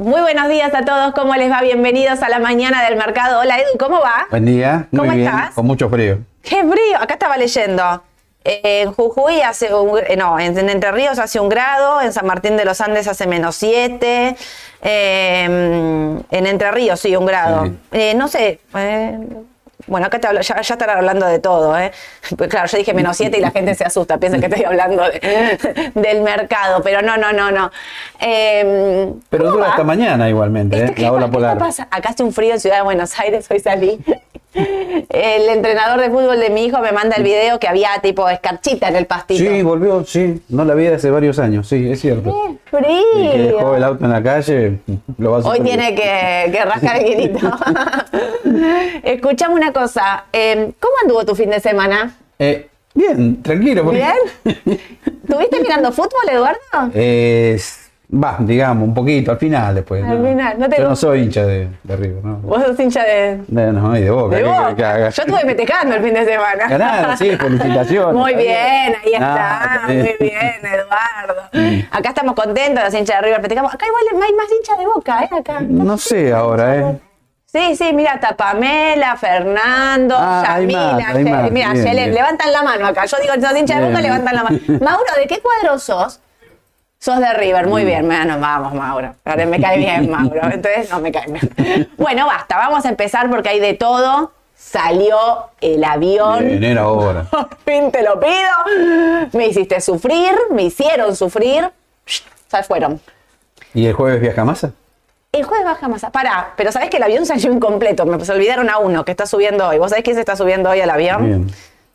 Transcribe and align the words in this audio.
Muy 0.00 0.22
buenos 0.22 0.48
días 0.48 0.72
a 0.72 0.82
todos. 0.82 1.12
¿Cómo 1.12 1.34
les 1.34 1.52
va? 1.52 1.60
Bienvenidos 1.60 2.22
a 2.22 2.30
la 2.30 2.38
mañana 2.38 2.82
del 2.82 2.96
mercado. 2.96 3.40
Hola 3.40 3.58
Edu, 3.58 3.76
¿cómo 3.78 4.00
va? 4.00 4.28
Buen 4.30 4.46
día. 4.46 4.88
Muy 4.92 5.00
¿Cómo 5.00 5.12
bien, 5.12 5.26
estás? 5.26 5.50
Con 5.54 5.66
mucho 5.66 5.90
frío. 5.90 6.20
¡Qué 6.42 6.56
frío! 6.56 6.96
Acá 6.98 7.12
estaba 7.12 7.36
leyendo. 7.36 8.02
Eh, 8.42 8.80
en 8.80 8.92
Jujuy 8.94 9.42
hace 9.42 9.74
un, 9.74 9.98
eh, 9.98 10.16
no, 10.16 10.40
en, 10.40 10.56
en 10.56 10.70
Entre 10.70 10.90
Ríos 10.90 11.18
hace 11.18 11.38
un 11.38 11.50
grado, 11.50 12.00
en 12.00 12.14
San 12.14 12.26
Martín 12.26 12.56
de 12.56 12.64
los 12.64 12.80
Andes 12.80 13.08
hace 13.08 13.26
menos 13.26 13.56
siete, 13.56 14.36
eh, 14.80 15.44
en 16.30 16.46
Entre 16.46 16.70
Ríos 16.70 16.98
sí, 16.98 17.14
un 17.14 17.26
grado. 17.26 17.66
Sí. 17.66 17.78
Eh, 17.92 18.14
no 18.14 18.26
sé, 18.28 18.58
bueno, 19.90 20.06
acá 20.06 20.18
te 20.18 20.26
hablo, 20.26 20.40
ya, 20.40 20.60
ya 20.60 20.74
estarán 20.74 20.96
hablando 20.98 21.26
de 21.26 21.38
todo, 21.38 21.76
¿eh? 21.78 21.92
Pues 22.38 22.48
claro, 22.48 22.66
yo 22.68 22.78
dije 22.78 22.94
menos 22.94 23.16
siete 23.16 23.36
y 23.38 23.40
la 23.42 23.50
gente 23.50 23.74
se 23.74 23.84
asusta, 23.84 24.16
piensa 24.18 24.38
que 24.38 24.46
estoy 24.46 24.64
hablando 24.64 25.02
de- 25.02 25.90
del 25.94 26.22
mercado, 26.22 26.80
pero 26.82 27.02
no, 27.02 27.16
no, 27.18 27.32
no, 27.32 27.50
no. 27.50 27.70
Eh, 28.20 29.12
Pero 29.28 29.44
¿cómo 29.44 29.56
dura 29.56 29.66
va? 29.66 29.70
hasta 29.72 29.84
mañana 29.84 30.28
igualmente, 30.28 30.82
Esto 30.84 30.92
¿eh? 30.92 31.02
la 31.02 31.12
ola 31.12 31.26
¿qué 31.26 31.32
polar. 31.32 31.58
pasa? 31.58 31.88
Acá 31.90 32.10
hace 32.10 32.22
un 32.22 32.32
frío 32.32 32.54
en 32.54 32.60
Ciudad 32.60 32.76
de 32.76 32.82
Buenos 32.82 33.18
Aires, 33.18 33.46
hoy 33.50 33.58
salí. 33.60 34.00
El 34.52 35.48
entrenador 35.48 36.00
de 36.00 36.10
fútbol 36.10 36.40
de 36.40 36.50
mi 36.50 36.64
hijo 36.66 36.78
me 36.80 36.90
manda 36.92 37.16
el 37.16 37.22
video 37.22 37.58
que 37.60 37.68
había 37.68 37.90
tipo 38.02 38.28
escarchita 38.28 38.88
en 38.88 38.96
el 38.96 39.06
pastito. 39.06 39.38
Sí, 39.48 39.62
volvió, 39.62 40.04
sí. 40.04 40.42
No 40.48 40.64
la 40.64 40.74
vi 40.74 40.86
hace 40.88 41.10
varios 41.10 41.38
años, 41.38 41.68
sí, 41.68 41.90
es 41.90 42.00
cierto. 42.00 42.58
¡Qué 42.70 42.78
El 42.78 42.84
que 42.84 43.38
dejó 43.38 43.58
el 43.74 43.74
frío! 43.74 43.86
auto 43.86 44.04
en 44.04 44.10
la 44.10 44.22
calle 44.22 44.78
lo 45.18 45.30
va 45.32 45.38
a 45.38 45.40
Hoy 45.48 45.60
tiene 45.60 45.94
que, 45.94 46.50
que 46.52 46.64
rascar 46.64 46.96
el 47.02 47.06
hilito. 47.12 47.50
Escuchame 49.02 49.54
una 49.54 49.72
cosa, 49.72 50.24
eh, 50.32 50.72
¿cómo 50.80 50.94
anduvo 51.02 51.24
tu 51.24 51.34
fin 51.34 51.50
de 51.50 51.60
semana? 51.60 52.16
Eh, 52.38 52.68
bien, 52.94 53.42
tranquilo. 53.42 53.84
porque- 53.84 53.98
¿Bien? 53.98 54.58
¿Estuviste 55.24 55.60
mirando 55.60 55.92
fútbol, 55.92 56.28
Eduardo? 56.30 56.90
Eh, 56.94 57.58
Va, 58.12 58.36
digamos, 58.40 58.88
un 58.88 58.92
poquito, 58.94 59.30
al 59.30 59.38
final 59.38 59.72
después. 59.74 60.02
Al 60.02 60.20
no. 60.20 60.28
final, 60.28 60.58
no 60.58 60.68
te 60.68 60.78
Yo 60.78 60.88
no 60.88 60.96
soy 60.96 61.20
hincha 61.22 61.46
de, 61.46 61.68
de 61.84 61.96
River, 61.96 62.24
¿no? 62.24 62.38
Vos 62.38 62.60
sos 62.64 62.80
hincha 62.80 63.04
de, 63.04 63.40
De, 63.46 63.72
no, 63.72 63.96
y 63.96 64.00
de 64.00 64.10
boca. 64.10 64.34
de 64.36 64.42
¿qué 64.42 64.48
Boca. 64.48 64.74
que? 64.74 64.82
Yo 65.02 65.22
estuve 65.22 65.40
festejando 65.40 65.94
el 65.94 66.02
fin 66.02 66.14
de 66.14 66.24
semana. 66.24 66.66
Ganaron, 66.68 67.16
sí, 67.16 67.36
felicitaciones. 67.36 68.14
Muy 68.14 68.34
bien, 68.34 68.96
ahí 69.04 69.12
Ah, 69.20 69.76
está, 69.82 69.86
bien. 69.86 70.02
muy 70.18 70.28
bien, 70.28 70.54
Eduardo. 70.64 71.86
Acá 71.92 72.08
estamos 72.08 72.34
contentos, 72.34 72.82
los 72.84 72.94
hinchas 72.94 73.16
de 73.20 73.22
River 73.22 73.40
festejamos. 73.42 73.72
Acá 73.74 73.86
igual 73.86 74.22
hay 74.28 74.34
más 74.34 74.46
hinchas 74.58 74.78
de 74.78 74.86
Boca, 74.86 75.22
¿eh? 75.22 75.28
Acá. 75.38 75.60
No 75.60 75.96
sé 75.96 76.32
ahora, 76.32 76.76
¿eh? 76.76 76.98
Sí, 77.46 77.76
sí, 77.76 77.92
mira, 77.92 78.14
está 78.14 78.36
Pamela, 78.36 79.16
Fernando, 79.16 80.16
Ah, 80.18 80.56
Yamila, 80.60 81.48
mira, 81.50 81.74
levantan 81.74 82.52
la 82.52 82.62
mano 82.62 82.86
acá. 82.86 83.04
Yo 83.06 83.16
digo, 83.22 83.34
los 83.36 83.56
hinchas 83.56 83.80
de. 83.80 83.86
Boca 83.86 84.00
levantan 84.00 84.34
la 84.34 84.42
mano. 84.44 84.58
Mauro, 84.80 85.04
¿de 85.16 85.26
qué 85.28 85.40
cuadro 85.40 85.78
sos? 85.78 86.20
Sos 87.02 87.18
de 87.18 87.32
River, 87.32 87.66
muy 87.66 87.86
bien, 87.86 88.04
bueno, 88.04 88.38
vamos, 88.38 88.74
Mauro. 88.74 89.14
Ahora 89.24 89.46
me 89.46 89.58
cae 89.58 89.78
bien, 89.78 90.10
Mauro. 90.10 90.42
Entonces, 90.52 90.90
no 90.90 91.00
me 91.00 91.10
cae 91.10 91.32
bien. 91.32 91.88
Bueno, 91.96 92.26
basta, 92.26 92.58
vamos 92.58 92.84
a 92.84 92.90
empezar 92.90 93.30
porque 93.30 93.48
hay 93.48 93.58
de 93.58 93.72
todo. 93.72 94.32
Salió 94.54 95.16
el 95.62 95.82
avión. 95.82 96.46
Bien, 96.46 96.62
era 96.62 96.86
hora. 96.88 97.22
Por 97.30 97.56
fin 97.64 97.90
te 97.90 98.02
lo 98.02 98.20
pido. 98.20 99.30
Me 99.32 99.46
hiciste 99.46 99.80
sufrir, 99.80 100.32
me 100.50 100.64
hicieron 100.64 101.16
sufrir. 101.16 101.70
Se 102.04 102.62
fueron. 102.64 103.00
¿Y 103.72 103.86
el 103.86 103.94
jueves 103.94 104.20
viaja 104.20 104.44
masa? 104.44 104.72
El 105.32 105.44
jueves 105.44 105.64
baja 105.64 105.88
más. 105.88 106.04
Pará, 106.12 106.52
pero 106.56 106.70
sabés 106.70 106.90
que 106.90 106.98
el 106.98 107.02
avión 107.02 107.24
salió 107.24 107.50
incompleto. 107.50 108.04
Me 108.04 108.16
olvidaron 108.16 108.68
a 108.68 108.76
uno 108.76 109.06
que 109.06 109.12
está 109.12 109.24
subiendo 109.24 109.66
hoy. 109.66 109.78
¿Vos 109.78 109.88
sabés 109.88 110.04
quién 110.04 110.16
se 110.16 110.20
está 110.20 110.36
subiendo 110.36 110.68
hoy 110.68 110.82
al 110.82 110.90
avión? 110.90 111.24
Bien. 111.24 111.46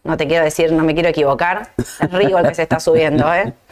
No 0.03 0.17
te 0.17 0.27
quiero 0.27 0.43
decir, 0.43 0.71
no 0.71 0.83
me 0.83 0.95
quiero 0.95 1.09
equivocar. 1.09 1.69
Es 1.77 2.11
Rigo 2.11 2.39
el 2.39 2.47
que 2.47 2.55
se 2.55 2.63
está 2.63 2.79
subiendo, 2.79 3.31
¿eh? 3.31 3.53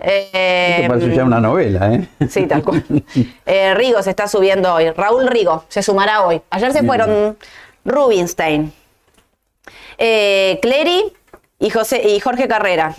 Eh, 0.00 0.78
Esto 0.80 0.88
parece 0.88 1.14
ya 1.14 1.24
una 1.24 1.40
novela, 1.40 1.94
¿eh? 1.94 2.08
Sí, 2.28 2.46
tal 2.46 2.62
cual. 2.62 2.84
Eh, 3.46 3.74
Rigo 3.74 4.02
se 4.02 4.10
está 4.10 4.28
subiendo 4.28 4.72
hoy. 4.74 4.90
Raúl 4.90 5.26
Rigo 5.28 5.64
se 5.68 5.82
sumará 5.82 6.24
hoy. 6.26 6.42
Ayer 6.50 6.72
se 6.72 6.82
fueron 6.82 7.36
Rubinstein, 7.84 8.72
eh, 9.98 10.58
Clery 10.60 11.12
y, 11.58 11.70
José, 11.70 12.02
y 12.06 12.20
Jorge 12.20 12.48
Carrera. 12.48 12.94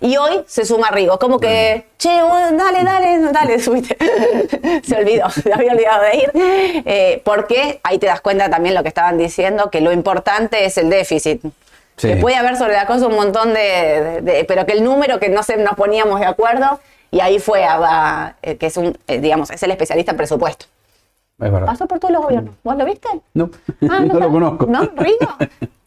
Y 0.00 0.16
hoy 0.16 0.42
se 0.46 0.64
suma 0.64 0.90
Rigo. 0.90 1.18
Como 1.18 1.40
que, 1.40 1.86
che, 1.98 2.08
dale, 2.52 2.84
dale, 2.84 3.32
dale, 3.32 3.58
subiste. 3.62 3.96
se 4.84 4.96
olvidó, 4.96 5.28
se 5.30 5.52
había 5.52 5.72
olvidado 5.72 6.02
de 6.04 6.16
ir. 6.16 6.30
Eh, 6.84 7.22
porque 7.24 7.80
ahí 7.82 7.98
te 7.98 8.06
das 8.06 8.20
cuenta 8.20 8.48
también 8.48 8.74
lo 8.74 8.82
que 8.82 8.88
estaban 8.90 9.18
diciendo, 9.18 9.70
que 9.70 9.80
lo 9.80 9.92
importante 9.92 10.64
es 10.64 10.78
el 10.78 10.88
déficit. 10.90 11.42
Sí. 11.96 12.08
Que 12.08 12.16
puede 12.16 12.36
haber 12.36 12.56
sobre 12.56 12.74
la 12.74 12.86
cosa 12.86 13.06
un 13.06 13.14
montón 13.14 13.54
de, 13.54 13.60
de- 13.60 14.20
de- 14.20 14.44
pero 14.44 14.66
que 14.66 14.72
el 14.72 14.84
número 14.84 15.18
que 15.18 15.28
no 15.30 15.42
se 15.42 15.56
nos 15.56 15.74
poníamos 15.74 16.20
de 16.20 16.26
acuerdo 16.26 16.80
y 17.10 17.20
ahí 17.20 17.38
fue 17.38 17.64
a, 17.64 17.76
a- 17.80 18.34
eh, 18.42 18.56
que 18.56 18.66
es 18.66 18.76
un 18.76 18.98
eh, 19.06 19.18
digamos 19.20 19.50
es 19.50 19.62
el 19.62 19.70
especialista 19.70 20.10
en 20.10 20.16
presupuesto 20.18 20.66
Es 21.40 21.50
verdad. 21.50 21.66
pasó 21.66 21.86
por 21.86 21.98
todos 21.98 22.12
los 22.12 22.22
gobiernos 22.22 22.54
¿vos 22.62 22.76
lo 22.76 22.84
viste? 22.84 23.08
No, 23.34 23.50
Ah, 23.88 24.00
no, 24.00 24.00
lo 24.06 24.12
sabes? 24.14 24.28
conozco. 24.28 24.66
¿No? 24.66 24.80
¿Rigo? 24.96 25.36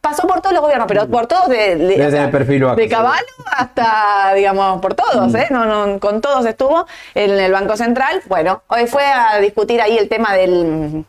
Pasó 0.02 0.26
por 0.28 0.40
todos 0.42 0.54
los 0.54 0.62
gobiernos, 0.62 0.88
pero 0.88 1.08
por 1.10 1.28
todos 1.28 1.50
de, 1.50 1.76
de, 1.76 1.98
Debe 1.98 2.10
tener 2.10 2.32
perfil 2.32 2.64
bajo, 2.64 2.76
de. 2.78 2.88
Caballo 2.88 3.26
hasta, 3.52 4.34
digamos, 4.34 4.82
por 4.82 4.94
todos, 4.96 5.36
¿eh? 5.36 5.48
No, 5.52 5.66
no, 5.66 6.00
con 6.00 6.22
todos 6.22 6.46
estuvo 6.46 6.88
en 7.14 7.32
el 7.38 7.52
Banco 7.52 7.76
Central. 7.76 8.22
Bueno, 8.28 8.64
hoy 8.70 8.88
fue 8.88 9.04
a 9.04 9.38
discutir 9.40 9.82
ahí 9.82 9.98
el 9.98 10.08
tema 10.08 10.34
del, 10.34 11.04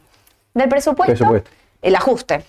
del 0.55 0.69
presupuesto, 0.69 1.15
Presupuesto. 1.15 1.51
el 1.83 1.95
ajuste. 1.95 2.45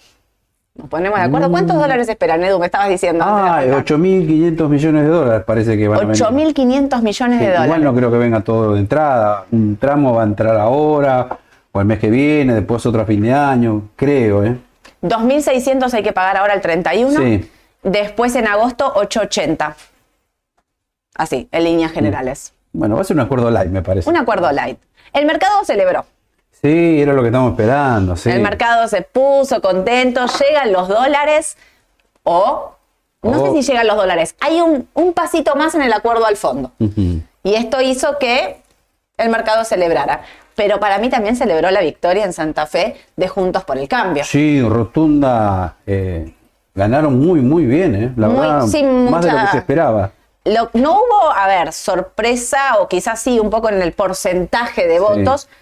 Nos 0.75 0.87
ponemos 0.87 1.19
de 1.19 1.25
acuerdo. 1.25 1.51
¿Cuántos 1.51 1.75
dólares 1.75 2.07
esperan, 2.07 2.43
Edu? 2.43 2.57
Me 2.57 2.67
estabas 2.67 2.89
diciendo. 2.89 3.23
Ah, 3.27 3.57
arrancar. 3.57 3.85
8.500 3.85 4.69
millones 4.69 5.03
de 5.03 5.09
dólares 5.09 5.43
parece 5.45 5.77
que 5.77 5.87
van 5.87 5.99
a 5.99 6.01
venir. 6.01 6.23
8.500 6.23 7.01
millones 7.01 7.39
de 7.39 7.45
dólares. 7.47 7.65
Igual 7.65 7.83
no 7.83 7.93
creo 7.93 8.11
que 8.11 8.17
venga 8.17 8.41
todo 8.41 8.73
de 8.73 8.79
entrada. 8.79 9.45
Un 9.51 9.75
tramo 9.75 10.13
va 10.13 10.21
a 10.21 10.25
entrar 10.25 10.55
ahora, 10.57 11.27
o 11.73 11.79
el 11.79 11.85
mes 11.85 11.99
que 11.99 12.09
viene, 12.09 12.53
después 12.53 12.85
otro 12.85 13.01
a 13.01 13.05
fin 13.05 13.21
de 13.21 13.33
año, 13.33 13.89
creo, 13.97 14.45
¿eh? 14.45 14.57
2.600 15.01 15.93
hay 15.93 16.03
que 16.03 16.13
pagar 16.13 16.37
ahora 16.37 16.53
el 16.53 16.61
31. 16.61 17.19
Sí. 17.19 17.51
Después 17.83 18.35
en 18.35 18.47
agosto 18.47 18.93
8.80. 18.93 19.75
Así, 21.15 21.49
en 21.51 21.63
líneas 21.63 21.91
generales. 21.91 22.53
Bueno, 22.71 22.95
va 22.95 23.01
a 23.01 23.03
ser 23.03 23.17
un 23.17 23.21
acuerdo 23.21 23.51
light, 23.51 23.69
me 23.69 23.81
parece. 23.81 24.09
Un 24.09 24.15
acuerdo 24.15 24.49
light. 24.51 24.79
El 25.11 25.25
mercado 25.25 25.65
celebró. 25.65 26.05
Sí, 26.63 27.01
era 27.01 27.13
lo 27.13 27.21
que 27.21 27.29
estamos 27.29 27.51
esperando, 27.51 28.15
sí. 28.15 28.29
El 28.29 28.41
mercado 28.41 28.87
se 28.87 29.01
puso 29.01 29.61
contento. 29.61 30.21
Llegan 30.39 30.71
los 30.71 30.87
dólares. 30.87 31.57
O. 32.23 32.75
No 33.23 33.45
sé 33.45 33.51
si 33.61 33.71
llegan 33.71 33.85
los 33.87 33.95
dólares. 33.97 34.35
Hay 34.39 34.61
un, 34.61 34.87
un 34.95 35.13
pasito 35.13 35.55
más 35.55 35.75
en 35.75 35.83
el 35.83 35.93
acuerdo 35.93 36.25
al 36.25 36.37
fondo. 36.37 36.71
Y 36.79 37.53
esto 37.55 37.79
hizo 37.81 38.17
que 38.19 38.61
el 39.17 39.29
mercado 39.29 39.63
celebrara. 39.63 40.21
Pero 40.55 40.79
para 40.79 40.97
mí 40.97 41.09
también 41.09 41.35
celebró 41.35 41.69
la 41.71 41.81
victoria 41.81 42.25
en 42.25 42.33
Santa 42.33 42.65
Fe 42.67 42.95
de 43.15 43.27
Juntos 43.27 43.63
por 43.63 43.77
el 43.77 43.87
Cambio. 43.87 44.23
Sí, 44.23 44.61
rotunda. 44.61 45.75
eh, 45.85 46.33
ganaron 46.73 47.19
muy, 47.19 47.41
muy 47.41 47.65
bien, 47.65 47.95
¿eh? 47.95 48.13
La 48.17 48.27
Muy- 48.27 48.39
verdad, 48.39 48.59
más 49.09 49.25
de 49.25 49.31
lo 49.31 49.39
que 49.39 49.47
se 49.51 49.57
esperaba. 49.59 50.11
Lo- 50.45 50.69
no 50.73 50.93
hubo, 50.93 51.31
a 51.35 51.45
ver, 51.47 51.73
sorpresa, 51.73 52.77
o 52.79 52.87
quizás 52.87 53.19
sí, 53.19 53.39
un 53.39 53.49
poco 53.49 53.69
en 53.69 53.81
el 53.81 53.91
porcentaje 53.93 54.87
de 54.87 54.99
votos. 54.99 55.41
Sí 55.41 55.57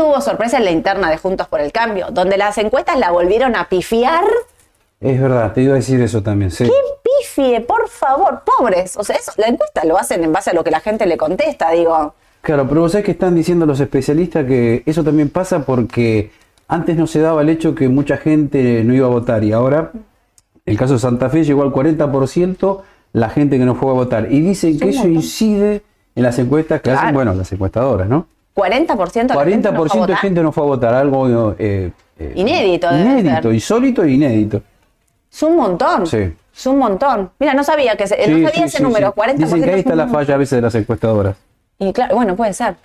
hubo 0.00 0.20
sorpresa 0.20 0.58
en 0.58 0.64
la 0.64 0.70
interna 0.70 1.10
de 1.10 1.18
Juntos 1.18 1.48
por 1.48 1.60
el 1.60 1.72
Cambio, 1.72 2.08
donde 2.10 2.36
las 2.36 2.58
encuestas 2.58 2.98
la 2.98 3.10
volvieron 3.10 3.56
a 3.56 3.68
pifiar. 3.68 4.24
Es 5.00 5.20
verdad, 5.20 5.52
te 5.52 5.62
iba 5.62 5.72
a 5.72 5.76
decir 5.76 6.00
eso 6.00 6.22
también, 6.22 6.50
sí. 6.50 6.64
¡Qué 6.64 6.72
pifie, 7.02 7.60
por 7.60 7.88
favor! 7.88 8.42
Pobres. 8.44 8.96
O 8.96 9.04
sea, 9.04 9.16
eso, 9.16 9.32
la 9.36 9.46
encuesta 9.48 9.84
lo 9.84 9.98
hacen 9.98 10.24
en 10.24 10.32
base 10.32 10.50
a 10.50 10.54
lo 10.54 10.64
que 10.64 10.70
la 10.70 10.80
gente 10.80 11.04
le 11.06 11.16
contesta, 11.16 11.70
digo. 11.70 12.14
Claro, 12.40 12.66
pero 12.68 12.82
vos 12.82 12.92
sabés 12.92 13.04
que 13.04 13.10
están 13.10 13.34
diciendo 13.34 13.66
los 13.66 13.80
especialistas 13.80 14.46
que 14.46 14.82
eso 14.86 15.02
también 15.02 15.28
pasa 15.30 15.64
porque 15.66 16.30
antes 16.68 16.96
no 16.96 17.06
se 17.06 17.20
daba 17.20 17.42
el 17.42 17.48
hecho 17.48 17.74
que 17.74 17.88
mucha 17.88 18.16
gente 18.16 18.84
no 18.84 18.94
iba 18.94 19.06
a 19.06 19.10
votar 19.10 19.42
y 19.44 19.52
ahora 19.52 19.90
el 20.64 20.78
caso 20.78 20.94
de 20.94 20.98
Santa 21.00 21.28
Fe 21.28 21.44
llegó 21.44 21.62
al 21.62 21.72
40% 21.72 22.82
la 23.12 23.28
gente 23.30 23.58
que 23.58 23.64
no 23.64 23.74
fue 23.74 23.90
a 23.90 23.94
votar. 23.94 24.32
Y 24.32 24.40
dicen 24.40 24.78
que 24.78 24.90
eso 24.90 25.08
incide 25.08 25.82
en 26.14 26.22
las 26.22 26.38
encuestas 26.38 26.80
que 26.80 26.90
hacen, 26.90 27.02
Claro. 27.02 27.14
bueno, 27.14 27.34
las 27.34 27.52
encuestadoras, 27.52 28.08
¿no? 28.08 28.26
40% 28.56 29.26
de 29.28 29.34
la 29.34 29.44
gente 29.44 29.70
no 29.70 29.84
fue 29.84 29.86
a 29.86 29.90
40% 29.90 29.92
de 29.92 29.98
votar. 30.00 30.16
gente 30.16 30.42
no 30.42 30.52
fue 30.52 30.64
a 30.64 30.66
votar, 30.66 30.94
algo 30.94 31.54
eh, 31.58 31.92
eh, 32.18 32.32
Inédito 32.34 32.88
Inédito, 32.90 33.52
insólito 33.52 34.02
e 34.02 34.10
inédito. 34.12 34.62
Es 35.30 35.42
un 35.42 35.56
montón. 35.56 36.06
Sí. 36.06 36.34
Es 36.56 36.66
un 36.66 36.78
montón. 36.78 37.30
Mira, 37.38 37.52
no 37.52 37.62
sabía 37.62 37.96
que 37.96 38.06
se- 38.06 38.16
Sí, 38.24 38.30
no 38.30 38.48
sabía 38.48 38.50
sí, 38.50 38.62
ese 38.62 38.76
sí, 38.78 38.82
número. 38.82 39.12
sí. 39.14 39.20
40% 39.20 39.34
Dicen 39.36 39.62
que 39.62 39.68
ahí 39.68 39.74
es 39.74 39.78
está 39.80 39.94
la 39.94 40.08
falla 40.08 40.34
a 40.34 40.38
veces 40.38 40.56
de 40.56 40.62
las 40.62 40.74
encuestadoras. 40.74 41.36
Y 41.78 41.92
claro, 41.92 42.16
bueno, 42.16 42.34
puede 42.34 42.54
ser. 42.54 42.76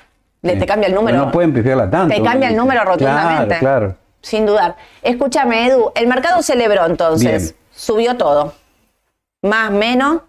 Le, 0.42 0.58
te 0.58 0.66
cambia 0.66 0.88
el 0.88 0.94
Pero 0.94 1.02
número. 1.02 1.26
no 1.26 1.32
pueden 1.32 1.54
pifiarla 1.54 1.90
tanto. 1.90 2.14
Te 2.14 2.22
cambia 2.22 2.50
el 2.50 2.58
número 2.58 2.84
rotundamente. 2.84 3.60
Claro, 3.60 3.60
claro. 3.60 3.96
Sin 4.22 4.46
dudar. 4.46 4.76
Escúchame, 5.02 5.68
Edu, 5.68 5.92
el 5.96 6.08
mercado 6.08 6.42
celebró 6.42 6.86
entonces. 6.86 7.42
Bien. 7.54 7.56
Subió 7.74 8.18
todo. 8.18 8.54
Más, 9.44 9.72
menos, 9.72 10.22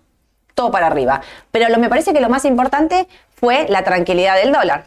todo 0.55 0.71
para 0.71 0.87
arriba. 0.87 1.21
Pero 1.51 1.69
lo, 1.69 1.79
me 1.79 1.89
parece 1.89 2.13
que 2.13 2.21
lo 2.21 2.29
más 2.29 2.45
importante 2.45 3.09
fue 3.35 3.67
la 3.69 3.83
tranquilidad 3.83 4.37
del 4.37 4.53
dólar. 4.53 4.85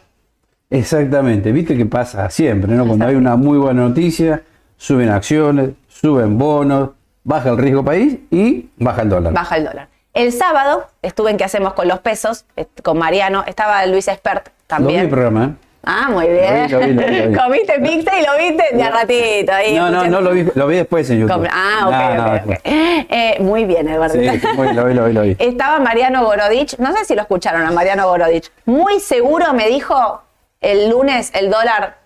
Exactamente, 0.70 1.52
viste 1.52 1.76
que 1.76 1.86
pasa 1.86 2.28
siempre, 2.30 2.72
¿no? 2.74 2.86
Cuando 2.86 3.06
hay 3.06 3.14
una 3.14 3.36
muy 3.36 3.56
buena 3.58 3.82
noticia, 3.82 4.42
suben 4.76 5.10
acciones, 5.10 5.70
suben 5.88 6.36
bonos, 6.38 6.90
baja 7.22 7.50
el 7.50 7.58
riesgo 7.58 7.84
país 7.84 8.18
y 8.30 8.68
baja 8.76 9.02
el 9.02 9.08
dólar. 9.08 9.32
Baja 9.32 9.56
el 9.56 9.64
dólar. 9.64 9.88
El 10.12 10.32
sábado 10.32 10.86
estuve 11.02 11.30
en 11.30 11.36
¿Qué 11.36 11.44
hacemos 11.44 11.74
con 11.74 11.86
los 11.88 12.00
pesos? 12.00 12.46
eh, 12.56 12.66
Con 12.82 12.98
Mariano. 12.98 13.44
Estaba 13.46 13.84
Luis 13.86 14.08
Espert 14.08 14.46
Lo 14.46 14.52
vi 14.52 14.66
también. 14.66 15.00
el 15.00 15.08
programa, 15.10 15.44
¿eh? 15.44 15.50
Ah, 15.84 16.08
muy 16.10 16.26
bien. 16.26 16.68
Lo 16.72 16.78
vi, 16.80 16.92
lo 16.94 17.02
vi, 17.06 17.16
lo 17.20 17.28
vi. 17.30 17.36
Comiste 17.36 17.72
pizza 17.80 18.18
y 18.18 18.24
lo 18.26 18.36
viste 18.36 18.76
de 18.76 18.82
a 18.82 18.90
ratito. 18.90 19.52
Ahí, 19.52 19.74
No, 19.76 19.82
no, 19.82 19.86
escuchando. 20.02 20.20
no 20.20 20.28
lo 20.28 20.34
vi, 20.34 20.50
lo 20.54 20.66
vi 20.66 20.76
después 20.76 21.08
en 21.10 21.20
YouTube. 21.20 21.48
Ah, 21.52 21.84
ok, 21.86 21.92
No, 21.92 22.14
no, 22.14 22.24
ok, 22.26 22.32
después. 22.32 22.58
ok. 22.58 22.64
Eh, 22.66 23.36
muy 23.40 23.64
bien, 23.66 23.88
Eduardo. 23.88 24.14
Sí, 24.14 24.28
muy- 24.56 24.72
lo 24.74 24.84
vi, 24.86 24.94
lo 24.94 25.04
vi, 25.04 25.12
lo 25.12 25.22
vi. 25.22 25.36
Estaba 25.38 25.78
Mariano 25.78 26.24
Gorodich, 26.24 26.76
no 26.78 26.92
sé 26.96 27.04
si 27.04 27.14
lo 27.14 27.20
escucharon 27.20 27.62
a 27.62 27.70
Mariano 27.70 28.08
Gorodich, 28.08 28.50
muy 28.64 28.98
seguro 28.98 29.52
me 29.52 29.68
dijo 29.68 30.22
el 30.66 30.90
lunes 30.90 31.30
el 31.34 31.50
dólar 31.50 31.98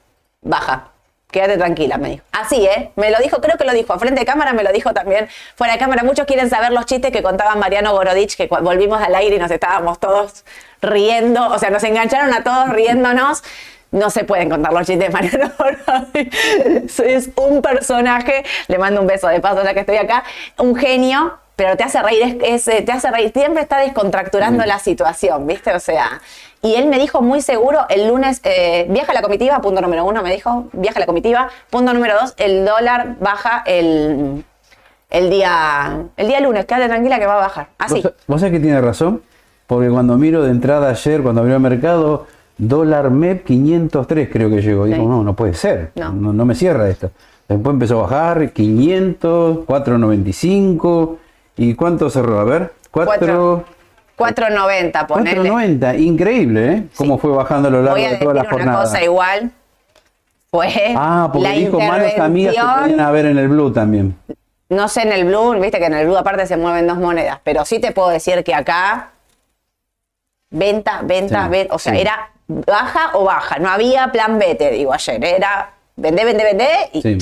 baja. 0.43 0.88
Quédate 1.31 1.57
tranquila, 1.59 1.97
me 1.97 2.11
dijo. 2.11 2.25
Así, 2.33 2.67
¿eh? 2.67 2.90
Me 2.97 3.11
lo 3.11 3.19
dijo, 3.19 3.40
creo 3.40 3.57
que 3.57 3.64
lo 3.64 3.73
dijo. 3.73 3.97
Frente 3.99 4.21
de 4.21 4.26
cámara 4.26 4.52
me 4.52 4.64
lo 4.64 4.73
dijo 4.73 4.93
también 4.93 5.29
fuera 5.55 5.75
de 5.75 5.79
cámara. 5.79 6.02
Muchos 6.02 6.26
quieren 6.26 6.50
saber 6.50 6.73
los 6.73 6.87
chistes 6.87 7.12
que 7.12 7.23
contaba 7.23 7.55
Mariano 7.55 7.93
Gorodich, 7.93 8.37
que 8.37 8.49
volvimos 8.49 9.00
al 9.00 9.14
aire 9.14 9.37
y 9.37 9.38
nos 9.38 9.50
estábamos 9.50 10.00
todos 10.00 10.45
riendo. 10.83 11.49
O 11.49 11.59
sea, 11.59 11.71
nos 11.71 11.85
engancharon 11.85 12.35
a 12.35 12.43
todos 12.43 12.71
riéndonos. 12.71 13.45
No 13.93 14.11
se 14.11 14.25
pueden 14.25 14.50
contar 14.50 14.73
los 14.73 14.87
chistes 14.87 15.07
de 15.07 15.11
Mariano 15.11 15.52
Gorodich. 15.59 16.35
Es 17.00 17.31
un 17.37 17.62
personaje. 17.62 18.45
Le 18.67 18.79
mando 18.79 19.00
un 19.00 19.07
beso 19.07 19.29
de 19.29 19.40
paso 19.40 19.62
ya 19.62 19.73
que 19.73 19.81
estoy 19.81 19.99
acá. 19.99 20.25
Un 20.59 20.75
genio, 20.75 21.38
pero 21.61 21.76
te 21.76 21.85
hace 21.85 22.00
reír, 22.02 22.38
es, 22.43 22.67
es, 22.67 22.69
eh, 22.69 22.81
te 22.81 22.90
hace 22.90 23.11
reír, 23.11 23.33
siempre 23.35 23.61
está 23.61 23.81
descontracturando 23.81 24.64
la 24.64 24.79
situación, 24.79 25.47
¿viste? 25.47 25.75
O 25.75 25.79
sea, 25.79 26.23
y 26.62 26.73
él 26.76 26.87
me 26.87 26.99
dijo 26.99 27.21
muy 27.21 27.43
seguro 27.43 27.81
el 27.90 28.09
lunes, 28.09 28.40
eh, 28.45 28.87
viaja 28.88 29.12
la 29.12 29.21
comitiva, 29.21 29.61
punto 29.61 29.83
número 29.83 30.07
uno, 30.07 30.23
me 30.23 30.33
dijo, 30.33 30.69
viaja 30.73 30.99
la 30.99 31.05
comitiva, 31.05 31.50
punto 31.69 31.93
número 31.93 32.14
dos, 32.19 32.33
el 32.38 32.64
dólar 32.64 33.17
baja 33.21 33.62
el, 33.67 34.43
el 35.11 35.29
día, 35.29 36.05
el 36.17 36.29
día 36.29 36.40
lunes, 36.40 36.64
quédate 36.64 36.88
tranquila 36.88 37.19
que 37.19 37.26
va 37.26 37.35
a 37.35 37.40
bajar, 37.40 37.69
así. 37.76 38.00
¿Vos, 38.00 38.14
vos 38.26 38.40
sabés 38.40 38.55
que 38.55 38.61
tiene 38.61 38.81
razón? 38.81 39.21
Porque 39.67 39.90
cuando 39.90 40.17
miro 40.17 40.43
de 40.43 40.52
entrada 40.52 40.88
ayer, 40.88 41.21
cuando 41.21 41.43
abrió 41.43 41.57
el 41.57 41.61
mercado, 41.61 42.26
dólar 42.57 43.11
MEP 43.11 43.45
503 43.45 44.31
creo 44.33 44.49
que 44.49 44.62
llegó. 44.62 44.87
Digo, 44.87 44.97
Sí. 44.97 45.07
no, 45.07 45.23
no 45.23 45.37
puede 45.37 45.52
ser. 45.52 45.93
No. 45.97 46.11
No. 46.11 46.33
no 46.33 46.47
me 46.47 46.55
cierra 46.55 46.88
esto. 46.88 47.11
Después 47.47 47.75
empezó 47.75 47.99
a 47.99 48.02
bajar, 48.05 48.50
500, 48.55 49.67
495. 49.67 51.19
¿Y 51.61 51.75
cuánto 51.75 52.09
cerró? 52.09 52.40
A 52.40 52.45
ver, 52.45 52.73
4... 52.90 53.64
4.90, 54.17 55.07
ponele. 55.07 55.37
490, 55.37 55.97
increíble, 55.97 56.73
¿eh? 56.73 56.87
Cómo 56.97 57.19
fue 57.19 57.31
bajando 57.33 57.69
a 57.69 57.71
lo 57.71 57.83
largo 57.83 57.97
Voy 57.97 58.05
a 58.05 58.11
de 58.11 58.17
toda 58.17 58.35
la 58.35 58.43
decir 58.43 58.62
una 58.62 58.75
cosa 58.76 59.02
igual, 59.02 59.50
fue 60.50 60.95
Ah, 60.97 61.29
porque 61.31 61.49
la 61.49 61.55
dijo 61.55 61.79
manos 61.79 62.19
amigas 62.19 62.55
que 62.55 62.61
podían 62.61 63.00
haber 63.00 63.26
en 63.26 63.38
el 63.38 63.49
blue 63.49 63.71
también. 63.73 64.17
No 64.71 64.88
sé 64.88 65.02
en 65.02 65.12
el 65.12 65.26
blue, 65.26 65.52
viste 65.61 65.79
que 65.79 65.85
en 65.87 65.95
el 65.95 66.07
blue 66.07 66.17
aparte 66.17 66.47
se 66.47 66.57
mueven 66.57 66.87
dos 66.87 66.97
monedas, 66.97 67.40
pero 67.45 67.64
sí 67.67 67.79
te 67.79 67.93
puedo 67.93 68.09
decir 68.09 68.43
que 68.43 68.55
acá 68.55 69.11
venta, 70.50 71.00
venta, 71.02 71.45
Sí, 71.45 71.50
venta, 71.50 71.75
o 71.75 71.79
sea, 71.79 71.93
sí. 71.95 72.00
era 72.00 72.31
baja 72.47 73.11
o 73.14 73.25
baja, 73.25 73.59
no 73.59 73.69
había 73.69 74.11
plan 74.12 74.38
B, 74.38 74.55
te 74.55 74.71
digo 74.71 74.95
ayer, 74.95 75.23
era 75.23 75.73
vende, 75.97 76.25
vende, 76.25 76.45
vende 76.45 76.69
y 76.95 77.19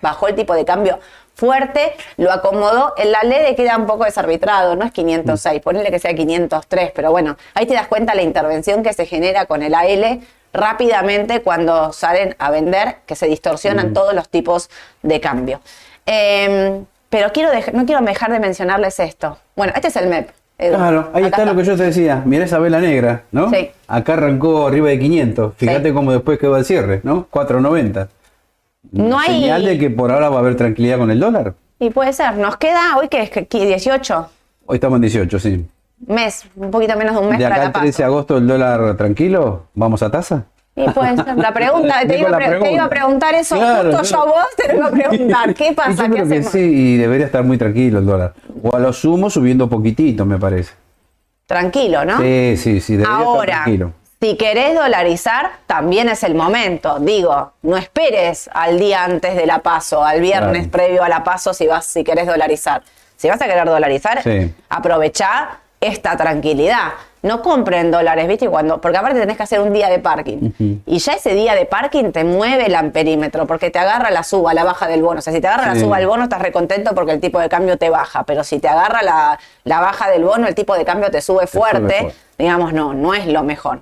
bajó 0.00 0.28
el 0.28 0.34
tipo 0.34 0.54
de 0.54 0.64
cambio 0.64 0.98
fuerte, 1.36 1.92
lo 2.16 2.32
acomodó, 2.32 2.94
en 2.96 3.12
la 3.12 3.22
ley 3.22 3.54
queda 3.54 3.76
un 3.76 3.86
poco 3.86 4.04
desarbitrado, 4.04 4.74
no 4.74 4.84
es 4.84 4.90
506, 4.92 5.60
ponele 5.62 5.90
que 5.90 5.98
sea 5.98 6.14
503, 6.14 6.90
pero 6.94 7.10
bueno, 7.12 7.36
ahí 7.54 7.66
te 7.66 7.74
das 7.74 7.86
cuenta 7.86 8.14
la 8.14 8.22
intervención 8.22 8.82
que 8.82 8.92
se 8.94 9.06
genera 9.06 9.46
con 9.46 9.62
el 9.62 9.74
AL 9.74 10.20
rápidamente 10.52 11.42
cuando 11.42 11.92
salen 11.92 12.34
a 12.38 12.50
vender, 12.50 12.96
que 13.06 13.14
se 13.14 13.26
distorsionan 13.26 13.92
todos 13.92 14.14
los 14.14 14.28
tipos 14.30 14.70
de 15.02 15.20
cambio. 15.20 15.60
Eh, 16.06 16.80
pero 17.10 17.30
quiero 17.32 17.50
no 17.72 17.84
quiero 17.86 18.00
dejar 18.02 18.32
de 18.32 18.40
mencionarles 18.40 18.98
esto. 19.00 19.38
Bueno, 19.54 19.72
este 19.76 19.88
es 19.88 19.96
el 19.96 20.08
MEP. 20.08 20.30
Edu. 20.58 20.74
Claro, 20.76 21.10
ahí 21.12 21.24
está, 21.24 21.44
lo 21.44 21.54
que 21.54 21.64
yo 21.64 21.76
te 21.76 21.82
decía. 21.82 22.22
Mirá 22.24 22.46
esa 22.46 22.58
vela 22.58 22.80
negra, 22.80 23.24
¿no? 23.30 23.50
Sí. 23.50 23.70
Acá 23.88 24.14
arrancó 24.14 24.66
arriba 24.66 24.88
de 24.88 24.98
500. 24.98 25.52
Fíjate 25.54 25.88
Sí. 25.88 25.94
cómo 25.94 26.12
después 26.12 26.38
quedó 26.38 26.56
el 26.56 26.64
cierre, 26.64 27.00
¿no? 27.02 27.26
490. 27.28 28.08
No 28.92 29.18
hay- 29.18 29.40
Señal 29.42 29.64
de 29.64 29.78
que 29.78 29.90
por 29.90 30.10
ahora 30.12 30.28
va 30.28 30.36
a 30.36 30.40
haber 30.40 30.56
tranquilidad 30.56 30.98
con 30.98 31.10
el 31.10 31.20
dólar. 31.20 31.54
Y 31.78 31.90
puede 31.90 32.12
ser, 32.12 32.36
nos 32.38 32.56
queda 32.56 32.96
hoy 32.98 33.08
que 33.08 33.22
es 33.22 33.30
que 33.30 33.46
18 33.66 34.28
Hoy 34.66 34.74
estamos 34.76 34.96
en 34.96 35.02
18, 35.02 35.38
sí. 35.38 35.66
mes, 36.06 36.44
un 36.56 36.70
poquito 36.70 36.96
menos 36.96 37.14
de 37.14 37.20
un 37.20 37.28
mes 37.28 37.38
De 37.38 37.44
para 37.44 37.54
acá 37.56 37.62
la 37.62 37.66
al 37.68 37.72
paso. 37.72 37.82
13 37.84 38.02
de 38.02 38.06
agosto 38.06 38.36
el 38.38 38.46
dólar 38.46 38.96
tranquilo, 38.96 39.64
¿vamos 39.74 40.02
a 40.02 40.10
tasa? 40.10 40.46
Y 40.74 40.88
puede 40.90 41.16
ser. 41.16 41.36
La 41.38 41.54
pregunta, 41.54 42.00
te, 42.06 42.18
iba 42.18 42.28
a 42.28 42.30
la 42.32 42.36
pre- 42.36 42.46
te 42.46 42.50
pregunta. 42.50 42.72
iba 42.74 42.84
a 42.84 42.88
preguntar 42.90 43.34
eso, 43.34 43.56
Claro, 43.56 43.90
justo 43.92 44.02
yo 44.04 44.10
yo- 44.10 44.22
a 44.22 44.24
vos 44.26 44.46
te 44.56 44.68
lo 44.72 44.78
iba 44.78 44.86
a 44.86 44.90
preguntar. 44.90 45.54
¿Qué 45.54 45.72
pasa? 45.76 45.90
yo 45.90 46.02
¿Qué 46.14 46.22
creo 46.22 46.28
que 46.28 46.42
sí, 46.42 46.58
y 46.60 46.96
debería 46.96 47.26
estar 47.26 47.44
muy 47.44 47.56
tranquilo 47.58 47.98
el 48.00 48.06
dólar. 48.06 48.34
O 48.62 48.74
a 48.74 48.78
lo 48.78 48.92
sumo 48.92 49.30
subiendo 49.30 49.68
poquitito, 49.68 50.24
me 50.26 50.38
parece. 50.38 50.74
Tranquilo, 51.46 52.04
¿no? 52.04 52.18
Sí, 52.18 52.56
sí, 52.56 52.80
sí, 52.80 52.96
debería 52.96 53.14
estar 53.18 53.26
Ahora, 53.26 53.52
tranquilo. 53.62 53.92
Si 54.20 54.36
querés 54.36 54.74
dolarizar, 54.74 55.50
también 55.66 56.08
es 56.08 56.22
el 56.22 56.34
momento. 56.34 56.98
Digo, 57.00 57.52
no 57.62 57.76
esperes 57.76 58.48
al 58.52 58.78
día 58.78 59.04
antes 59.04 59.36
de 59.36 59.46
la 59.46 59.58
paso, 59.60 60.04
al 60.04 60.20
viernes 60.20 60.68
Claro. 60.68 60.70
previo 60.70 61.02
a 61.04 61.08
la 61.08 61.22
paso 61.22 61.52
si 61.52 61.66
vas, 61.66 61.84
si 61.86 62.02
querés 62.02 62.26
dolarizar. 62.26 62.82
Si 63.16 63.28
vas 63.28 63.40
a 63.40 63.46
querer 63.46 63.66
dolarizar, 63.66 64.22
Sí. 64.22 64.54
aprovechá 64.68 65.58
esta 65.80 66.16
tranquilidad. 66.16 66.92
No 67.22 67.42
compren 67.42 67.90
dólares, 67.90 68.28
¿viste? 68.28 68.48
Cuando, 68.48 68.80
porque 68.80 68.98
aparte 68.98 69.18
tenés 69.18 69.36
que 69.36 69.42
hacer 69.42 69.60
un 69.60 69.72
día 69.72 69.88
de 69.88 69.98
parking. 69.98 70.52
Y 70.86 70.98
ya 70.98 71.12
ese 71.14 71.34
día 71.34 71.54
de 71.54 71.66
parking 71.66 72.12
te 72.12 72.22
mueve 72.24 72.66
el 72.66 72.74
amperímetro, 72.74 73.46
porque 73.46 73.70
te 73.70 73.78
agarra 73.80 74.10
la 74.10 74.22
suba, 74.22 74.54
la 74.54 74.62
baja 74.64 74.86
del 74.86 75.02
bono. 75.02 75.18
O 75.18 75.22
sea, 75.22 75.32
si 75.32 75.40
te 75.40 75.48
agarra 75.48 75.74
la 75.74 75.80
suba 75.80 75.98
del 75.98 76.06
bono, 76.06 76.24
estás 76.24 76.40
recontento 76.40 76.94
porque 76.94 77.12
el 77.12 77.20
tipo 77.20 77.40
de 77.40 77.48
cambio 77.48 77.76
te 77.78 77.90
baja. 77.90 78.22
Pero 78.24 78.44
si 78.44 78.60
te 78.60 78.68
agarra 78.68 79.02
la, 79.02 79.38
la 79.64 79.80
baja 79.80 80.08
del 80.08 80.22
bono, 80.24 80.46
el 80.46 80.54
tipo 80.54 80.74
de 80.76 80.84
cambio 80.84 81.10
te 81.10 81.20
sube 81.20 81.46
fuerte. 81.46 82.12
Digamos, 82.38 82.72
no, 82.72 82.94
no 82.94 83.12
es 83.14 83.26
lo 83.26 83.42
mejor. 83.42 83.80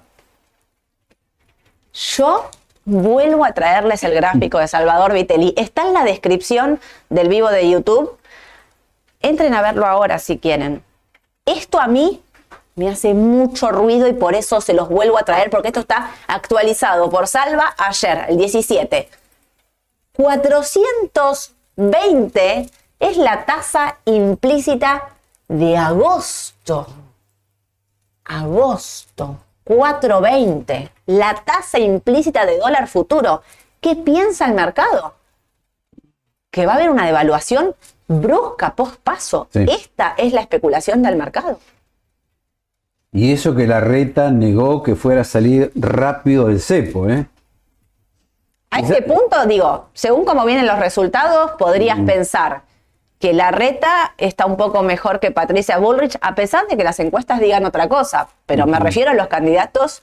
Yo 1.95 2.51
vuelvo 2.85 3.45
a 3.45 3.53
traerles 3.53 4.03
el 4.03 4.15
gráfico 4.15 4.59
de 4.59 4.67
Salvador 4.67 5.13
Vitelli. 5.13 5.55
Está 5.57 5.87
en 5.87 5.95
la 5.95 6.03
descripción 6.03 6.81
del 7.09 7.29
vivo 7.29 7.51
de 7.51 7.71
YouTube. 7.71 8.19
Entren 9.21 9.55
a 9.55 9.63
verlo 9.63 9.87
ahora 9.87 10.19
si 10.19 10.39
quieren. 10.39 10.83
Esto 11.47 11.81
a 11.81 11.87
mí 11.87 12.21
me 12.75 12.89
hace 12.89 13.15
mucho 13.15 13.71
ruido 13.71 14.09
y 14.09 14.13
por 14.13 14.35
eso 14.35 14.61
se 14.61 14.75
los 14.75 14.89
vuelvo 14.89 15.17
a 15.19 15.23
traer, 15.23 15.51
porque 15.51 15.69
esto 15.69 15.79
está 15.81 16.11
actualizado 16.27 17.09
por 17.11 17.29
Salva 17.29 17.77
ayer, 17.79 18.25
el 18.29 18.39
17. 18.39 19.09
420 20.17 22.71
es 22.99 23.17
la 23.17 23.45
tasa 23.45 23.99
implícita 24.05 25.11
de 25.47 25.77
agosto. 25.77 26.89
Agosto, 28.25 29.39
420. 29.65 30.91
La 31.07 31.35
tasa 31.45 31.79
implícita 31.79 32.47
de 32.47 32.59
dólar 32.59 32.87
futuro. 32.89 33.43
¿Qué 33.81 33.97
piensa 33.97 34.47
el 34.47 34.55
mercado? 34.55 35.15
Que 36.51 36.67
va 36.67 36.73
a 36.73 36.77
haber 36.77 36.91
una 36.91 37.07
devaluación 37.07 37.75
brusca 38.07 38.75
post 38.75 38.97
paso. 39.03 39.49
Sí. 39.51 39.67
Esta 39.69 40.15
es 40.17 40.33
la 40.33 40.43
especulación 40.43 41.03
del 41.03 41.17
mercado. 41.17 41.59
Y 43.13 43.33
eso 43.33 43.55
que 43.55 43.67
la 43.67 43.81
reta 43.81 44.31
negó 44.31 44.83
que 44.83 44.97
fuera 44.97 45.21
a 45.21 45.25
salir 45.25 45.71
rápido 45.75 46.49
del 46.49 46.61
cepo, 46.61 47.09
¿eh? 47.09 47.27
A 48.71 48.81
este 48.81 49.03
punto, 49.03 49.47
digo, 49.47 49.87
según 49.93 50.25
cómo 50.25 50.45
vienen 50.45 50.67
los 50.67 50.81
resultados, 50.81 51.53
podrías 51.53 52.01
pensar 52.01 52.63
que 53.25 53.33
la 53.33 53.51
reta 53.51 54.13
está 54.19 54.45
un 54.45 54.59
poco 54.59 54.83
mejor 54.83 55.19
que 55.19 55.31
Patricia 55.31 55.79
Bullrich, 55.79 56.19
a 56.21 56.35
pesar 56.35 56.67
de 56.67 56.77
que 56.77 56.85
las 56.85 57.01
encuestas 57.01 57.41
digan 57.41 57.65
otra 57.65 57.89
cosa. 57.89 58.29
Pero 58.45 58.67
me 58.67 58.79
refiero 58.79 59.13
a 59.13 59.15
los 59.15 59.29
candidatos 59.29 60.03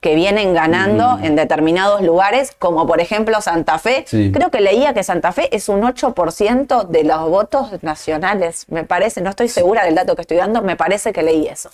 que 0.00 0.14
vienen 0.14 0.54
ganando 0.54 1.18
en 1.22 1.36
determinados 1.36 2.00
lugares, 2.00 2.56
como 2.58 2.86
por 2.86 3.02
ejemplo 3.02 3.42
Santa 3.42 3.78
Fe. 3.78 4.06
Sí. 4.08 4.32
Creo 4.32 4.50
que 4.50 4.62
leía 4.62 4.94
que 4.94 5.02
Santa 5.02 5.32
Fe 5.32 5.54
es 5.54 5.68
un 5.68 5.82
8% 5.82 6.86
de 6.86 7.04
los 7.04 7.28
votos 7.28 7.82
nacionales, 7.82 8.64
me 8.70 8.84
parece, 8.84 9.20
no 9.20 9.28
estoy 9.28 9.48
segura 9.48 9.84
del 9.84 9.94
dato 9.94 10.16
que 10.16 10.22
estoy 10.22 10.38
dando, 10.38 10.62
me 10.62 10.74
parece 10.74 11.12
que 11.12 11.22
leí 11.22 11.48
eso. 11.48 11.68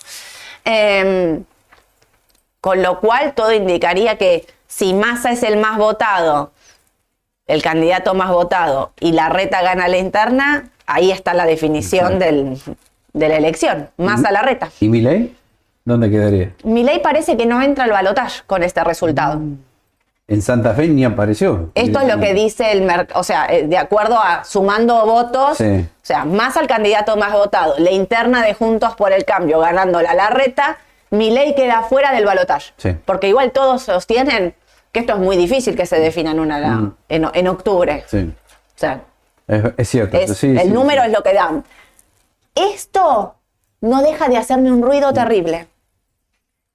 Em, 0.65 1.45
con 2.59 2.83
lo 2.83 2.99
cual 2.99 3.35
todo 3.35 3.53
indicaría 3.53 4.17
que 4.17 4.45
si 4.67 4.93
Massa 4.93 5.31
es 5.31 5.43
el 5.43 5.55
más 5.55 5.77
votado, 5.77 6.51
el 7.47 7.61
candidato 7.61 8.15
más 8.15 8.31
votado, 8.31 8.91
y 8.99 9.13
la 9.13 9.29
reta 9.29 9.61
gana 9.61 9.87
la 9.87 9.97
interna, 9.97 10.69
ahí 10.89 11.11
está 11.11 11.33
la 11.33 11.45
definición 11.45 12.19
del- 12.19 12.59
de 13.13 13.29
la 13.29 13.35
elección. 13.37 13.89
Massa 13.97 14.31
la 14.31 14.41
reta. 14.41 14.69
¿Y 14.79 14.89
Milei? 14.89 15.35
¿Dónde 15.85 16.09
quedaría? 16.09 16.53
Milei 16.63 17.01
parece 17.01 17.35
que 17.37 17.45
no 17.45 17.61
entra 17.61 17.85
al 17.85 17.91
balotaje 17.91 18.41
con 18.45 18.61
este 18.63 18.83
resultado. 18.83 19.39
En 20.27 20.41
Santa 20.43 20.75
Fe 20.75 20.87
ni 20.87 21.03
apareció. 21.03 21.71
Esto 21.73 21.99
es 22.01 22.07
lo 22.13 22.19
que 22.19 22.35
dice 22.35 22.71
el 22.71 22.83
mercado, 22.83 23.19
o 23.19 23.23
sea, 23.23 23.47
eh, 23.47 23.65
de 23.67 23.77
acuerdo 23.77 24.19
a 24.19 24.43
sumando 24.43 25.03
votos, 25.07 25.57
Sí. 25.57 25.65
o 25.65 26.05
sea, 26.05 26.23
más 26.25 26.55
al 26.55 26.67
candidato 26.67 27.17
más 27.17 27.33
votado, 27.33 27.73
la 27.79 27.89
interna 27.91 28.43
de 28.43 28.53
Juntos 28.53 28.93
por 28.95 29.11
el 29.11 29.25
Cambio 29.25 29.59
ganándola 29.59 30.13
la 30.13 30.29
reta, 30.29 30.77
Milei 31.09 31.55
queda 31.55 31.81
fuera 31.81 32.11
del 32.11 32.25
balotaje. 32.25 32.73
Sí. 32.77 32.95
Porque 33.05 33.27
igual 33.27 33.51
todos 33.51 33.81
sostienen 33.81 34.53
que 34.91 34.99
esto 34.99 35.13
es 35.13 35.19
muy 35.19 35.35
difícil 35.35 35.75
que 35.75 35.87
se 35.87 35.99
defina 35.99 36.29
en, 36.31 36.39
una, 36.39 36.59
Mm. 36.59 36.95
en, 37.09 37.27
en 37.33 37.47
octubre. 37.47 38.03
Sí, 38.07 38.31
O 38.75 38.79
sea, 38.79 39.01
es, 39.49 39.63
es 39.77 39.89
cierto. 39.89 40.17
es- 40.17 40.37
sí, 40.37 40.47
el 40.51 40.59
sí, 40.61 40.67
número 40.69 41.01
sí. 41.01 41.07
es 41.07 41.13
lo 41.13 41.23
que 41.23 41.33
dan. 41.33 41.63
Esto 42.55 43.35
no 43.81 44.01
deja 44.01 44.29
de 44.29 44.37
hacerme 44.37 44.71
un 44.71 44.81
ruido 44.81 45.13
terrible. 45.13 45.67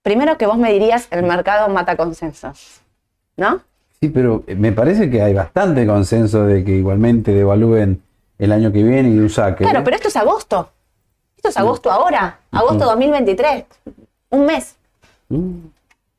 Primero 0.03 0.37
que 0.37 0.47
vos 0.47 0.59
me 0.59 0.73
dirías, 0.73 1.09
el 1.11 1.23
mercado 1.23 1.69
mata 1.69 1.97
consensos. 1.97 2.81
¿no? 3.37 3.61
Sí, 4.01 4.09
pero 4.09 4.45
me 4.57 4.73
parece 4.73 5.11
que 5.11 5.23
hay 5.23 5.35
bastante 5.35 5.87
consenso 5.87 6.45
de 6.45 6.65
que 6.65 6.73
igualmente 6.73 7.33
devalúen 7.33 8.03
el 8.39 8.53
año 8.53 8.71
que 8.73 8.83
viene 8.83 9.09
y 9.11 9.19
un 9.19 9.31
saque. 9.31 9.65
Claro, 9.65 9.81
¿eh? 9.81 9.83
pero 9.85 9.97
esto 9.97 10.09
es 10.09 10.17
agosto. 10.17 10.71
Esto 11.37 11.49
es 11.49 11.57
agosto 11.57 11.91
ahora, 11.91 12.39
agosto 12.53 12.85
2023, 12.87 13.65
un 14.31 14.47
mes. 14.47 14.77
Mm. 15.29 15.57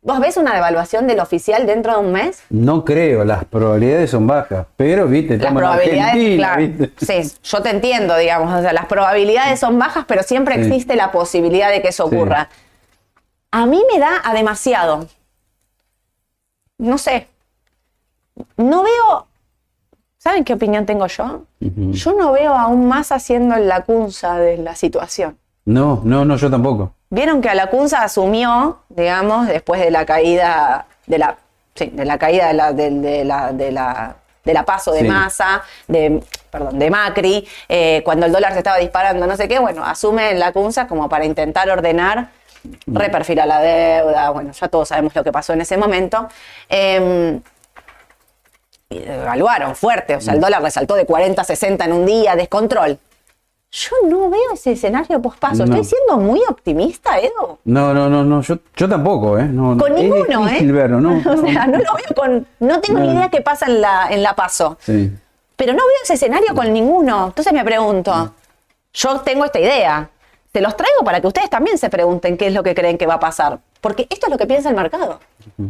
¿Vos 0.06 0.20
ves 0.20 0.38
una 0.38 0.54
devaluación 0.54 1.08
del 1.08 1.20
oficial 1.20 1.66
dentro 1.66 1.94
de 1.94 1.98
un 2.06 2.12
mes? 2.12 2.44
No 2.52 2.86
creo, 2.86 3.26
las 3.26 3.44
probabilidades 3.46 4.12
son 4.12 4.28
bajas, 4.28 4.68
pero 4.78 5.08
viste, 5.08 5.36
Las 5.40 5.52
probabilidades, 5.52 6.04
Argentina, 6.14 6.38
claro, 6.56 6.62
¿viste? 6.62 7.24
sí, 7.24 7.36
yo 7.44 7.62
te 7.64 7.70
entiendo, 7.72 8.16
digamos, 8.16 8.54
o 8.54 8.62
sea, 8.62 8.72
las 8.72 8.86
probabilidades 8.86 9.60
son 9.60 9.80
bajas, 9.80 10.06
pero 10.08 10.22
siempre 10.22 10.56
Sí. 10.56 10.62
existe 10.68 10.96
la 10.96 11.12
posibilidad 11.12 11.72
de 11.72 11.82
que 11.82 11.88
eso 11.88 12.08
Sí. 12.08 12.16
ocurra. 12.16 12.50
A 13.50 13.66
mí 13.66 13.82
me 13.92 14.00
da 14.00 14.22
a 14.24 14.36
demasiado. 14.36 15.08
No 16.78 17.00
sé. 17.00 17.28
No 18.58 18.84
veo. 18.84 19.26
¿Saben 20.20 20.44
qué 20.44 20.54
opinión 20.54 20.86
tengo 20.86 21.08
yo? 21.08 21.46
Yo 21.60 22.14
no 22.14 22.32
veo 22.32 22.54
aún 22.54 22.88
más 22.88 23.12
haciendo 23.12 23.56
la 23.58 23.82
cunza 23.86 24.38
de 24.38 24.58
la 24.58 24.76
situación. 24.76 25.38
No, 25.66 26.02
no, 26.04 26.26
no, 26.26 26.36
yo 26.38 26.52
tampoco. 26.52 26.94
Vieron 27.10 27.42
que 27.42 27.50
Alacunza 27.50 28.04
asumió, 28.04 28.80
digamos, 28.90 29.48
después 29.48 29.80
de 29.82 29.92
la 29.92 30.06
caída 30.06 30.88
de 31.06 31.18
la, 31.20 31.38
sí, 31.76 31.88
de 31.94 32.06
la 32.06 32.18
caída 32.18 32.48
de 32.48 32.54
la, 32.54 32.74
de, 32.74 32.90
de 32.90 33.26
la, 33.26 33.52
de 33.52 33.72
la, 33.72 34.16
de 34.44 34.54
la 34.54 34.64
paso 34.64 34.92
de 34.92 35.02
Sí. 35.02 35.08
Massa, 35.08 35.62
de, 35.88 36.24
perdón, 36.50 36.80
de 36.80 36.90
Macri, 36.90 37.48
eh, 37.70 38.02
cuando 38.04 38.26
el 38.26 38.32
dólar 38.32 38.54
se 38.54 38.60
estaba 38.60 38.78
disparando, 38.78 39.28
no 39.28 39.38
sé 39.38 39.48
qué, 39.48 39.60
bueno, 39.60 39.84
asume 39.86 40.34
Lacunza 40.34 40.88
como 40.88 41.08
para 41.10 41.26
intentar 41.26 41.70
ordenar, 41.70 42.30
reperfilar 42.88 43.48
la 43.48 43.60
deuda, 43.62 44.30
bueno, 44.32 44.52
ya 44.52 44.68
todos 44.68 44.88
sabemos 44.90 45.14
lo 45.16 45.24
que 45.24 45.32
pasó 45.32 45.54
en 45.54 45.62
ese 45.62 45.78
momento. 45.78 46.28
Eh, 46.70 47.40
y 48.90 48.98
evaluaron 49.04 49.76
fuerte, 49.76 50.16
o 50.16 50.22
sea, 50.22 50.34
el 50.34 50.40
dólar 50.40 50.62
resaltó 50.62 50.96
de 50.96 51.06
40 51.06 51.42
a 51.42 51.46
60 51.46 51.86
en 51.86 51.94
un 51.94 52.06
día, 52.06 52.36
descontrol. 52.36 53.00
Yo 53.76 54.08
no 54.08 54.30
veo 54.30 54.54
ese 54.54 54.72
escenario 54.72 55.22
pospaso. 55.22 55.66
No. 55.66 55.76
Estoy 55.76 55.84
siendo 55.84 56.18
muy 56.18 56.42
optimista, 56.48 57.20
Edo. 57.20 57.60
No, 57.66 57.94
no, 57.94 58.10
no, 58.10 58.24
no, 58.24 58.42
yo, 58.42 58.58
yo 58.74 58.88
tampoco, 58.88 59.38
¿eh? 59.38 59.44
No, 59.44 59.78
Con 59.78 59.92
es 59.98 60.04
ninguno, 60.04 60.48
¿eh? 60.48 60.52
difícil 60.52 60.72
verlo, 60.72 61.02
¿no? 61.02 61.18
o 61.30 61.38
sea, 61.46 61.68
no 61.68 61.80
lo 61.80 61.94
veo 61.94 62.16
con. 62.16 62.48
No 62.62 62.80
tengo 62.80 63.02
ni 63.02 63.12
idea 63.12 63.30
qué 63.30 63.42
pasa 63.42 63.66
en 63.66 63.82
la, 63.82 64.08
en 64.10 64.24
la 64.24 64.34
paso. 64.34 64.78
Sí. 64.80 65.12
Pero 65.58 65.74
no 65.74 65.80
veo 65.80 65.96
ese 66.04 66.14
escenario 66.14 66.56
con 66.56 66.72
ninguno. 66.72 67.28
Entonces 67.28 67.52
me 67.52 67.66
pregunto, 67.66 68.34
yo 68.94 69.20
tengo 69.20 69.44
esta 69.44 69.60
idea. 69.60 70.10
Se 70.54 70.62
los 70.62 70.78
traigo 70.78 71.04
para 71.04 71.20
que 71.20 71.28
ustedes 71.28 71.50
también 71.50 71.78
se 71.78 71.90
pregunten 71.90 72.38
qué 72.38 72.48
es 72.48 72.54
lo 72.54 72.64
que 72.64 72.74
creen 72.74 72.98
que 72.98 73.08
va 73.08 73.16
a 73.16 73.20
pasar. 73.20 73.60
Porque 73.82 74.08
esto 74.10 74.28
es 74.28 74.32
lo 74.32 74.38
que 74.38 74.48
piensa 74.48 74.70
el 74.70 74.76
mercado. 74.76 75.20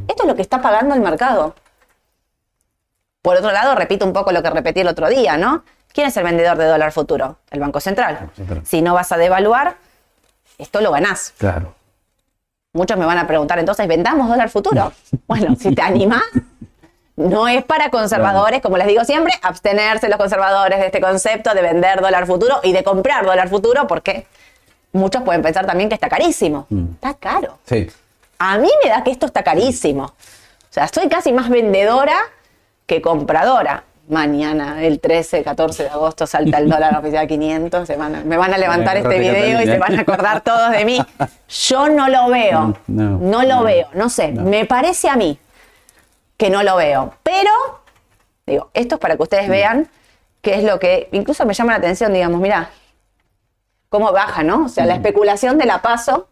Esto 0.07 0.23
es 0.23 0.27
lo 0.27 0.35
que 0.35 0.43
está 0.43 0.61
pagando 0.61 0.93
el 0.93 1.01
mercado. 1.01 1.55
Por 3.23 3.35
otro 3.37 3.51
lado, 3.51 3.73
repito 3.73 4.05
un 4.05 4.13
poco 4.13 4.31
lo 4.31 4.43
que 4.43 4.51
repetí 4.51 4.81
el 4.81 4.89
otro 4.89 5.09
día, 5.09 5.37
¿no? 5.37 5.63
¿Quién 5.95 6.07
es 6.07 6.17
el 6.17 6.25
vendedor 6.25 6.57
de 6.57 6.65
dólar 6.65 6.91
futuro? 6.91 7.37
El 7.49 7.61
Banco 7.61 7.79
Central. 7.79 8.29
Central. 8.35 8.61
Si 8.65 8.81
no 8.81 8.93
vas 8.93 9.13
a 9.13 9.17
devaluar, 9.17 9.77
esto 10.57 10.81
lo 10.81 10.91
ganás. 10.91 11.33
Claro. 11.37 11.73
Muchos 12.73 12.97
me 12.97 13.05
van 13.05 13.17
a 13.17 13.25
preguntar, 13.25 13.57
entonces, 13.59 13.87
¿vendamos 13.87 14.27
dólar 14.27 14.49
futuro? 14.49 14.91
Bueno, 15.27 15.55
si 15.57 15.73
te 15.73 15.81
animás, 15.81 16.25
no 17.15 17.47
es 17.47 17.63
para 17.63 17.89
conservadores, 17.91 18.61
como 18.61 18.77
les 18.77 18.87
digo 18.87 19.05
siempre, 19.05 19.33
abstenerse 19.41 20.09
los 20.09 20.17
conservadores 20.17 20.79
de 20.79 20.87
este 20.87 20.99
concepto 20.99 21.53
de 21.53 21.61
vender 21.61 22.01
dólar 22.01 22.27
futuro 22.27 22.59
y 22.61 22.73
de 22.73 22.83
comprar 22.83 23.25
dólar 23.25 23.47
futuro, 23.47 23.87
porque 23.87 24.27
muchos 24.91 25.23
pueden 25.23 25.41
pensar 25.41 25.65
también 25.65 25.87
que 25.87 25.95
está 25.95 26.09
carísimo. 26.09 26.67
Está 26.95 27.13
caro. 27.13 27.59
Sí. 27.65 27.89
A 28.37 28.57
mí 28.57 28.69
me 28.83 28.89
da 28.89 29.01
que 29.01 29.11
esto 29.11 29.27
está 29.27 29.43
carísimo. 29.43 30.03
O 30.03 30.13
sea, 30.69 30.89
soy 30.89 31.07
casi 31.07 31.31
más 31.31 31.49
vendedora 31.49 32.17
que 32.85 33.01
compradora. 33.01 33.85
Mañana, 34.07 34.83
el 34.83 34.99
13, 34.99 35.43
14 35.43 35.83
de 35.83 35.89
agosto, 35.89 36.27
salta 36.27 36.59
el 36.59 36.69
dólar 36.69 36.95
oficial 36.97 37.23
a 37.23 37.27
500. 37.27 37.87
se 37.87 37.95
van 37.95 38.15
a- 38.15 38.21
me 38.23 38.37
van 38.37 38.53
a 38.53 38.57
levantar 38.59 38.97
este 38.97 39.17
video 39.17 39.61
y 39.61 39.65
se 39.65 39.79
van 39.79 39.97
a 39.97 40.01
acordar 40.01 40.41
todos 40.41 40.71
de 40.71 40.85
mí. 40.85 40.99
Yo 41.49 41.89
no 41.89 42.07
lo 42.07 42.29
veo. 42.29 42.77
No, 42.87 43.17
No 43.17 43.41
lo 43.43 43.55
no. 43.55 43.63
veo. 43.63 43.87
No 43.93 44.09
sé. 44.09 44.31
Me 44.31 44.65
parece 44.65 45.09
a 45.09 45.15
mí 45.15 45.39
que 46.37 46.51
no 46.51 46.61
lo 46.61 46.75
veo. 46.75 47.15
Pero, 47.23 47.49
digo, 48.45 48.69
esto 48.75 48.95
es 48.95 49.01
para 49.01 49.15
que 49.17 49.23
ustedes 49.23 49.49
vean 49.49 49.89
qué 50.41 50.53
es 50.55 50.63
lo 50.63 50.77
que 50.77 51.09
incluso 51.11 51.43
me 51.47 51.55
llama 51.55 51.71
la 51.71 51.79
atención, 51.79 52.13
digamos, 52.13 52.39
mira, 52.39 52.69
cómo 53.89 54.11
baja, 54.11 54.43
¿no? 54.43 54.65
O 54.65 54.69
sea, 54.69 54.85
la 54.85 54.93
especulación 54.95 55.57
de 55.57 55.65
la 55.65 55.81
paso 55.81 56.27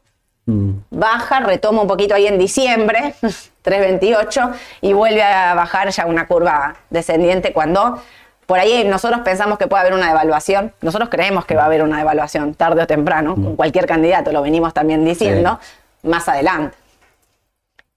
Mm. 0.46 0.72
baja, 0.92 1.40
retoma 1.40 1.82
un 1.84 1.88
poquito 1.88 2.14
ahí 2.14 2.28
en 2.28 2.38
diciembre, 2.38 3.16
3.28, 3.64 4.54
y 4.82 4.94
vuelve 4.94 5.24
a 5.24 5.54
bajar 5.54 5.90
ya 5.90 6.06
una 6.06 6.28
curva 6.28 6.76
descendiente 6.90 7.54
cuando 7.54 8.00
por 8.46 8.60
ahí 8.60 8.84
nosotros 8.84 9.22
pensamos 9.22 9.58
que 9.58 9.68
puede 9.68 9.82
haber 9.82 9.94
una 9.94 10.08
devaluación, 10.08 10.74
nosotros 10.82 11.10
creemos 11.10 11.46
que 11.46 11.56
va 11.56 11.64
a 11.64 11.66
haber 11.68 11.82
una 11.82 11.98
devaluación 11.98 12.54
tarde 12.56 12.84
o 12.84 12.88
temprano, 12.88 13.36
con 13.36 13.56
cualquier 13.56 13.86
candidato, 13.86 14.32
lo 14.32 14.42
venimos 14.42 14.74
también 14.74 15.06
diciendo, 15.06 15.60
más 16.04 16.28
adelante. 16.28 16.78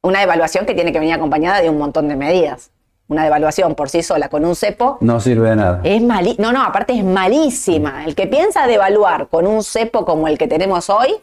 Una 0.03 0.21
devaluación 0.21 0.65
que 0.67 0.75
tiene 0.75 0.93
que 0.93 1.01
venir 1.01 1.15
acompañada 1.15 1.61
de 1.61 1.69
un 1.69 1.79
montón 1.79 2.07
de 2.07 2.15
medidas. 2.15 2.71
Una 3.09 3.25
devaluación 3.25 3.75
por 3.75 3.89
sí 3.89 4.03
sola 4.03 4.29
con 4.29 4.45
un 4.45 4.57
cepo 4.57 4.99
No 5.01 5.21
sirve 5.21 5.51
de 5.51 5.57
nada. 5.57 5.81
es 5.85 6.03
malísima. 6.03 6.45
No, 6.47 6.53
no, 6.53 6.65
aparte 6.65 6.93
es 6.97 7.05
malísima. 7.05 8.05
El 8.05 8.15
que 8.15 8.27
piensa 8.27 8.67
devaluar 8.67 9.29
con 9.29 9.47
un 9.47 9.63
cepo 9.63 10.05
como 10.05 10.29
el 10.29 10.39
que 10.39 10.47
tenemos 10.49 10.91
hoy 10.91 11.17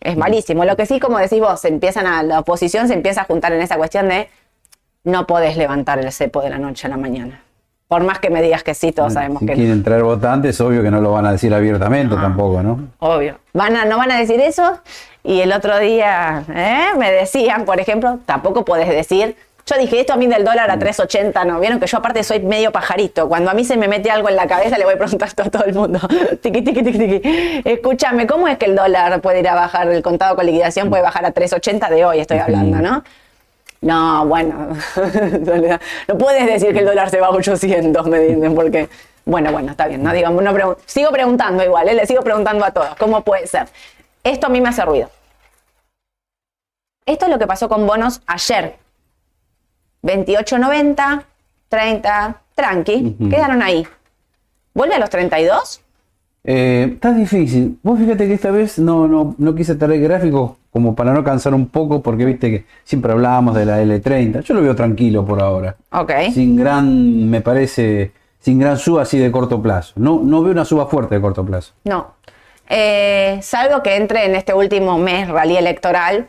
es 0.00 0.16
malísimo. 0.16 0.64
Lo 0.64 0.76
que 0.76 0.86
sí, 0.86 1.00
como 1.00 1.18
decís 1.18 1.40
vos, 1.40 1.60
se 1.60 1.68
empiezan 1.68 2.06
a, 2.06 2.22
la 2.22 2.40
oposición 2.40 2.88
se 2.88 2.94
empieza 2.94 3.22
a 3.22 3.24
juntar 3.24 3.52
en 3.52 3.62
esa 3.62 3.76
cuestión 3.76 4.08
de 4.08 4.28
no 5.04 5.26
podés 5.26 5.56
levantar 5.56 5.98
el 5.98 6.10
cepo 6.12 6.42
de 6.42 6.50
la 6.50 6.58
noche 6.58 6.86
a 6.86 6.90
la 6.90 6.96
mañana. 6.96 7.42
Por 7.88 8.02
más 8.02 8.18
que 8.18 8.30
me 8.30 8.42
digas 8.42 8.64
que 8.64 8.74
sí, 8.74 8.90
todos 8.90 9.12
sabemos 9.12 9.38
si 9.40 9.46
que 9.46 9.52
no. 9.52 9.58
quieren 9.58 9.84
traer 9.84 10.02
votantes, 10.02 10.60
obvio 10.60 10.82
que 10.82 10.90
no 10.90 11.00
lo 11.00 11.12
van 11.12 11.24
a 11.26 11.32
decir 11.32 11.54
abiertamente 11.54 12.16
tampoco, 12.16 12.60
¿no? 12.60 12.88
Obvio. 12.98 13.38
Van 13.52 13.76
a, 13.76 13.84
no 13.84 13.96
van 13.96 14.10
a 14.10 14.18
decir 14.18 14.40
eso. 14.40 14.80
Y 15.22 15.40
el 15.40 15.52
otro 15.52 15.78
día 15.78 16.42
¿eh? 16.52 16.88
me 16.98 17.12
decían, 17.12 17.64
por 17.64 17.78
ejemplo, 17.78 18.18
tampoco 18.26 18.64
podés 18.64 18.88
decir. 18.88 19.36
Yo 19.68 19.76
dije, 19.78 19.98
esto 19.98 20.12
a 20.12 20.16
mí 20.16 20.28
del 20.28 20.44
dólar 20.44 20.70
a 20.70 20.78
3.80, 20.78 21.44
¿no? 21.44 21.58
Vieron 21.58 21.80
que 21.80 21.88
yo 21.88 21.98
aparte 21.98 22.22
soy 22.22 22.38
medio 22.38 22.70
pajarito. 22.70 23.28
Cuando 23.28 23.50
a 23.50 23.54
mí 23.54 23.64
se 23.64 23.76
me 23.76 23.88
mete 23.88 24.12
algo 24.12 24.28
en 24.28 24.36
la 24.36 24.46
cabeza, 24.46 24.78
le 24.78 24.84
voy 24.84 24.94
a 24.94 24.96
preguntar 24.98 25.26
esto 25.26 25.42
a 25.46 25.50
todo 25.50 25.64
el 25.64 25.74
mundo. 25.74 25.98
tiqui, 26.40 26.62
tiqui, 26.62 26.84
tiqui, 26.84 26.98
tiqui. 26.98 27.62
Escúchame, 27.64 28.28
¿cómo 28.28 28.46
es 28.46 28.58
que 28.58 28.66
el 28.66 28.76
dólar 28.76 29.20
puede 29.20 29.40
ir 29.40 29.48
a 29.48 29.56
bajar, 29.56 29.88
el 29.90 30.02
contado 30.02 30.36
con 30.36 30.46
liquidación 30.46 30.88
puede 30.88 31.02
bajar 31.02 31.24
a 31.26 31.34
3.80 31.34 31.90
de 31.90 32.04
hoy, 32.04 32.20
estoy 32.20 32.38
hablando, 32.38 32.78
¿no? 32.78 33.02
No, 33.80 34.24
bueno, 34.26 34.68
no 36.08 36.18
puedes 36.18 36.46
decir 36.46 36.72
que 36.72 36.78
el 36.78 36.86
dólar 36.86 37.10
se 37.10 37.20
va 37.20 37.26
a 37.26 37.30
800, 37.30 38.06
me 38.06 38.20
dicen, 38.20 38.54
porque, 38.54 38.88
bueno, 39.24 39.50
bueno, 39.52 39.72
está 39.72 39.86
bien, 39.88 40.02
no 40.02 40.12
digamos, 40.12 40.42
no 40.44 40.52
pregun- 40.52 40.76
sigo 40.86 41.10
preguntando 41.10 41.62
igual, 41.64 41.88
¿eh? 41.88 41.94
le 41.94 42.06
sigo 42.06 42.22
preguntando 42.22 42.64
a 42.64 42.70
todos, 42.70 42.94
¿cómo 42.96 43.22
puede 43.22 43.46
ser? 43.48 43.66
Esto 44.24 44.46
a 44.46 44.50
mí 44.50 44.60
me 44.60 44.68
hace 44.70 44.84
ruido. 44.84 45.10
Esto 47.04 47.26
es 47.26 47.30
lo 47.32 47.38
que 47.38 47.46
pasó 47.46 47.68
con 47.68 47.86
bonos 47.86 48.22
ayer. 48.26 48.76
28.90, 50.06 51.24
30, 51.68 52.40
tranqui, 52.54 53.16
quedaron 53.28 53.62
ahí. 53.62 53.86
¿Vuelve 54.74 54.94
a 54.94 54.98
los 54.98 55.10
32? 55.10 55.80
Eh, 56.44 56.92
está 56.94 57.12
difícil. 57.12 57.78
Vos 57.82 57.98
fíjate 57.98 58.28
que 58.28 58.34
esta 58.34 58.52
vez 58.52 58.78
no, 58.78 59.08
no, 59.08 59.34
no 59.36 59.54
quise 59.54 59.74
traer 59.74 60.00
gráficos 60.00 60.52
como 60.70 60.94
para 60.94 61.12
no 61.12 61.24
cansar 61.24 61.54
un 61.54 61.68
poco, 61.68 62.02
porque 62.02 62.24
viste 62.24 62.50
que 62.50 62.64
siempre 62.84 63.10
hablábamos 63.10 63.54
de 63.56 63.64
la 63.64 63.82
L30. 63.82 64.42
Yo 64.42 64.54
lo 64.54 64.62
veo 64.62 64.76
tranquilo 64.76 65.24
por 65.24 65.42
ahora. 65.42 65.74
Ok. 65.90 66.12
Sin 66.32 66.54
gran, 66.54 67.28
me 67.28 67.40
parece, 67.40 68.12
sin 68.38 68.58
gran 68.58 68.76
suba 68.76 69.02
así 69.02 69.18
de 69.18 69.32
corto 69.32 69.60
plazo. 69.60 69.94
No, 69.96 70.20
no 70.22 70.42
veo 70.42 70.52
una 70.52 70.64
suba 70.64 70.86
fuerte 70.86 71.16
de 71.16 71.20
corto 71.20 71.44
plazo. 71.44 71.72
No. 71.84 72.14
Eh, 72.68 73.38
salvo 73.42 73.82
que 73.82 73.96
entre 73.96 74.26
en 74.26 74.34
este 74.34 74.52
último 74.52 74.98
mes 74.98 75.28
rally 75.28 75.56
electoral, 75.56 76.28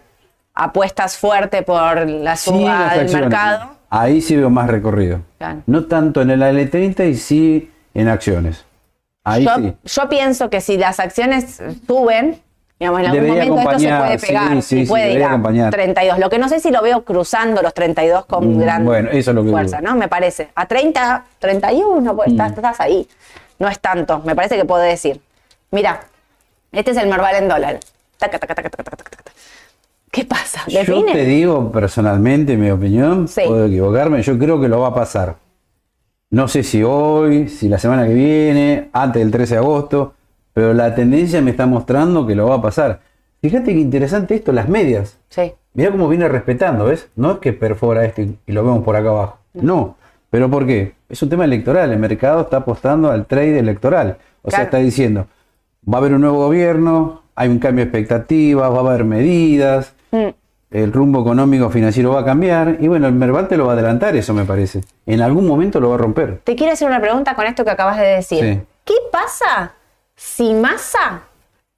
apuestas 0.63 1.17
fuerte 1.17 1.61
por 1.63 2.07
la 2.09 2.35
suba 2.35 2.95
del 2.95 3.11
mercado. 3.11 3.71
Ahí 3.89 4.21
sí 4.21 4.35
veo 4.35 4.49
más 4.49 4.67
recorrido. 4.67 5.21
Claro. 5.37 5.61
No 5.65 5.85
tanto 5.85 6.21
en 6.21 6.31
el 6.31 6.41
L30 6.41 7.09
y 7.09 7.15
sí 7.15 7.71
en 7.93 8.07
acciones. 8.09 8.65
Ahí 9.23 9.45
Yo, 9.45 9.55
sí. 9.55 9.75
yo 9.83 10.09
pienso 10.09 10.49
que 10.49 10.61
si 10.61 10.77
las 10.77 10.99
acciones 10.99 11.61
suben, 11.85 12.41
digamos, 12.79 12.99
en 13.01 13.05
algún 13.07 13.23
Debería 13.23 13.45
momento 13.51 13.71
esto 13.71 13.79
se 13.79 13.97
puede 13.97 14.19
pegar 14.19 14.61
sí, 14.61 14.79
y 14.79 14.85
sí, 14.85 14.89
puede 14.89 15.11
ir 15.13 15.23
a 15.23 15.27
acompañar. 15.29 15.71
32. 15.71 16.19
Lo 16.19 16.29
que 16.29 16.37
no 16.39 16.47
sé 16.49 16.59
si 16.59 16.71
lo 16.71 16.81
veo 16.81 17.03
cruzando 17.03 17.61
los 17.61 17.73
32 17.73 18.25
con 18.25 18.55
Mm, 18.55 18.59
gran 18.59 18.85
bueno, 18.85 19.09
eso 19.11 19.31
es 19.31 19.35
lo 19.35 19.43
que 19.43 19.51
fuerza. 19.51 19.81
¿no? 19.81 19.95
Me 19.95 20.07
parece. 20.07 20.49
A 20.55 20.65
30, 20.65 21.25
31, 21.39 22.15
pues 22.15 22.29
Mm. 22.29 22.31
estás, 22.31 22.51
estás 22.53 22.79
ahí. 22.79 23.07
No 23.59 23.67
es 23.67 23.79
tanto. 23.79 24.19
Me 24.19 24.35
parece 24.35 24.55
que 24.57 24.65
puedo 24.65 24.81
decir. 24.83 25.19
Mira, 25.71 26.01
este 26.71 26.91
es 26.91 26.97
el 26.97 27.07
Merval 27.09 27.35
en 27.35 27.47
dólar. 27.49 27.79
Taca, 28.17 28.37
taca, 28.39 28.53
taca, 28.55 28.69
taca, 28.69 28.83
taca, 28.83 28.97
taca, 29.03 29.17
taca. 29.17 29.31
¿Qué 30.17 30.25
pasa? 30.25 30.63
Yo 30.67 31.05
te 31.05 31.25
digo 31.25 31.71
personalmente, 31.71 32.57
mi 32.57 32.71
opinión, 32.71 33.27
Sí. 33.27 33.41
puedo 33.45 33.67
equivocarme, 33.67 34.23
yo 34.23 34.35
creo 34.39 34.59
que 34.59 34.67
lo 34.67 34.79
va 34.79 34.87
a 34.87 34.95
pasar. 34.95 35.35
No 36.31 36.47
sé 36.47 36.63
si 36.63 36.81
hoy, 36.81 37.47
si 37.49 37.69
la 37.69 37.77
semana 37.77 38.07
que 38.07 38.15
viene, 38.15 38.89
antes 38.93 39.21
del 39.21 39.29
13 39.29 39.53
de 39.53 39.59
agosto, 39.59 40.15
pero 40.53 40.73
la 40.73 40.95
tendencia 40.95 41.39
me 41.39 41.51
está 41.51 41.67
mostrando 41.67 42.25
que 42.25 42.33
lo 42.33 42.47
va 42.47 42.55
a 42.55 42.61
pasar. 42.63 43.01
Fíjate 43.43 43.73
que 43.73 43.79
interesante 43.79 44.33
esto, 44.33 44.51
las 44.53 44.67
medias. 44.67 45.19
Sí. 45.29 45.53
Mirá 45.75 45.91
cómo 45.91 46.09
viene 46.09 46.27
respetando, 46.27 46.85
¿ves? 46.85 47.09
No 47.15 47.33
es 47.33 47.37
que 47.37 47.53
perfora 47.53 48.03
esto 48.03 48.23
y, 48.23 48.39
lo 48.47 48.63
vemos 48.63 48.83
por 48.83 48.95
acá 48.95 49.09
abajo. 49.09 49.37
No. 49.53 49.97
¿Pero 50.31 50.49
por 50.49 50.65
qué? 50.65 50.93
Es 51.09 51.21
un 51.21 51.29
tema 51.29 51.45
electoral. 51.45 51.91
El 51.91 51.99
mercado 51.99 52.41
está 52.41 52.57
apostando 52.57 53.11
al 53.11 53.27
trade 53.27 53.59
electoral. 53.59 54.17
O 54.41 54.49
sea, 54.49 54.63
está 54.63 54.77
diciendo, 54.77 55.27
va 55.87 55.97
a 55.97 56.01
haber 56.01 56.13
un 56.15 56.21
nuevo 56.21 56.37
gobierno, 56.37 57.21
hay 57.35 57.49
un 57.49 57.59
cambio 57.59 57.85
de 57.85 57.91
expectativas, 57.91 58.71
va 58.71 58.77
a 58.77 58.79
haber 58.79 59.05
medidas, 59.05 59.93
Mm. 60.11 60.27
el 60.71 60.93
rumbo 60.93 61.21
económico 61.21 61.69
financiero 61.69 62.11
va 62.13 62.21
a 62.21 62.25
cambiar. 62.25 62.77
Y 62.79 62.87
bueno, 62.87 63.07
el 63.07 63.13
Merval 63.13 63.47
te 63.47 63.57
lo 63.57 63.65
va 63.65 63.71
a 63.71 63.75
adelantar, 63.75 64.15
eso 64.15 64.33
me 64.33 64.45
parece. 64.45 64.83
En 65.05 65.21
algún 65.21 65.47
momento 65.47 65.79
lo 65.79 65.89
va 65.89 65.95
a 65.95 65.97
romper. 65.97 66.39
Te 66.43 66.55
quiero 66.55 66.73
hacer 66.73 66.87
una 66.87 66.99
pregunta 67.01 67.35
con 67.35 67.45
esto 67.45 67.63
que 67.63 67.71
acabas 67.71 67.97
de 67.97 68.05
decir. 68.07 68.39
Sí. 68.43 68.61
¿Qué 68.85 68.95
pasa 69.11 69.73
si 70.15 70.53
Massa 70.53 71.21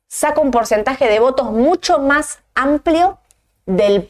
saca 0.08 0.42
un 0.42 0.52
porcentaje 0.52 1.08
de 1.08 1.20
votos 1.20 1.52
mucho 1.52 2.00
más 2.00 2.39
amplio 2.56 3.18
del, 3.65 4.10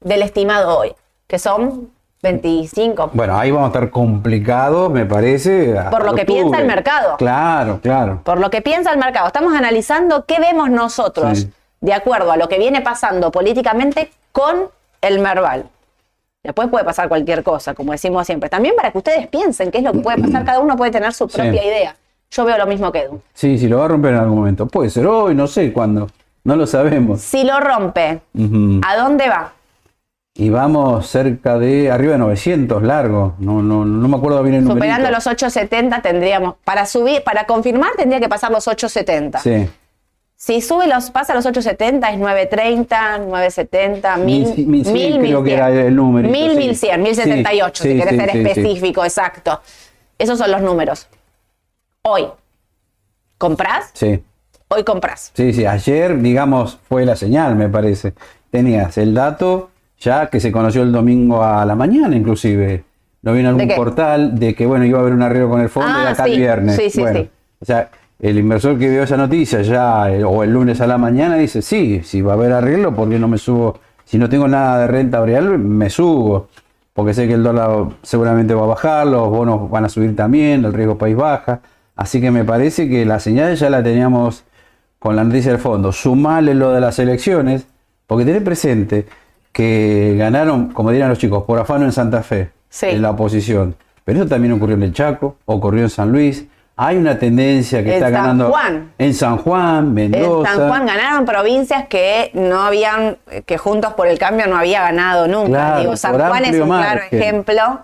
del 0.00 0.22
estimado 0.22 0.78
hoy? 0.78 0.92
Que 1.26 1.38
son 1.38 1.90
25. 2.22 3.10
Bueno, 3.14 3.38
ahí 3.38 3.50
vamos 3.50 3.66
a 3.66 3.72
estar 3.72 3.90
complicados, 3.90 4.90
me 4.90 5.06
parece. 5.06 5.74
Por 5.90 6.04
lo 6.04 6.14
que 6.14 6.24
piensa 6.24 6.60
el 6.60 6.66
mercado. 6.66 7.16
Claro, 7.16 7.80
claro. 7.82 8.20
Por 8.24 8.38
lo 8.40 8.50
que 8.50 8.60
piensa 8.62 8.92
el 8.92 8.98
mercado. 8.98 9.26
Estamos 9.28 9.54
analizando 9.54 10.26
qué 10.26 10.38
vemos 10.38 10.70
nosotros 10.70 11.38
Sí. 11.38 11.50
De 11.80 11.92
acuerdo 11.94 12.32
a 12.32 12.36
lo 12.36 12.48
que 12.48 12.58
viene 12.58 12.80
pasando 12.80 13.30
políticamente 13.30 14.10
con 14.32 14.68
el 15.00 15.18
Merval. 15.18 15.66
Después 16.42 16.68
puede 16.68 16.84
pasar 16.84 17.08
cualquier 17.08 17.42
cosa, 17.42 17.74
como 17.74 17.92
decimos 17.92 18.26
siempre. 18.26 18.48
También 18.48 18.74
para 18.74 18.90
que 18.92 18.98
ustedes 18.98 19.26
piensen 19.28 19.70
qué 19.70 19.78
es 19.78 19.84
lo 19.84 19.92
que 19.92 19.98
puede 20.00 20.18
pasar. 20.22 20.44
Cada 20.44 20.60
uno 20.60 20.76
puede 20.76 20.90
tener 20.90 21.12
su 21.12 21.28
Sí. 21.28 21.36
propia 21.36 21.64
idea. 21.64 21.96
Yo 22.30 22.44
veo 22.44 22.56
lo 22.56 22.66
mismo 22.66 22.92
que 22.92 23.00
Edu. 23.00 23.20
Sí, 23.34 23.58
sí, 23.58 23.68
lo 23.68 23.78
va 23.78 23.86
a 23.86 23.88
romper 23.88 24.14
en 24.14 24.20
algún 24.20 24.38
momento. 24.38 24.66
Puede 24.66 24.88
ser 24.88 25.06
hoy, 25.06 25.34
no 25.34 25.46
sé 25.46 25.72
cuándo. 25.72 26.08
No 26.44 26.56
lo 26.56 26.66
sabemos. 26.66 27.20
Si 27.20 27.44
lo 27.44 27.60
rompe. 27.60 28.20
¿a 28.86 28.96
dónde 28.96 29.28
va? 29.28 29.52
Y 30.34 30.48
vamos 30.48 31.06
cerca 31.08 31.58
de 31.58 31.90
arriba 31.90 32.12
de 32.12 32.18
900 32.20 32.82
largo. 32.84 33.34
No, 33.40 33.60
no, 33.62 33.84
no 33.84 34.08
me 34.08 34.16
acuerdo 34.16 34.42
bien 34.42 34.54
el 34.54 34.60
número. 34.64 34.76
Superando 34.80 35.10
los 35.10 35.26
870 35.26 36.00
tendríamos, 36.00 36.54
para 36.64 36.86
subir, 36.86 37.22
para 37.24 37.44
confirmar 37.46 37.90
tendría 37.96 38.20
que 38.20 38.28
pasar 38.28 38.50
los 38.50 38.66
870. 38.66 39.40
Sí. 39.40 39.68
Si 40.42 40.62
sube 40.62 40.86
los, 40.86 41.10
pasa 41.10 41.34
los 41.34 41.44
870 41.44 42.12
es 42.12 42.18
930, 42.18 43.18
970, 43.18 44.16
1000, 44.16 44.46
1100, 44.66 44.70
1100 44.70 45.20
creo 45.20 45.42
que 45.42 45.50
1100. 45.50 45.58
era 45.58 45.86
el 45.86 45.94
numerito, 45.96 46.32
1000, 46.32 46.50
sí. 46.52 46.56
1100, 46.56 47.02
1078, 47.02 47.82
Sí, 47.82 47.90
si 47.90 47.98
querés 47.98 48.16
ser 48.18 48.36
específico, 48.36 49.04
exacto. 49.04 49.60
Esos 50.18 50.38
son 50.38 50.50
los 50.50 50.62
números. 50.62 51.08
Hoy, 52.02 52.24
¿comprás? 53.36 53.90
Sí. 53.92 54.22
Hoy 54.68 54.82
comprás. 54.82 55.30
Sí, 55.34 55.52
sí. 55.52 55.66
Ayer, 55.66 56.18
digamos, 56.22 56.78
fue 56.88 57.04
la 57.04 57.16
señal, 57.16 57.54
me 57.54 57.68
parece. 57.68 58.14
Tenías 58.50 58.96
el 58.96 59.12
dato 59.12 59.68
ya 59.98 60.28
que 60.28 60.40
se 60.40 60.50
conoció 60.50 60.82
el 60.82 60.90
domingo 60.92 61.44
a 61.44 61.66
la 61.66 61.74
mañana, 61.74 62.16
inclusive. 62.16 62.82
Lo 63.20 63.34
vi 63.34 63.40
en 63.40 63.46
algún 63.46 63.68
portal 63.76 64.38
de 64.38 64.54
que, 64.54 64.64
bueno, 64.64 64.86
iba 64.86 64.96
a 65.00 65.02
haber 65.02 65.12
un 65.12 65.20
arreglo 65.20 65.50
con 65.50 65.60
el 65.60 65.68
fondo 65.68 65.92
Ah, 65.94 66.04
de 66.04 66.08
acá 66.08 66.24
sí. 66.24 66.32
el 66.32 66.38
viernes. 66.38 66.76
Sí, 66.76 66.88
sí, 66.88 67.00
Bueno, 67.02 67.20
sí. 67.20 67.30
O 67.60 67.64
sea, 67.66 67.90
el 68.20 68.38
inversor 68.38 68.78
que 68.78 68.88
vio 68.88 69.02
esa 69.02 69.16
noticia 69.16 69.62
ya, 69.62 70.10
eh, 70.10 70.22
o 70.24 70.42
el 70.42 70.52
lunes 70.52 70.80
a 70.80 70.86
la 70.86 70.98
mañana, 70.98 71.36
dice, 71.36 71.62
sí, 71.62 72.00
si 72.04 72.20
va 72.22 72.32
a 72.32 72.34
haber 72.36 72.52
arreglo, 72.52 72.94
¿por 72.94 73.08
qué 73.08 73.18
no 73.18 73.28
me 73.28 73.38
subo? 73.38 73.78
Si 74.04 74.18
no 74.18 74.28
tengo 74.28 74.46
nada 74.48 74.80
de 74.80 74.86
renta 74.88 75.20
variable, 75.20 75.56
me 75.58 75.88
subo. 75.88 76.48
Porque 76.92 77.14
sé 77.14 77.26
que 77.28 77.34
el 77.34 77.42
dólar 77.42 77.86
seguramente 78.02 78.52
va 78.52 78.64
a 78.64 78.66
bajar, 78.66 79.06
los 79.06 79.30
bonos 79.30 79.70
van 79.70 79.84
a 79.84 79.88
subir 79.88 80.14
también, 80.16 80.64
el 80.64 80.72
riesgo 80.72 80.98
país 80.98 81.16
baja. 81.16 81.60
Así 81.96 82.20
que 82.20 82.30
me 82.30 82.44
parece 82.44 82.88
que 82.88 83.06
la 83.06 83.20
señal 83.20 83.54
ya 83.56 83.70
la 83.70 83.82
teníamos 83.82 84.44
con 84.98 85.16
la 85.16 85.24
noticia 85.24 85.52
del 85.52 85.60
fondo. 85.60 85.92
Sumale 85.92 86.54
lo 86.54 86.72
de 86.72 86.80
las 86.80 86.98
elecciones, 86.98 87.66
porque 88.06 88.24
tenés 88.24 88.42
presente 88.42 89.06
que 89.52 90.16
ganaron, 90.18 90.68
como 90.70 90.90
dirían 90.90 91.08
los 91.08 91.18
chicos, 91.18 91.44
por 91.44 91.58
afano 91.58 91.84
en 91.84 91.92
Santa 91.92 92.22
Fe, 92.22 92.50
Sí. 92.68 92.86
en 92.86 93.02
la 93.02 93.10
oposición. 93.10 93.76
Pero 94.04 94.20
eso 94.20 94.28
también 94.28 94.52
ocurrió 94.52 94.76
en 94.76 94.82
el 94.82 94.92
Chaco, 94.92 95.36
ocurrió 95.46 95.82
en 95.84 95.90
San 95.90 96.10
Luis. 96.12 96.46
Hay 96.82 96.96
una 96.96 97.18
tendencia 97.18 97.82
que 97.84 97.90
En 97.90 97.94
está 97.96 98.06
San 98.06 98.12
ganando 98.14 98.48
Juan. 98.50 98.92
en 98.96 99.12
San 99.14 99.36
Juan, 99.36 99.78
En 99.86 99.92
Mendoza. 99.94 100.54
San 100.54 100.68
Juan 100.68 100.86
ganaron 100.86 101.26
provincias 101.26 101.86
que 101.88 102.30
no 102.32 102.62
habían, 102.62 103.18
que 103.44 103.58
Juntos 103.58 103.92
por 103.92 104.06
el 104.06 104.18
Cambio 104.18 104.46
no 104.46 104.56
había 104.56 104.80
ganado 104.80 105.28
nunca. 105.28 105.48
Claro, 105.48 105.80
Digo, 105.80 105.96
San 105.96 106.14
Juan 106.18 106.42
es 106.46 106.58
un 106.58 106.68
claro 106.68 106.68
margen. 107.00 107.20
ejemplo. 107.20 107.80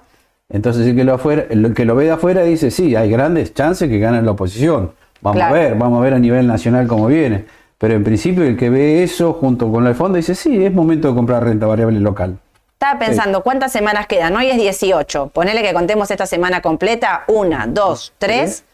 Entonces, 0.48 0.87
el 0.87 0.96
que, 0.96 1.04
lo 1.04 1.12
afuera, 1.14 1.44
el 1.50 1.74
que 1.74 1.85
lo 1.85 1.94
ve 1.94 2.04
de 2.06 2.12
afuera 2.12 2.42
dice, 2.42 2.70
sí, 2.70 2.96
hay 2.96 3.11
grandes 3.11 3.52
chances 3.52 3.88
que 3.90 3.98
gane 3.98 4.22
la 4.22 4.30
oposición. 4.30 4.92
Vamos 5.20 5.37
Claro. 5.37 5.54
a 5.54 5.59
ver, 5.59 5.74
vamos 5.74 5.98
a 5.98 6.02
ver 6.02 6.14
a 6.14 6.18
nivel 6.18 6.46
nacional 6.46 6.87
cómo 6.87 7.06
viene. 7.09 7.44
Pero 7.76 7.92
en 7.94 8.02
principio 8.02 8.44
el 8.44 8.56
que 8.56 8.70
ve 8.70 9.02
eso 9.02 9.35
junto 9.35 9.70
con 9.70 9.87
el 9.87 9.94
fondo 9.94 10.16
dice, 10.16 10.35
sí, 10.35 10.64
es 10.64 10.72
momento 10.72 11.09
de 11.09 11.14
comprar 11.14 11.44
renta 11.44 11.66
variable 11.66 12.00
local. 12.00 12.38
Estaba 12.72 12.98
pensando, 12.98 13.42
¿cuántas 13.42 13.72
semanas 13.72 14.06
quedan? 14.06 14.35
Hoy 14.37 14.48
es 14.48 14.56
18. 14.56 15.28
Ponele 15.35 15.62
que 15.62 15.74
contemos 15.74 16.11
esta 16.11 16.24
semana 16.24 16.62
completa. 16.62 17.24
Una, 17.28 17.66
dos, 17.66 18.14
tres. 18.18 18.64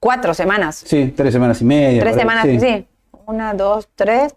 Cuatro 0.00 0.34
semanas. 0.34 0.82
Sí, 0.84 1.12
tres 1.16 1.32
semanas 1.32 1.60
y 1.60 1.64
media. 1.64 2.02
Tres 2.02 2.16
semanas, 2.16 2.46
sí. 2.46 2.86
Una, 3.26 3.54
dos, 3.54 3.88
tres. 3.94 4.34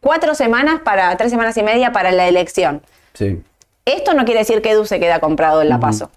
Cuatro 0.00 0.34
semanas 0.34 0.80
para, 0.84 1.16
tres 1.16 1.30
semanas 1.30 1.56
y 1.56 1.62
media 1.62 1.92
para 1.92 2.12
la 2.12 2.26
elección. 2.28 2.82
Sí. 3.12 3.42
Esto 3.84 4.14
no 4.14 4.24
quiere 4.24 4.40
decir 4.40 4.62
que 4.62 4.70
Edu 4.72 4.84
se 4.84 4.98
queda 4.98 5.20
comprado 5.20 5.62
en 5.62 5.68
la 5.68 5.78
paso. 5.78 6.10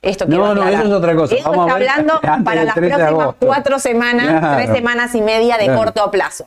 Esto 0.00 0.26
quiero 0.26 0.42
No, 0.46 0.54
no, 0.54 0.62
aclarar. 0.62 0.80
eso 0.80 0.88
es 0.88 0.98
otra 0.98 1.14
cosa. 1.14 1.34
Vamos 1.44 1.66
está 1.66 1.74
a 1.76 1.78
ver 1.78 1.88
hablando 1.88 2.20
para 2.44 2.64
las 2.64 2.74
3 2.74 2.90
de 2.90 2.96
próximas 2.96 3.34
cuatro 3.38 3.78
semanas, 3.78 4.40
Claro. 4.40 4.56
tres 4.56 4.70
semanas 4.76 5.14
y 5.14 5.20
media 5.22 5.58
de 5.58 5.64
Claro. 5.66 5.78
corto 5.78 6.10
plazo. 6.10 6.46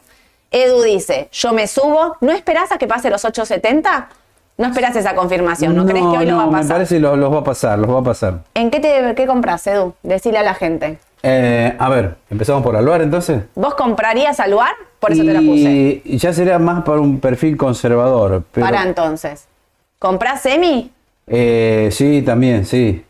Edu 0.51 0.81
dice, 0.81 1.29
yo 1.31 1.53
me 1.53 1.67
subo, 1.67 2.17
¿no 2.21 2.31
esperás 2.31 2.71
a 2.71 2.77
que 2.77 2.87
pase 2.87 3.09
los 3.09 3.23
870? 3.23 4.09
No 4.57 4.67
esperás 4.67 4.95
esa 4.95 5.15
confirmación, 5.15 5.75
¿no, 5.75 5.85
crees 5.85 6.03
que 6.05 6.17
hoy 6.17 6.25
lo 6.25 6.37
va 6.37 6.43
a 6.43 6.45
me 6.47 6.51
pasar? 6.53 6.71
parece 6.77 6.95
que 6.95 7.01
los, 7.01 7.17
los 7.17 7.33
va 7.33 7.39
a 7.39 7.43
pasar, 7.43 7.79
los 7.79 7.93
va 7.93 7.99
a 7.99 8.03
pasar. 8.03 8.39
¿En 8.53 8.71
qué, 8.71 8.79
te, 8.79 9.13
qué 9.15 9.25
compras, 9.27 9.65
Edu? 9.67 9.93
Decile 10.03 10.37
a 10.37 10.43
la 10.43 10.53
gente. 10.53 10.97
Eh, 11.27 11.75
a 11.79 11.89
ver, 11.89 12.17
empezamos 12.29 12.61
por 12.61 12.75
Aluar 12.75 13.01
entonces. 13.01 13.41
¿Vos 13.55 13.73
comprarías 13.73 14.39
al 14.39 14.51
lugar? 14.51 14.73
Por 14.99 15.11
eso 15.11 15.23
te 15.23 15.33
la 15.33 15.39
puse. 15.39 15.71
Y 15.71 16.01
y 16.05 16.17
ya 16.19 16.31
sería 16.31 16.59
más 16.59 16.83
para 16.83 16.99
un 16.99 17.19
perfil 17.19 17.57
conservador. 17.57 18.43
Pero, 18.51 18.63
Para 18.67 18.83
entonces. 18.83 19.47
¿Comprás 19.97 20.41
semi? 20.41 20.91
eh, 21.25 21.89
sí, 21.91 22.21
también, 22.21 22.63
sí. 22.65 23.03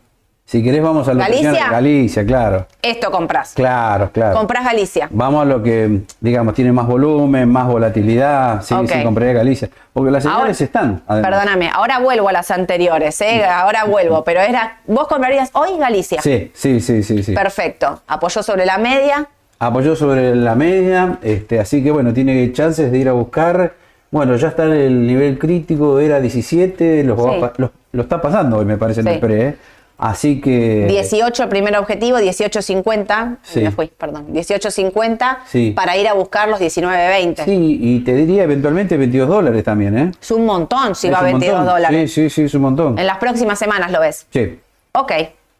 Si 0.48 0.62
querés 0.62 0.80
vamos 0.80 1.08
a 1.08 1.12
lo 1.12 1.18
que 1.18 1.26
¿Galicia? 1.28 1.52
sea- 1.54 1.70
Galicia, 1.70 2.24
claro. 2.24 2.66
Esto 2.80 3.10
compras. 3.10 3.52
Claro, 3.56 4.10
claro. 4.12 4.36
Comprás 4.38 4.64
Galicia. 4.64 5.08
Vamos 5.10 5.42
a 5.42 5.44
lo 5.44 5.60
que, 5.60 6.02
digamos, 6.20 6.54
tiene 6.54 6.70
más 6.70 6.86
volumen, 6.86 7.48
más 7.48 7.66
volatilidad. 7.66 8.62
Sí, 8.62 8.72
Ok. 8.72 8.86
sí, 8.88 9.02
compraría 9.02 9.32
Galicia. 9.32 9.68
Porque 9.92 10.12
las 10.12 10.22
señales 10.22 10.42
Ahora- 10.42 10.52
están. 10.64 11.02
además. 11.08 11.30
Perdóname, 11.32 11.68
ahora 11.74 11.98
vuelvo 11.98 12.28
a 12.28 12.32
las 12.32 12.52
anteriores, 12.52 13.20
¿eh? 13.22 13.44
ahora 13.44 13.84
vuelvo, 13.86 14.22
pero 14.22 14.40
era, 14.40 14.78
vos 14.86 15.08
comprarías 15.08 15.50
hoy 15.52 15.78
Galicia. 15.80 16.22
Sí, 16.22 16.52
sí, 16.54 16.78
sí, 16.80 17.02
sí. 17.02 17.24
sí. 17.24 17.34
Perfecto. 17.34 18.02
Apoyó 18.06 18.40
sobre 18.44 18.64
la 18.66 18.78
media. 18.78 19.26
Apoyó 19.58 19.96
sobre 19.96 20.36
la 20.36 20.54
media, 20.54 21.18
este, 21.22 21.58
así 21.58 21.82
que 21.82 21.90
bueno, 21.90 22.12
tiene 22.14 22.52
chances 22.52 22.92
de 22.92 22.98
ir 22.98 23.08
a 23.08 23.12
buscar. 23.12 23.72
Bueno, 24.12 24.36
ya 24.36 24.46
está 24.48 24.64
en 24.66 24.74
el 24.74 25.06
nivel 25.08 25.40
crítico, 25.40 25.98
era 25.98 26.20
17, 26.20 27.02
los 27.02 27.18
Sí. 27.20 27.30
pa- 27.40 27.52
lo, 27.56 27.72
lo 27.90 28.02
está 28.02 28.20
pasando 28.22 28.58
hoy, 28.58 28.64
me 28.64 28.76
parece, 28.76 29.00
en 29.00 29.08
el 29.08 29.18
pre. 29.18 29.46
¿eh? 29.48 29.56
Así 29.98 30.40
que. 30.40 30.86
18 30.88 31.42
el 31.44 31.48
primer 31.48 31.76
objetivo, 31.76 32.18
18.50. 32.18 33.38
Sí. 33.42 33.60
Me 33.60 33.70
fui, 33.70 33.86
perdón. 33.88 34.26
18.50 34.32 35.38
Sí. 35.46 35.70
para 35.74 35.96
ir 35.96 36.06
a 36.08 36.12
buscar 36.14 36.48
los 36.48 36.60
19.20. 36.60 37.44
Sí, 37.44 37.78
y 37.80 38.00
te 38.00 38.14
diría 38.14 38.42
eventualmente 38.44 38.96
22 38.96 39.28
dólares 39.28 39.64
también, 39.64 39.96
¿eh? 39.98 40.10
Es 40.20 40.30
un 40.30 40.44
montón 40.44 40.94
si 40.94 41.06
Es 41.08 41.12
va 41.14 41.18
a 41.18 41.20
un 41.22 41.26
22 41.26 41.56
montón. 41.58 41.74
dólares. 41.74 42.12
Sí, 42.12 42.28
sí, 42.28 42.30
sí, 42.30 42.42
es 42.44 42.54
un 42.54 42.62
montón. 42.62 42.98
En 42.98 43.06
las 43.06 43.18
próximas 43.18 43.58
semanas 43.58 43.90
lo 43.90 44.00
ves. 44.00 44.26
Sí. 44.30 44.58
Ok. 44.92 45.12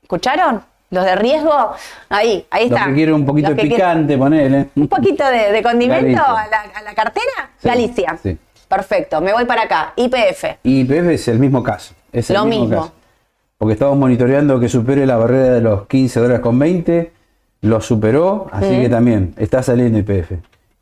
¿Escucharon? 0.03 0.63
Los 0.89 1.05
de 1.05 1.17
riesgo, 1.17 1.73
ahí, 2.09 2.47
ahí 2.49 2.67
está. 2.67 2.87
que 2.87 2.95
quiere 2.95 3.13
un 3.13 3.27
poquito 3.27 3.49
Los 3.49 3.57
de 3.57 3.63
que 3.65 3.69
picante, 3.71 4.17
ponele. 4.17 4.67
Un 4.77 4.87
poquito 4.87 5.25
de, 5.27 5.51
de 5.51 5.61
condimento 5.63 6.23
a 6.23 6.47
la, 6.47 6.61
a 6.75 6.83
la 6.83 6.95
cartera. 6.95 7.51
Sí, 7.61 7.69
Galicia. 7.69 8.17
sí. 8.23 8.39
Perfecto. 8.69 9.21
Me 9.21 9.33
voy 9.33 9.45
para 9.47 9.63
acá. 9.63 9.93
IPF. 9.97 10.45
Y 10.63 10.81
IPF 10.83 11.09
es 11.11 11.29
el 11.29 11.39
mismo 11.41 11.63
caso. 11.63 11.95
Es 12.13 12.31
el 12.31 12.37
Lo 12.37 12.45
mismo. 12.45 12.69
caso. 12.83 12.93
Porque 13.59 13.73
estamos 13.73 13.97
monitoreando 13.97 14.61
que 14.61 14.69
supere 14.69 15.07
la 15.07 15.17
barrera 15.17 15.55
de 15.55 15.61
los 15.61 15.87
15 15.87 16.21
dólares 16.21 16.41
con 16.41 16.59
20. 16.59 17.13
Lo 17.63 17.81
superó, 17.81 18.49
así 18.53 18.81
que 18.81 18.89
también 18.89 19.35
está 19.39 19.63
saliendo 19.63 19.99
IPF. 19.99 20.33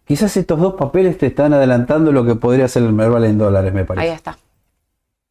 Quizás 0.05 0.37
estos 0.37 0.61
dos 0.61 0.75
papeles 0.75 1.17
te 1.17 1.27
están 1.27 1.55
adelantando 1.55 2.13
lo 2.13 2.27
que 2.27 2.35
podría 2.35 2.69
ser 2.69 2.83
el 2.83 2.93
Merval 2.93 3.25
en 3.25 3.39
dólares, 3.39 3.73
me 3.73 3.85
parece. 3.85 4.09
Ahí 4.09 4.15
está. 4.15 4.37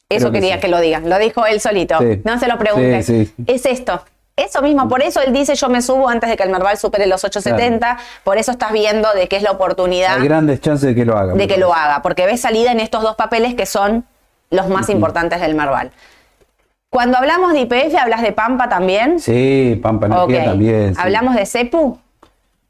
Eso 0.09 0.31
que 0.31 0.39
quería 0.39 0.55
sí. 0.55 0.61
que 0.61 0.67
lo 0.67 0.79
digan. 0.79 1.09
Lo 1.09 1.19
dijo 1.19 1.45
él 1.45 1.59
solito. 1.59 1.97
Sí. 1.99 2.21
No 2.23 2.39
se 2.39 2.47
lo 2.47 2.57
preguntes. 2.57 3.05
Sí. 3.05 3.31
Es 3.45 3.65
esto. 3.65 4.01
Eso 4.35 4.61
mismo. 4.63 4.87
Por 4.87 5.03
eso 5.03 5.21
él 5.21 5.31
dice 5.31 5.53
yo 5.55 5.69
me 5.69 5.81
subo 5.81 6.09
antes 6.09 6.29
de 6.29 6.37
que 6.37 6.43
el 6.43 6.49
Merval 6.49 6.77
supere 6.77 7.05
los 7.05 7.23
870. 7.23 7.99
Por 8.23 8.37
eso 8.37 8.51
estás 8.51 8.71
viendo 8.71 9.11
de 9.13 9.27
que 9.27 9.35
es 9.35 9.43
la 9.43 9.51
oportunidad 9.51 10.17
Hay 10.17 10.27
grandes 10.27 10.59
chances 10.59 10.89
de 10.89 10.95
que 10.95 11.05
lo 11.05 11.17
haga. 11.17 11.33
de 11.33 11.47
que 11.47 11.57
lo 11.57 11.73
haga. 11.73 12.01
Porque 12.01 12.25
ves 12.25 12.41
salida 12.41 12.71
en 12.71 12.79
estos 12.79 13.03
dos 13.03 13.15
papeles 13.15 13.53
que 13.53 13.65
son 13.65 14.05
los 14.49 14.69
más 14.69 14.89
importantes 14.89 15.39
del 15.39 15.53
Merval. 15.53 15.91
Cuando 16.93 17.17
hablamos 17.17 17.53
de 17.53 17.61
IPF, 17.61 17.95
¿hablas 17.99 18.21
de 18.21 18.31
Pampa 18.33 18.69
también? 18.69 19.19
Sí, 19.19 19.79
Pampa 19.81 20.05
Energía 20.05 20.39
Ok. 20.41 20.45
también. 20.45 20.93
sí. 20.93 21.01
¿Hablamos 21.03 21.35
de 21.35 21.45
CEPU? 21.47 21.97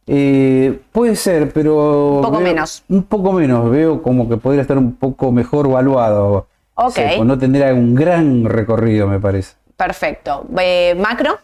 Eh, 0.07 0.79
puede 0.93 1.17
ser, 1.17 1.51
pero... 1.51 2.15
Un 2.17 2.21
poco 2.21 2.37
veo- 2.37 2.47
menos. 2.47 2.83
Un 2.87 3.03
poco 3.03 3.33
menos, 3.33 3.69
veo 3.69 4.01
como 4.01 4.29
que 4.29 4.37
podría 4.37 4.61
estar 4.61 4.77
un 4.77 4.95
poco 4.95 5.31
mejor 5.33 5.69
valuado. 5.69 6.47
Ok. 6.75 6.91
Seco, 6.93 7.25
no 7.25 7.37
tendría 7.37 7.73
un 7.73 7.93
gran 7.95 8.45
recorrido, 8.45 9.07
me 9.07 9.19
parece. 9.19 9.55
Perfecto. 9.75 10.45
Eh, 10.57 10.95
macro, 10.97 11.37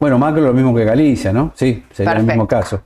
Bueno, 0.00 0.18
Macro 0.18 0.40
lo 0.42 0.52
mismo 0.54 0.74
que 0.74 0.84
Galicia, 0.84 1.32
¿no? 1.34 1.52
Sí, 1.54 1.84
sería 1.92 2.12
el 2.14 2.22
mismo 2.24 2.46
caso. 2.48 2.80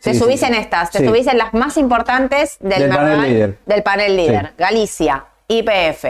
te 0.00 0.12
Sí, 0.12 0.18
subís 0.18 0.40
sí. 0.40 0.46
en 0.46 0.54
estas, 0.54 0.90
te 0.90 1.06
subís 1.06 1.28
en 1.28 1.38
las 1.38 1.54
más 1.54 1.76
importantes 1.76 2.56
del, 2.58 2.80
Del 2.82 2.90
panel 2.90 3.22
líder. 3.22 3.58
del 3.64 3.82
panel 3.84 4.16
líder. 4.16 4.52
Galicia, 4.58 5.24
IPF, 5.48 6.04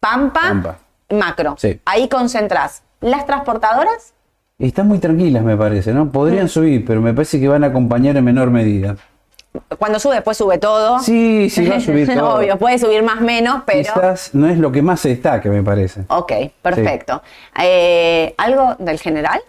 Pampa, 0.00 0.40
Pampa. 0.40 0.78
Macro. 1.10 1.54
Sí. 1.58 1.80
Ahí 1.84 2.08
concentrás. 2.08 2.82
Las 3.00 3.26
transportadoras, 3.26 4.14
Están 4.58 4.88
muy 4.88 4.98
tranquilas, 4.98 5.44
me 5.44 5.56
parece, 5.56 5.92
¿no? 5.92 6.10
Podrían 6.10 6.46
Mm. 6.46 6.48
subir, 6.48 6.84
pero 6.84 7.00
me 7.00 7.14
parece 7.14 7.38
que 7.38 7.46
van 7.46 7.62
a 7.62 7.68
acompañar 7.68 8.16
en 8.16 8.24
menor 8.24 8.50
medida. 8.50 8.96
cuando 9.78 9.98
sube, 9.98 10.14
después 10.16 10.36
sube 10.36 10.58
todo. 10.58 10.98
Sí, 11.00 11.48
sí, 11.48 11.66
va 11.66 11.76
a 11.76 11.80
subir 11.80 12.06
todo. 12.14 12.36
Obvio, 12.38 12.58
puede 12.58 12.78
subir 12.78 13.02
más 13.02 13.20
menos, 13.20 13.62
pero. 13.66 13.80
Quizás 13.94 14.34
no 14.34 14.48
es 14.48 14.58
lo 14.58 14.70
que 14.72 14.82
más 14.82 15.00
se 15.00 15.08
destaque, 15.10 15.48
me 15.48 15.62
parece. 15.62 16.02
Ok, 16.08 16.32
perfecto. 16.60 17.22
Eh, 17.60 18.34
¿Algo 18.36 18.74
del 18.78 18.98
general? 19.00 19.40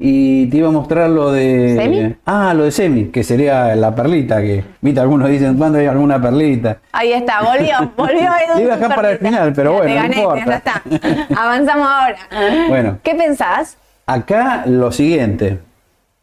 Y 0.00 0.46
te 0.46 0.58
iba 0.58 0.68
a 0.68 0.70
mostrar 0.70 1.10
lo 1.10 1.32
de. 1.32 1.74
¿Semi? 1.76 2.14
Ah, 2.24 2.54
lo 2.54 2.64
de 2.64 2.70
Semi, 2.70 3.06
que 3.06 3.24
sería 3.24 3.74
la 3.74 3.94
perlita, 3.94 4.40
que, 4.40 4.62
viste, 4.80 5.00
algunos 5.00 5.28
dicen, 5.28 5.56
¿cuándo 5.56 5.78
hay 5.78 5.86
alguna 5.86 6.22
perlita? 6.22 6.78
Ahí 6.92 7.12
está, 7.12 7.42
volvió, 7.42 7.74
volvió 7.96 8.20
Edu. 8.20 8.60
Iba 8.62 8.74
a 8.74 8.76
dejar 8.76 8.94
para 8.94 9.10
el 9.10 9.18
final, 9.18 9.52
pero 9.54 9.72
bueno, 9.72 10.00
te 10.02 10.08
no 10.08 10.14
importa. 10.14 10.44
ya 10.46 10.56
está. 10.56 10.82
Avanzamos 11.36 11.88
ahora. 11.88 12.18
Bueno. 12.68 12.98
¿Qué 13.02 13.14
pensás? 13.16 13.76
Acá 14.06 14.64
lo 14.66 14.92
siguiente. 14.92 15.58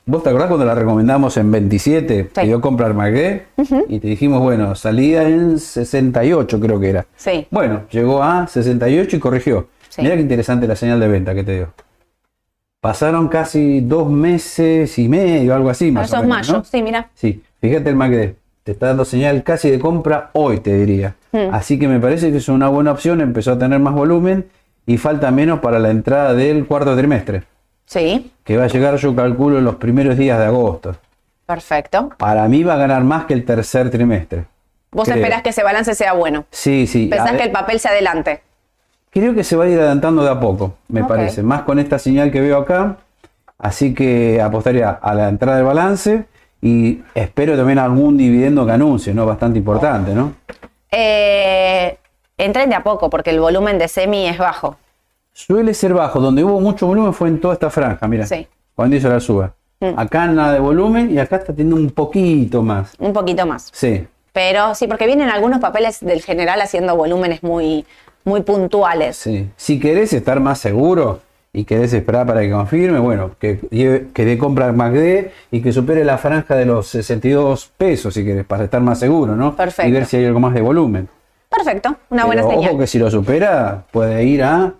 ¿Vos 0.07 0.21
te 0.23 0.29
acordás 0.29 0.47
cuando 0.47 0.65
la 0.65 0.75
recomendamos 0.75 1.35
en 1.35 1.51
27? 1.51 2.29
Que 2.33 2.41
dio 2.43 2.61
comprar 2.61 2.93
Magué 2.93 3.47
y 3.89 3.99
te 3.99 4.07
dijimos, 4.07 4.39
bueno, 4.39 4.75
salida 4.75 5.23
en 5.23 5.59
68 5.59 6.59
creo 6.59 6.79
que 6.79 6.89
era. 6.91 7.05
Sí. 7.15 7.47
Bueno, 7.49 7.81
llegó 7.89 8.21
a 8.23 8.45
68 8.47 9.15
y 9.15 9.19
corrigió. 9.19 9.67
Sí. 9.89 10.03
Mirá 10.03 10.15
qué 10.15 10.21
interesante 10.21 10.67
la 10.67 10.75
señal 10.75 10.99
de 10.99 11.07
venta 11.07 11.33
que 11.33 11.43
te 11.43 11.55
dio. 11.55 11.73
Pasaron 12.85 13.29
casi 13.29 13.81
dos 13.81 14.07
meses 14.11 14.99
y 14.99 15.09
medio, 15.09 15.55
algo 15.55 15.71
así 15.71 15.91
más 15.91 16.05
Eso 16.05 16.17
o 16.17 16.19
es 16.19 16.27
menos, 16.27 16.37
mayo, 16.47 16.57
¿no? 16.59 16.63
sí, 16.65 16.83
mira. 16.83 17.09
Sí, 17.15 17.41
fíjate 17.59 17.89
el 17.89 17.95
Macre, 17.95 18.35
te 18.63 18.73
está 18.73 18.85
dando 18.89 19.03
señal 19.05 19.41
casi 19.41 19.71
de 19.71 19.79
compra 19.79 20.29
hoy, 20.33 20.59
te 20.59 20.77
diría. 20.77 21.15
Hmm. 21.31 21.51
Así 21.51 21.79
que 21.79 21.87
me 21.87 21.99
parece 21.99 22.29
que 22.29 22.37
es 22.37 22.47
una 22.47 22.67
buena 22.69 22.91
opción, 22.91 23.21
empezó 23.21 23.53
a 23.53 23.57
tener 23.57 23.79
más 23.79 23.95
volumen 23.95 24.45
y 24.85 24.97
falta 24.97 25.31
menos 25.31 25.61
para 25.61 25.79
la 25.79 25.89
entrada 25.89 26.35
del 26.35 26.67
cuarto 26.67 26.95
trimestre, 26.95 27.41
Sí, 27.87 28.31
que 28.43 28.55
va 28.55 28.65
a 28.65 28.67
llegar, 28.67 28.95
yo 28.97 29.15
calculo, 29.15 29.57
en 29.57 29.63
los 29.65 29.77
primeros 29.77 30.15
días 30.15 30.37
de 30.37 30.45
agosto. 30.45 30.95
perfecto. 31.47 32.09
Para 32.19 32.47
mí 32.47 32.61
va 32.63 32.75
a 32.75 32.77
ganar 32.77 33.03
más 33.03 33.25
que 33.25 33.33
el 33.33 33.45
tercer 33.45 33.89
trimestre. 33.89 34.45
Vos 34.91 35.05
Creo. 35.05 35.17
esperás 35.17 35.41
que 35.41 35.49
ese 35.49 35.63
balance 35.63 35.95
sea 35.95 36.13
bueno. 36.13 36.45
Sí, 36.51 36.85
sí. 36.85 37.07
Pensás 37.07 37.31
que 37.31 37.43
el 37.45 37.51
papel 37.51 37.79
se 37.79 37.87
adelante. 37.87 38.41
Creo 39.15 39.33
que 39.33 39.45
se 39.45 39.55
va 39.55 39.63
a 39.63 39.69
ir 39.69 39.79
adelantando 39.79 40.25
de 40.25 40.29
a 40.29 40.41
poco, 40.41 40.73
me 40.89 41.05
parece. 41.05 41.41
Más 41.41 41.61
con 41.61 41.79
esta 41.79 41.97
señal 41.97 42.33
que 42.33 42.41
veo 42.41 42.57
acá. 42.57 42.97
Así 43.57 43.93
que 43.93 44.41
apostaría 44.41 44.89
a 44.89 45.13
la 45.13 45.29
entrada 45.29 45.55
del 45.55 45.65
balance 45.65 46.25
y 46.61 47.01
espero 47.13 47.55
también 47.55 47.79
algún 47.79 48.17
dividendo 48.17 48.65
que 48.65 48.73
anuncie, 48.73 49.13
¿no? 49.13 49.25
Bastante 49.25 49.57
importante, 49.57 50.13
¿no? 50.13 50.33
Eh, 50.91 51.97
entren 52.37 52.69
de 52.69 52.75
a 52.75 52.83
poco 52.83 53.09
porque 53.09 53.29
el 53.29 53.39
volumen 53.39 53.79
de 53.79 53.87
semi 53.87 54.27
es 54.27 54.37
bajo. 54.37 54.75
Suele 55.31 55.73
ser 55.73 55.93
bajo. 55.93 56.19
Donde 56.19 56.43
hubo 56.43 56.59
mucho 56.59 56.85
volumen 56.85 57.13
fue 57.13 57.29
en 57.29 57.39
toda 57.39 57.53
esta 57.53 57.69
franja, 57.69 58.09
mira. 58.09 58.25
Sí. 58.25 58.39
Mm. 58.39 58.47
Cuando 58.75 58.97
hizo 58.97 59.07
la 59.07 59.21
suba. 59.21 59.53
Acá 59.95 60.27
nada 60.27 60.51
de 60.51 60.59
volumen 60.59 61.09
y 61.09 61.19
acá 61.19 61.37
está 61.37 61.53
teniendo 61.53 61.77
un 61.77 61.89
poquito 61.91 62.61
más. 62.61 62.91
Un 62.99 63.13
poquito 63.13 63.45
más. 63.45 63.69
Sí. 63.71 64.05
Pero 64.33 64.75
sí, 64.75 64.87
porque 64.87 65.07
vienen 65.07 65.29
algunos 65.29 65.61
papeles 65.61 66.01
del 66.01 66.21
general 66.21 66.59
haciendo 66.59 66.97
volúmenes 66.97 67.43
muy, 67.43 67.85
muy 68.25 68.41
puntuales. 68.41 69.15
Sí. 69.17 69.49
Si 69.55 69.79
querés 69.79 70.11
estar 70.13 70.39
más 70.41 70.59
seguro 70.59 71.21
y 71.53 71.63
querés 71.63 71.93
esperar 71.93 72.27
para 72.27 72.41
que 72.41 72.51
confirme, 72.51 72.99
bueno, 72.99 73.31
que, 73.39 73.59
que 74.13 74.25
dé 74.25 74.37
compra 74.37 74.71
MACD 74.73 75.27
y 75.51 75.61
que 75.61 75.71
supere 75.71 76.03
la 76.03 76.17
franja 76.17 76.55
de 76.57 76.65
los 76.65 76.87
62 76.87 77.71
pesos, 77.77 78.13
si 78.13 78.25
querés, 78.25 78.45
para 78.45 78.65
estar 78.65 78.81
más 78.81 78.99
seguro, 78.99 79.35
¿no? 79.37 79.55
Perfecto. 79.55 79.87
Y 79.87 79.93
ver 79.93 80.05
si 80.05 80.17
hay 80.17 80.25
algo 80.25 80.41
más 80.41 80.53
de 80.53 80.59
volumen. 80.61 81.07
Perfecto, 81.49 81.95
una 82.09 82.25
buena 82.25 82.43
señal. 82.43 82.69
Ojo 82.71 82.79
que 82.79 82.87
si 82.87 82.99
lo 82.99 83.09
supera, 83.09 83.85
puede 83.91 84.25
ir 84.25 84.43
a 84.43 84.73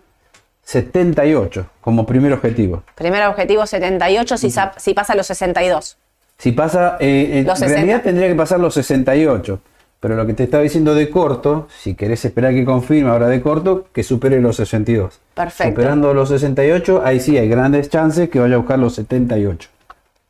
78 0.63 1.67
como 1.81 2.05
primer 2.05 2.33
objetivo. 2.33 2.83
Primer 2.95 3.23
objetivo 3.27 3.65
78 3.65 4.37
si, 4.37 4.49
sa- 4.51 4.73
si 4.77 4.93
pasa 4.93 5.15
los 5.15 5.27
62. 5.27 5.97
Si 6.37 6.51
pasa, 6.51 6.97
eh, 6.99 7.39
en 7.39 7.45
Los 7.45 7.59
60. 7.59 7.75
realidad 7.81 8.01
tendría 8.03 8.27
que 8.27 8.35
pasar 8.35 8.59
los 8.59 8.73
68. 8.73 9.59
Pero 10.05 10.17
lo 10.17 10.27
que 10.27 10.35
te 10.35 10.43
estaba 10.43 10.61
diciendo 10.61 10.93
de 10.93 11.09
corto, 11.09 11.67
si 11.79 11.95
querés 11.95 12.23
esperar 12.25 12.53
que 12.53 12.63
confirme 12.63 13.09
ahora 13.09 13.27
de 13.27 13.41
corto, 13.41 13.87
que 13.91 14.03
supere 14.03 14.39
los 14.39 14.57
62. 14.57 15.19
Perfecto. 15.33 15.71
Superando 15.71 16.13
los 16.13 16.29
68, 16.29 17.01
ahí 17.03 17.19
sí 17.19 17.35
hay 17.39 17.49
grandes 17.49 17.89
chances 17.89 18.29
que 18.29 18.39
vaya 18.39 18.53
a 18.53 18.57
buscar 18.59 18.77
los 18.77 18.93
78. 18.93 19.67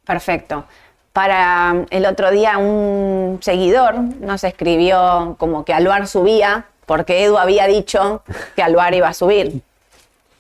Perfecto. 0.06 0.64
Para 1.12 1.74
um, 1.74 1.86
el 1.90 2.06
otro 2.06 2.32
día 2.32 2.58
un 2.58 3.40
seguidor 3.42 3.96
nos 4.22 4.46
escribió 4.46 5.36
como 5.40 5.66
que 5.66 5.74
Aluar 5.74 6.08
subía 6.08 6.68
porque 6.86 7.26
Edu 7.26 7.38
había 7.38 7.68
dicho 7.68 8.24
que 8.56 8.64
Aluar 8.64 8.94
iba 8.94 9.10
a 9.10 9.14
subir. 9.14 9.62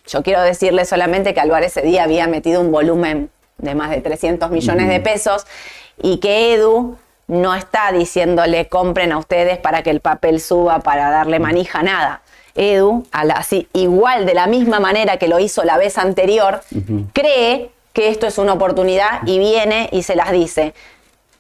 Yo 0.08 0.24
quiero 0.24 0.43
decirle 0.43 0.86
solamente 0.86 1.34
que 1.34 1.41
Aluar 1.41 1.63
ese 1.63 1.82
día 1.82 2.06
había 2.06 2.26
metido 2.28 2.62
un 2.62 2.71
volumen 2.71 3.30
de 3.58 3.76
más 3.76 3.89
de 3.89 4.00
300 4.00 4.50
millones 4.50 4.88
de 4.88 5.02
pesos 5.02 5.45
y 6.02 6.19
que 6.19 6.54
Edu 6.54 6.95
no 7.28 7.56
está 7.56 7.92
diciéndole 7.92 8.68
compren 8.68 9.12
a 9.12 9.18
ustedes 9.18 9.58
para 9.58 9.82
que 9.84 9.90
el 9.90 10.00
papel 10.00 10.40
suba, 10.40 10.80
para 10.80 11.10
darle 11.10 11.40
manija, 11.40 11.82
nada. 11.84 12.22
Edu, 12.56 13.06
a 13.12 13.26
la- 13.26 13.34
así, 13.36 13.68
igual 13.74 14.26
de 14.26 14.34
la 14.34 14.48
misma 14.48 14.80
manera 14.80 15.18
que 15.18 15.28
lo 15.28 15.40
hizo 15.40 15.64
la 15.64 15.78
vez 15.78 15.98
anterior, 15.98 16.62
cree 17.14 17.72
que 17.94 18.10
esto 18.10 18.28
es 18.28 18.38
una 18.38 18.54
oportunidad 18.54 19.22
y 19.26 19.40
viene 19.40 19.90
y 19.92 20.04
se 20.04 20.16
las 20.16 20.32
dice. 20.32 20.74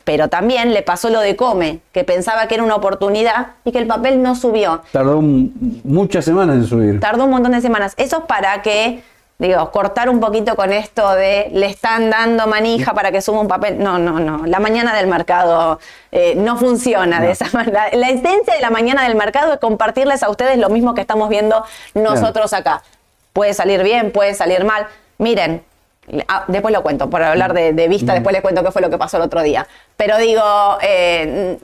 Pero 0.03 0.27
también 0.27 0.73
le 0.73 0.83
pasó 0.83 1.09
lo 1.09 1.19
de 1.19 1.35
Come, 1.35 1.79
que 1.91 2.03
pensaba 2.03 2.47
que 2.47 2.55
era 2.55 2.63
una 2.63 2.75
oportunidad 2.75 3.47
y 3.63 3.71
que 3.71 3.79
el 3.79 3.87
papel 3.87 4.21
no 4.21 4.35
subió. 4.35 4.83
Tardó 4.91 5.19
muchas 5.21 6.23
semanas 6.25 6.57
en 6.57 6.65
subir. 6.65 6.99
Tardó 6.99 7.25
un 7.25 7.31
montón 7.31 7.53
de 7.53 7.61
semanas. 7.61 7.93
Eso 7.97 8.17
es 8.19 8.23
para 8.25 8.61
que, 8.61 9.01
digo, 9.37 9.69
cortar 9.71 10.09
un 10.09 10.19
poquito 10.19 10.55
con 10.55 10.71
esto 10.71 11.13
de 11.13 11.49
le 11.51 11.65
están 11.67 12.09
dando 12.09 12.47
manija 12.47 12.93
para 12.93 13.11
que 13.11 13.21
suba 13.21 13.39
un 13.39 13.47
papel. 13.47 13.77
No, 13.79 13.99
no, 13.99 14.19
no. 14.19 14.45
La 14.45 14.59
mañana 14.59 14.95
del 14.95 15.07
mercado 15.07 15.79
eh, 16.11 16.35
no 16.35 16.57
funciona 16.57 17.19
de 17.19 17.31
esa 17.31 17.47
manera. 17.53 17.89
La 17.93 18.09
esencia 18.09 18.53
de 18.53 18.61
la 18.61 18.69
mañana 18.69 19.03
del 19.03 19.15
mercado 19.15 19.53
es 19.53 19.59
compartirles 19.59 20.23
a 20.23 20.29
ustedes 20.29 20.57
lo 20.57 20.69
mismo 20.69 20.93
que 20.93 21.01
estamos 21.01 21.29
viendo 21.29 21.65
nosotros 21.93 22.53
acá. 22.53 22.81
Puede 23.33 23.53
salir 23.53 23.83
bien, 23.83 24.11
puede 24.11 24.33
salir 24.33 24.63
mal. 24.63 24.87
Miren, 25.17 25.63
ah, 26.29 26.45
después 26.47 26.73
lo 26.73 26.83
cuento, 26.83 27.09
por 27.09 27.21
hablar 27.21 27.53
de, 27.53 27.73
de 27.73 27.87
vista, 27.89 28.13
después 28.13 28.31
les 28.33 28.41
cuento 28.41 28.63
qué 28.63 28.71
fue 28.71 28.81
lo 28.81 28.89
que 28.89 28.97
pasó 28.97 29.17
el 29.17 29.23
otro 29.23 29.41
día. 29.41 29.67
Pero 29.97 30.17
digo, 30.17 30.77
eh, 30.81 31.57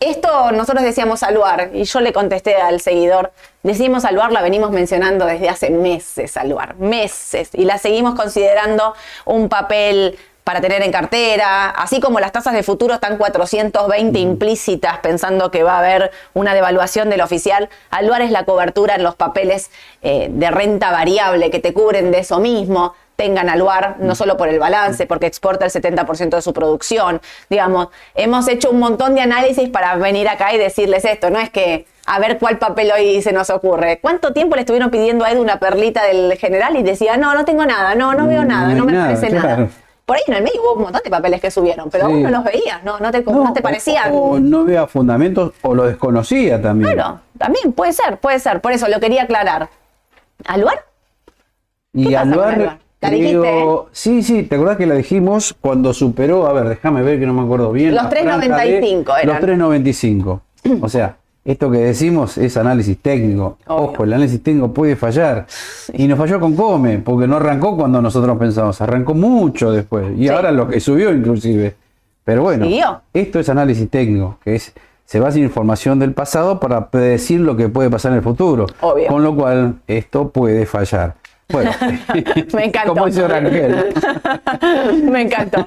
esto 0.00 0.52
nosotros 0.52 0.84
decíamos 0.84 1.22
Aluar, 1.22 1.70
y 1.72 1.84
yo 1.84 2.00
le 2.00 2.12
contesté 2.12 2.56
al 2.56 2.80
seguidor, 2.80 3.32
decimos 3.62 4.04
Aluar, 4.04 4.32
la 4.32 4.42
venimos 4.42 4.70
mencionando 4.70 5.26
desde 5.26 5.48
hace 5.48 5.70
meses 5.70 6.36
Aluar, 6.36 6.76
meses, 6.76 7.50
y 7.52 7.64
la 7.64 7.78
seguimos 7.78 8.14
considerando 8.14 8.94
un 9.24 9.48
papel 9.48 10.18
para 10.48 10.62
tener 10.62 10.82
en 10.82 10.92
cartera, 10.92 11.68
así 11.68 12.00
como 12.00 12.20
las 12.20 12.32
tasas 12.32 12.54
de 12.54 12.62
futuro 12.62 12.94
están 12.94 13.18
420 13.18 14.18
implícitas 14.18 14.98
pensando 15.00 15.50
que 15.50 15.62
va 15.62 15.74
a 15.74 15.78
haber 15.80 16.10
una 16.32 16.54
devaluación 16.54 17.10
del 17.10 17.20
oficial, 17.20 17.68
Aluar 17.90 18.22
es 18.22 18.30
la 18.30 18.46
cobertura 18.46 18.94
en 18.94 19.02
los 19.02 19.14
papeles 19.14 19.70
eh, 20.00 20.28
de 20.30 20.50
renta 20.50 20.90
variable 20.90 21.50
que 21.50 21.58
te 21.58 21.74
cubren 21.74 22.10
de 22.10 22.20
eso 22.20 22.38
mismo, 22.38 22.94
tengan 23.18 23.48
Aluar, 23.48 23.96
no 23.98 24.14
solo 24.14 24.36
por 24.36 24.48
el 24.48 24.60
balance, 24.60 25.04
porque 25.04 25.26
exporta 25.26 25.64
el 25.64 25.72
70% 25.72 26.36
de 26.36 26.40
su 26.40 26.52
producción. 26.52 27.20
Digamos, 27.50 27.88
hemos 28.14 28.46
hecho 28.46 28.70
un 28.70 28.78
montón 28.78 29.16
de 29.16 29.22
análisis 29.22 29.68
para 29.70 29.96
venir 29.96 30.28
acá 30.28 30.54
y 30.54 30.58
decirles 30.58 31.04
esto. 31.04 31.28
No 31.28 31.40
es 31.40 31.50
que 31.50 31.84
a 32.06 32.20
ver 32.20 32.38
cuál 32.38 32.58
papel 32.58 32.92
hoy 32.96 33.20
se 33.20 33.32
nos 33.32 33.50
ocurre. 33.50 33.98
¿Cuánto 34.00 34.32
tiempo 34.32 34.54
le 34.54 34.60
estuvieron 34.62 34.90
pidiendo 34.90 35.24
a 35.24 35.32
Edu 35.32 35.42
una 35.42 35.58
perlita 35.58 36.04
del 36.04 36.34
general 36.38 36.76
y 36.76 36.84
decía, 36.84 37.16
no, 37.16 37.34
no 37.34 37.44
tengo 37.44 37.66
nada, 37.66 37.96
no, 37.96 38.14
no 38.14 38.28
veo 38.28 38.44
nada, 38.44 38.72
no 38.74 38.84
me 38.84 38.92
nada, 38.92 39.06
parece 39.06 39.26
claro. 39.30 39.48
nada? 39.48 39.68
Por 40.06 40.16
ahí 40.16 40.22
en 40.28 40.34
el 40.34 40.42
medio 40.44 40.62
hubo 40.62 40.74
un 40.74 40.82
montón 40.82 41.00
de 41.02 41.10
papeles 41.10 41.40
que 41.40 41.50
subieron, 41.50 41.90
pero 41.90 42.06
Sí. 42.06 42.12
vos 42.12 42.22
no 42.22 42.30
los 42.30 42.44
veías, 42.44 42.84
no, 42.84 43.00
no 43.00 43.10
te, 43.10 43.20
no, 43.24 43.52
te 43.52 43.60
parecían. 43.62 44.12
O, 44.12 44.16
o 44.30 44.38
no 44.38 44.62
vea 44.64 44.86
fundamentos 44.86 45.54
o 45.62 45.74
lo 45.74 45.82
desconocía 45.82 46.62
también. 46.62 46.92
Claro, 46.94 47.20
también 47.36 47.72
puede 47.72 47.92
ser, 47.92 48.18
puede 48.18 48.38
ser. 48.38 48.60
Por 48.60 48.70
eso 48.70 48.86
lo 48.86 49.00
quería 49.00 49.24
aclarar. 49.24 49.68
¿Aluar? 50.46 50.84
Y 51.92 52.06
¿Qué 52.06 52.14
pasa 52.14 52.24
con 52.26 52.32
Aluar, 52.32 52.54
Aluar? 52.54 52.87
La 53.00 53.10
creo- 53.10 53.84
¿eh? 53.84 53.88
sí, 53.92 54.22
sí, 54.22 54.42
¿te 54.42 54.56
acordás 54.56 54.76
que 54.76 54.86
la 54.86 54.94
dijimos 54.96 55.54
cuando 55.60 55.92
superó? 55.94 56.46
A 56.48 56.52
ver, 56.52 56.68
déjame 56.68 57.02
ver 57.02 57.20
que 57.20 57.26
no 57.26 57.32
me 57.34 57.42
acuerdo 57.42 57.70
bien. 57.70 57.94
Los 57.94 58.04
la 58.04 58.10
franja 58.10 58.38
3.95 58.38 59.14
de- 59.14 59.22
eran. 59.22 59.26
Los 59.26 59.36
3.95. 59.40 60.40
o 60.82 60.88
sea, 60.88 61.16
esto 61.44 61.70
que 61.70 61.78
decimos 61.78 62.36
es 62.38 62.56
análisis 62.56 62.98
técnico. 62.98 63.56
Obvio. 63.66 63.84
Ojo, 63.92 64.04
el 64.04 64.12
análisis 64.12 64.42
técnico 64.42 64.72
puede 64.72 64.96
fallar. 64.96 65.46
Y 65.92 66.08
nos 66.08 66.18
falló 66.18 66.40
con 66.40 66.56
Come, 66.56 66.98
porque 66.98 67.26
no 67.28 67.36
arrancó 67.36 67.76
cuando 67.76 68.02
nosotros 68.02 68.36
pensamos, 68.36 68.80
arrancó 68.80 69.14
mucho 69.14 69.70
después. 69.70 70.06
Y 70.18 70.22
Sí. 70.24 70.28
ahora 70.28 70.50
lo 70.50 70.66
que 70.68 70.80
subió 70.80 71.10
inclusive. 71.14 71.76
Pero 72.24 72.42
bueno, 72.42 72.66
Siguió. 72.66 73.00
esto 73.14 73.38
es 73.38 73.48
análisis 73.48 73.88
técnico, 73.88 74.38
que 74.44 74.56
es 74.56 74.74
se 75.06 75.20
basa 75.20 75.38
en 75.38 75.44
información 75.44 75.98
del 75.98 76.12
pasado 76.12 76.60
para 76.60 76.90
predecir 76.90 77.40
lo 77.40 77.56
que 77.56 77.70
puede 77.70 77.88
pasar 77.88 78.10
en 78.12 78.18
el 78.18 78.22
futuro. 78.24 78.66
Obvio. 78.82 79.06
Con 79.06 79.22
lo 79.22 79.34
cual, 79.34 79.76
esto 79.86 80.28
puede 80.28 80.66
fallar. 80.66 81.14
Bueno, 81.50 81.70
Me 82.52 82.66
encantó. 82.66 82.92
como 82.92 83.06
dice 83.06 83.26
Rangel. 83.26 83.86
Me 85.04 85.22
encantó. 85.22 85.66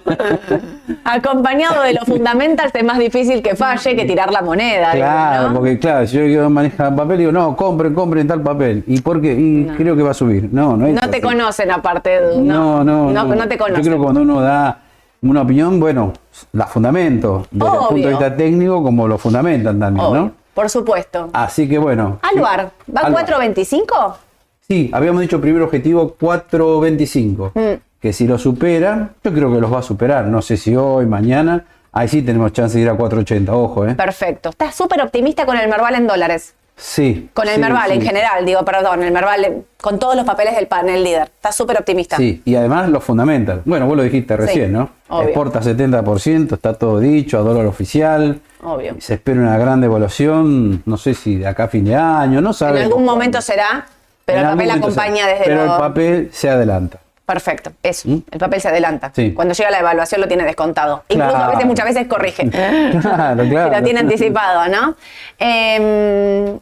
Acompañado 1.03 1.81
de 1.81 1.93
los 1.93 2.03
fundamentals 2.05 2.71
es 2.75 2.83
más 2.83 2.99
difícil 2.99 3.41
que 3.41 3.55
falle 3.55 3.95
que 3.95 4.05
tirar 4.05 4.31
la 4.31 4.43
moneda. 4.43 4.91
digo, 4.93 5.05
Claro, 5.05 5.47
¿no? 5.49 5.55
porque 5.55 5.79
claro, 5.79 6.05
si 6.05 6.31
yo 6.31 6.49
manejar 6.51 6.95
papel, 6.95 7.17
digo, 7.17 7.31
no, 7.31 7.55
compren, 7.55 7.95
compren 7.95 8.27
tal 8.27 8.41
papel. 8.41 8.83
¿Y 8.85 9.01
por 9.01 9.19
qué? 9.21 9.33
Y 9.33 9.65
creo 9.75 9.95
que 9.95 10.03
va 10.03 10.11
a 10.11 10.13
subir. 10.13 10.49
No, 10.51 10.77
no 10.77 10.85
es 10.85 10.93
No 10.93 11.01
te 11.01 11.17
así. 11.17 11.21
conocen 11.21 11.71
aparte, 11.71 12.13
Edu, 12.15 12.41
No, 12.43 12.83
no, 12.83 13.09
no, 13.11 13.23
no 13.23 13.47
te 13.47 13.55
Yo 13.57 13.63
conocen. 13.63 13.83
creo 13.83 13.97
que 13.97 14.03
cuando 14.03 14.21
uno 14.21 14.39
da 14.39 14.81
una 15.23 15.41
opinión, 15.41 15.79
bueno, 15.79 16.13
la 16.53 16.67
fundamento 16.67 17.47
desde 17.49 17.65
el 17.73 17.79
punto 17.79 17.95
de 17.95 18.07
vista 18.09 18.35
técnico 18.35 18.83
como 18.83 19.07
lo 19.07 19.17
fundamentan 19.17 19.79
también, 19.79 20.05
Obvio, 20.05 20.21
¿no? 20.21 20.31
Por 20.53 20.69
supuesto. 20.69 21.29
Así 21.33 21.67
que 21.67 21.79
bueno. 21.79 22.19
Aluar, 22.21 22.69
¿va 22.95 23.01
Aluar. 23.01 23.25
4.25? 23.25 24.13
Sí, 24.67 24.89
habíamos 24.93 25.21
dicho 25.21 25.41
primer 25.41 25.61
objetivo 25.61 26.15
4.25. 26.19 27.51
Mm. 27.53 27.81
Que 28.01 28.13
si 28.13 28.25
lo 28.27 28.37
supera, 28.39 29.11
yo 29.23 29.31
creo 29.33 29.53
que 29.53 29.59
los 29.59 29.71
va 29.71 29.79
a 29.79 29.83
superar. 29.83 30.25
No 30.25 30.41
sé 30.41 30.57
si 30.57 30.75
hoy, 30.75 31.05
mañana. 31.05 31.65
Ahí 31.91 32.07
sí 32.07 32.21
tenemos 32.21 32.53
chance 32.53 32.77
de 32.77 32.83
ir 32.83 32.89
a 32.89 32.97
4.80, 32.97 33.49
ojo, 33.49 33.85
¿eh? 33.85 33.95
Perfecto. 33.95 34.49
Estás 34.49 34.73
súper 34.75 35.01
optimista 35.01 35.45
con 35.45 35.57
el 35.57 35.67
Merval 35.69 35.95
en 35.95 36.07
dólares. 36.07 36.53
Sí. 36.77 37.29
Con 37.33 37.47
el 37.47 37.55
sí, 37.55 37.59
Merval 37.61 37.91
en 37.91 38.01
general, 38.01 38.43
digo, 38.45 38.63
perdón, 38.65 39.03
el 39.03 39.11
Merval 39.11 39.65
con 39.79 39.99
todos 39.99 40.15
los 40.15 40.25
papeles 40.25 40.55
del 40.55 40.65
panel 40.67 41.03
líder. 41.03 41.23
Estás 41.23 41.55
súper 41.55 41.77
optimista. 41.77 42.15
Sí, 42.17 42.41
y 42.45 42.55
además 42.55 42.89
los 42.89 43.03
fundamental. 43.03 43.61
Bueno, 43.65 43.85
vos 43.85 43.97
lo 43.97 44.03
dijiste 44.03 44.35
recién, 44.37 44.71
¿no? 44.71 44.89
obvio. 45.09 45.27
Exporta 45.27 45.61
70%, 45.61 46.53
está 46.53 46.73
todo 46.73 46.99
dicho, 46.99 47.37
a 47.37 47.41
dólar 47.41 47.65
oficial. 47.67 48.39
Obvio. 48.63 48.95
Se 48.99 49.15
espera 49.15 49.41
una 49.41 49.57
gran 49.59 49.79
devaluación, 49.81 50.81
no 50.85 50.97
sé 50.97 51.13
si 51.13 51.35
de 51.35 51.45
acá 51.47 51.65
a 51.65 51.67
fin 51.67 51.83
de 51.85 51.93
año, 51.95 52.41
no 52.41 52.49
En 52.49 52.53
sabemos. 52.55 52.81
algún 52.85 52.93
cuándo. 53.03 53.11
momento 53.11 53.41
será, 53.41 53.85
pero 54.25 54.39
el 54.39 54.47
papel 54.47 54.71
acompaña 54.71 55.27
desde 55.27 55.45
Pero 55.45 55.63
el 55.63 55.69
papel 55.69 56.29
se 56.31 56.49
adelanta. 56.49 56.99
Perfecto, 57.25 57.71
eso. 57.81 58.09
¿Mm? 58.09 58.23
El 58.29 58.39
papel 58.39 58.59
se 58.59 58.67
adelanta. 58.67 59.11
Sí. 59.15 59.33
Cuando 59.33 59.53
llega 59.53 59.71
la 59.71 59.79
evaluación 59.79 60.19
lo 60.19 60.27
tiene 60.27 60.43
descontado. 60.43 61.03
Incluso 61.07 61.37
a 61.37 61.49
veces, 61.49 61.65
muchas 61.65 61.85
veces 61.85 62.07
corrige. 62.07 62.49
Claro, 63.01 63.43
claro. 63.49 63.71
Lo 63.77 63.83
tiene 63.83 64.01
anticipado, 64.01 64.67
¿no? 64.67 64.95
Em, 65.39 66.59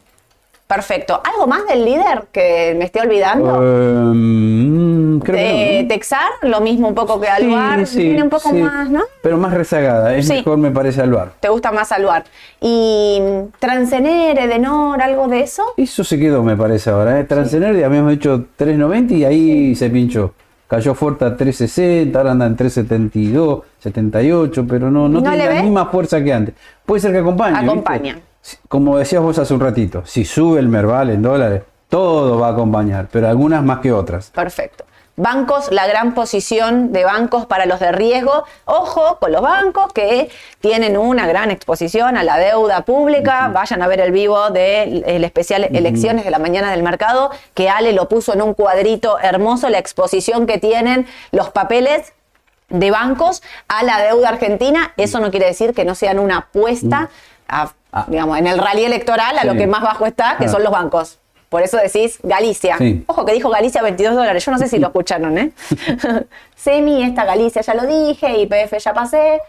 perfecto. 0.70 1.20
¿Algo 1.24 1.48
más 1.48 1.66
del 1.66 1.84
líder 1.84 2.28
que 2.30 2.76
me 2.78 2.84
esté 2.84 3.00
olvidando? 3.00 3.60
Eh, 3.60 4.14
mm, 4.14 5.18
creo 5.18 5.36
de 5.36 5.42
que. 5.42 5.86
Texar, 5.88 6.30
lo 6.42 6.60
mismo 6.60 6.86
un 6.88 6.94
poco 6.94 7.20
que 7.20 7.26
Aluar. 7.28 7.80
Sí, 7.86 7.94
sí, 7.96 7.98
Tiene 8.02 8.22
un 8.22 8.30
poco 8.30 8.50
sí. 8.50 8.56
más, 8.62 8.88
¿no? 8.88 9.02
Pero 9.20 9.36
más 9.36 9.52
rezagada, 9.52 10.14
es 10.14 10.28
Sí. 10.28 10.34
mejor 10.34 10.58
me 10.58 10.70
parece 10.70 11.02
Aluar. 11.02 11.32
Te 11.40 11.48
gusta 11.48 11.72
más 11.72 11.90
Aluar. 11.90 12.22
¿Y 12.60 13.18
mm, 13.20 13.58
Transener, 13.58 14.38
Edenor, 14.38 15.02
algo 15.02 15.26
de 15.26 15.40
eso? 15.40 15.64
Eso 15.76 16.04
se 16.04 16.18
quedó, 16.20 16.44
me 16.44 16.56
parece 16.56 16.90
ahora. 16.90 17.18
¿eh? 17.18 17.24
Transener, 17.24 17.84
habíamos 17.84 18.12
hecho 18.12 18.44
3.90 18.56 19.10
y 19.16 19.24
ahí 19.24 19.74
se 19.74 19.90
pinchó. 19.90 20.34
Cayó 20.68 20.94
fuerte 20.94 21.24
a 21.24 21.36
3.60, 21.36 22.14
ahora 22.14 22.30
anda 22.30 22.46
en 22.46 22.56
3.72, 22.56 23.62
78, 23.80 24.64
pero 24.68 24.88
no, 24.88 25.08
no, 25.08 25.20
¿No 25.20 25.22
tiene 25.22 25.36
la 25.38 25.48
ves? 25.48 25.62
misma 25.64 25.86
fuerza 25.86 26.22
que 26.22 26.32
antes. 26.32 26.54
Puede 26.86 27.00
ser 27.00 27.10
que 27.10 27.18
acompañe. 27.18 27.58
Acompaña. 27.58 28.20
Como 28.68 28.96
decías 28.96 29.22
vos 29.22 29.38
hace 29.38 29.54
un 29.54 29.60
ratito, 29.60 30.02
si 30.06 30.24
sube 30.24 30.60
el 30.60 30.68
Merval 30.68 31.10
en 31.10 31.22
dólares, 31.22 31.62
todo 31.88 32.38
va 32.38 32.48
a 32.48 32.52
acompañar, 32.52 33.08
pero 33.10 33.28
algunas 33.28 33.62
más 33.62 33.80
que 33.80 33.92
otras. 33.92 34.30
Perfecto. 34.30 34.84
Bancos, 35.16 35.70
la 35.70 35.86
gran 35.86 36.14
posición 36.14 36.92
de 36.92 37.04
bancos 37.04 37.44
para 37.44 37.66
los 37.66 37.78
de 37.78 37.92
riesgo. 37.92 38.44
Ojo 38.64 39.18
con 39.20 39.32
los 39.32 39.42
bancos 39.42 39.92
que 39.92 40.30
tienen 40.60 40.96
una 40.96 41.26
gran 41.26 41.50
exposición 41.50 42.16
a 42.16 42.22
la 42.22 42.38
deuda 42.38 42.86
pública. 42.86 43.50
Vayan 43.52 43.82
a 43.82 43.86
ver 43.86 44.00
el 44.00 44.12
vivo 44.12 44.48
del 44.48 45.04
el 45.06 45.24
especial 45.24 45.64
Elecciones 45.64 46.24
de 46.24 46.30
la 46.30 46.38
Mañana 46.38 46.70
del 46.70 46.82
Mercado, 46.82 47.30
que 47.52 47.68
Ale 47.68 47.92
lo 47.92 48.08
puso 48.08 48.32
en 48.32 48.40
un 48.40 48.54
cuadrito 48.54 49.18
hermoso, 49.18 49.68
la 49.68 49.78
exposición 49.78 50.46
que 50.46 50.56
tienen 50.56 51.06
los 51.32 51.50
papeles 51.50 52.14
de 52.70 52.90
bancos 52.90 53.42
a 53.68 53.82
la 53.82 54.00
deuda 54.00 54.30
argentina. 54.30 54.94
Eso 54.96 55.20
no 55.20 55.30
quiere 55.30 55.46
decir 55.46 55.74
que 55.74 55.84
no 55.84 55.94
sean 55.94 56.18
una 56.18 56.38
apuesta 56.38 57.10
a, 57.46 57.72
Ah. 57.92 58.04
digamos, 58.08 58.38
en 58.38 58.46
el 58.46 58.58
rally 58.58 58.84
electoral 58.84 59.36
a 59.38 59.44
lo 59.44 59.54
que 59.54 59.66
más 59.66 59.82
bajo 59.82 60.06
está, 60.06 60.36
que 60.38 60.44
Ah. 60.44 60.48
son 60.48 60.62
los 60.62 60.72
bancos. 60.72 61.18
Por 61.48 61.62
eso 61.62 61.76
decís 61.78 62.20
Galicia. 62.22 62.78
Sí. 62.78 63.02
Ojo 63.08 63.24
que 63.24 63.32
dijo 63.32 63.50
Galicia 63.50 63.82
22 63.82 64.14
dólares. 64.14 64.44
Yo 64.44 64.52
no 64.52 64.58
sé 64.58 64.68
si 64.68 64.78
lo 64.78 64.86
escucharon, 64.88 65.36
¿eh? 65.36 65.50
Semi, 66.54 67.02
esta 67.02 67.24
Galicia 67.24 67.62
ya 67.62 67.74
lo 67.74 67.86
dije, 67.86 68.38
IPF 68.38 68.78
ya 68.78 68.92
pasé. 68.94 69.40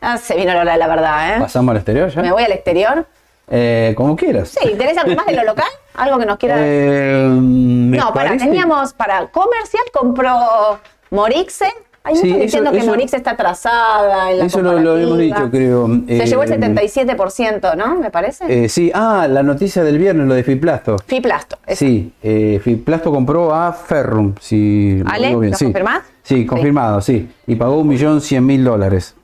Ah, 0.00 0.16
se 0.16 0.34
vino 0.34 0.52
la 0.54 0.62
hora 0.62 0.72
de 0.72 0.78
la 0.78 0.86
verdad, 0.88 1.36
¿eh? 1.36 1.40
¿Pasamos 1.40 1.70
al 1.72 1.76
exterior 1.76 2.08
ya? 2.08 2.22
Me 2.22 2.32
voy 2.32 2.42
al 2.44 2.52
exterior. 2.52 3.06
Eh, 3.50 3.92
como 3.96 4.16
quieras. 4.16 4.48
Sí, 4.48 4.74
¿tenés 4.78 4.96
algo 4.96 5.14
más 5.14 5.26
de 5.26 5.34
lo 5.34 5.44
local? 5.44 5.68
¿Algo 5.94 6.18
que 6.18 6.24
nos 6.26 6.38
quieras? 6.38 6.58
Eh, 6.62 7.28
no, 7.30 8.14
para, 8.14 8.36
teníamos 8.38 8.94
para 8.94 9.26
comercial, 9.26 9.82
compró 9.92 10.80
Morixe. 11.10 11.66
Hay 12.04 12.16
Sí, 12.16 12.22
muchos 12.26 12.36
eso- 12.36 12.42
diciendo 12.44 12.72
que 12.72 12.78
eso- 12.78 12.86
Morixe 12.86 13.16
está 13.16 13.30
atrasada 13.32 14.32
en 14.32 14.38
la 14.40 14.44
Eso 14.46 14.60
lo, 14.60 14.72
lo 14.80 14.96
hemos 14.98 15.08
comparativa. 15.10 15.38
dicho, 15.38 15.50
creo. 15.50 15.86
Se 16.18 16.26
llevó 16.26 16.42
el 16.42 16.52
Eh, 16.52 16.56
77%, 16.56 17.76
¿no? 17.76 17.94
Me 17.96 18.10
parece. 18.10 18.64
Eh, 18.64 18.68
sí, 18.68 18.90
ah, 18.92 19.28
la 19.30 19.42
noticia 19.44 19.84
del 19.84 19.98
viernes, 19.98 20.26
lo 20.26 20.34
de 20.34 20.42
Fiplasto. 20.42 20.96
Fiplasto. 21.06 21.58
eso. 21.66 21.78
Sí, 21.84 22.12
eh, 22.22 22.60
Fiplasto 22.62 23.12
compró 23.12 23.54
a 23.54 23.72
Ferrum, 23.72 24.34
si 24.40 24.98
lo 24.98 25.10
Ale, 25.10 25.28
digo 25.28 25.40
bien. 25.40 25.52
¿lo 25.52 25.58
sí. 25.58 25.64
confirmás? 25.66 26.02
Sí, 26.24 26.44
confirmado, 26.46 27.00
sí. 27.00 27.30
Y 27.46 27.54
pagó 27.54 27.78
un 27.78 27.88
millón 27.88 28.20
cien 28.20 28.44
mil 28.46 28.64
dólares. 28.64 29.14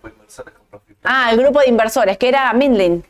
Ah, 1.04 1.30
el 1.32 1.40
grupo 1.40 1.60
de 1.60 1.68
inversores, 1.70 2.16
que 2.18 2.28
era 2.28 2.52
Mindlin. 2.52 3.02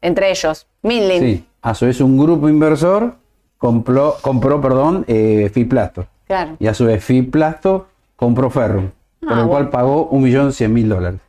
Entre 0.00 0.30
ellos. 0.30 0.66
Mindlin. 0.82 1.20
Sí, 1.20 1.46
a 1.62 1.74
su 1.74 1.84
vez 1.86 2.00
un 2.00 2.16
grupo 2.18 2.48
inversor 2.48 3.14
compró, 3.58 4.16
compró 4.22 4.60
perdón, 4.60 5.04
eh, 5.06 5.50
Fiplasto. 5.52 6.06
Claro. 6.26 6.56
Y 6.58 6.66
a 6.68 6.74
su 6.74 6.86
vez 6.86 7.04
Fiplasto 7.04 7.86
compró 8.20 8.50
Ferrum, 8.50 8.90
por 9.20 9.32
Ah, 9.32 9.40
el 9.40 9.46
cual 9.46 9.64
bueno. 9.64 9.70
pagó 9.70 10.06
un 10.08 10.22
millón 10.22 10.52
cien 10.52 10.72
mil 10.72 10.88
dólares. 10.88 11.20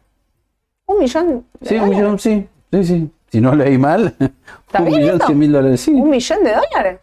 Un 0.85 0.99
millón. 0.99 1.45
de 1.59 1.67
Sí, 1.69 1.75
un 1.77 1.89
millón, 1.89 2.19
sí, 2.19 2.47
sí, 2.71 2.83
sí. 2.83 3.11
Si 3.29 3.39
no 3.39 3.55
leí 3.55 3.77
mal, 3.77 4.13
un 4.77 4.85
millón 4.85 5.19
cien 5.25 5.39
mil 5.39 5.51
dólares, 5.53 5.79
sí. 5.81 5.91
¿Un 5.91 6.09
millón 6.09 6.43
de 6.43 6.51
dólares? 6.51 6.99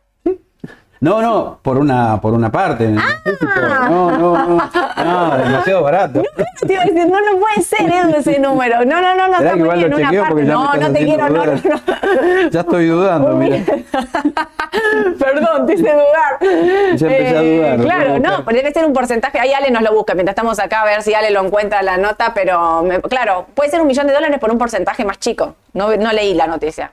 No, 1.00 1.22
no, 1.22 1.58
por 1.62 1.78
una, 1.78 2.20
por 2.20 2.32
una 2.32 2.50
parte. 2.50 2.92
Ah. 2.98 3.88
No, 3.88 4.10
no, 4.10 4.36
no, 4.48 4.58
no, 5.04 5.36
demasiado 5.38 5.82
barato. 5.84 6.22
Te 6.66 6.72
iba 6.72 6.82
a 6.82 6.84
decir, 6.86 7.06
no, 7.06 7.20
no 7.20 7.38
puede 7.38 7.62
ser 7.62 7.82
Edu, 7.92 8.16
ese 8.16 8.38
número. 8.40 8.84
No, 8.84 9.00
no, 9.00 9.14
no, 9.14 9.28
no. 9.28 9.34
Está 9.34 9.50
que 9.50 9.56
muy 9.56 9.62
igual 9.64 9.78
bien, 9.78 9.90
lo 9.90 9.96
una 9.96 10.06
chequeo 10.06 10.22
parte. 10.22 10.34
porque 10.34 10.46
ya 10.46 10.56
me 10.58 10.64
No, 10.64 10.74
no 10.74 10.92
te 10.92 11.04
quiero, 11.04 11.28
no, 11.28 11.44
no, 11.46 12.50
Ya 12.50 12.60
estoy 12.60 12.86
dudando, 12.88 13.28
mira. 13.36 13.58
Perdón, 15.18 15.66
te 15.66 15.74
hice 15.74 15.82
dudar. 15.92 16.38
Eh, 16.40 16.92
Ya 16.96 17.06
empecé 17.06 17.36
a 17.36 17.42
dudar, 17.42 17.78
lo 17.78 17.84
Claro, 17.84 18.18
no, 18.18 18.44
pero 18.44 18.56
debe 18.56 18.72
ser 18.72 18.84
un 18.84 18.92
porcentaje. 18.92 19.38
Ahí 19.38 19.52
Ale 19.52 19.70
nos 19.70 19.82
lo 19.82 19.92
busca 19.92 20.14
mientras 20.14 20.32
estamos 20.34 20.58
acá 20.58 20.82
a 20.82 20.84
ver 20.84 21.02
si 21.02 21.14
Ale 21.14 21.30
lo 21.30 21.44
encuentra 21.44 21.82
la 21.82 21.96
nota, 21.96 22.32
pero 22.34 22.82
me- 22.82 23.00
claro, 23.02 23.46
puede 23.54 23.70
ser 23.70 23.80
un 23.80 23.86
millón 23.86 24.06
de 24.08 24.12
dólares 24.14 24.38
por 24.40 24.50
un 24.50 24.58
porcentaje 24.58 25.04
más 25.04 25.18
chico. 25.18 25.54
No, 25.74 25.94
no 25.96 26.12
leí 26.12 26.34
la 26.34 26.46
noticia, 26.46 26.90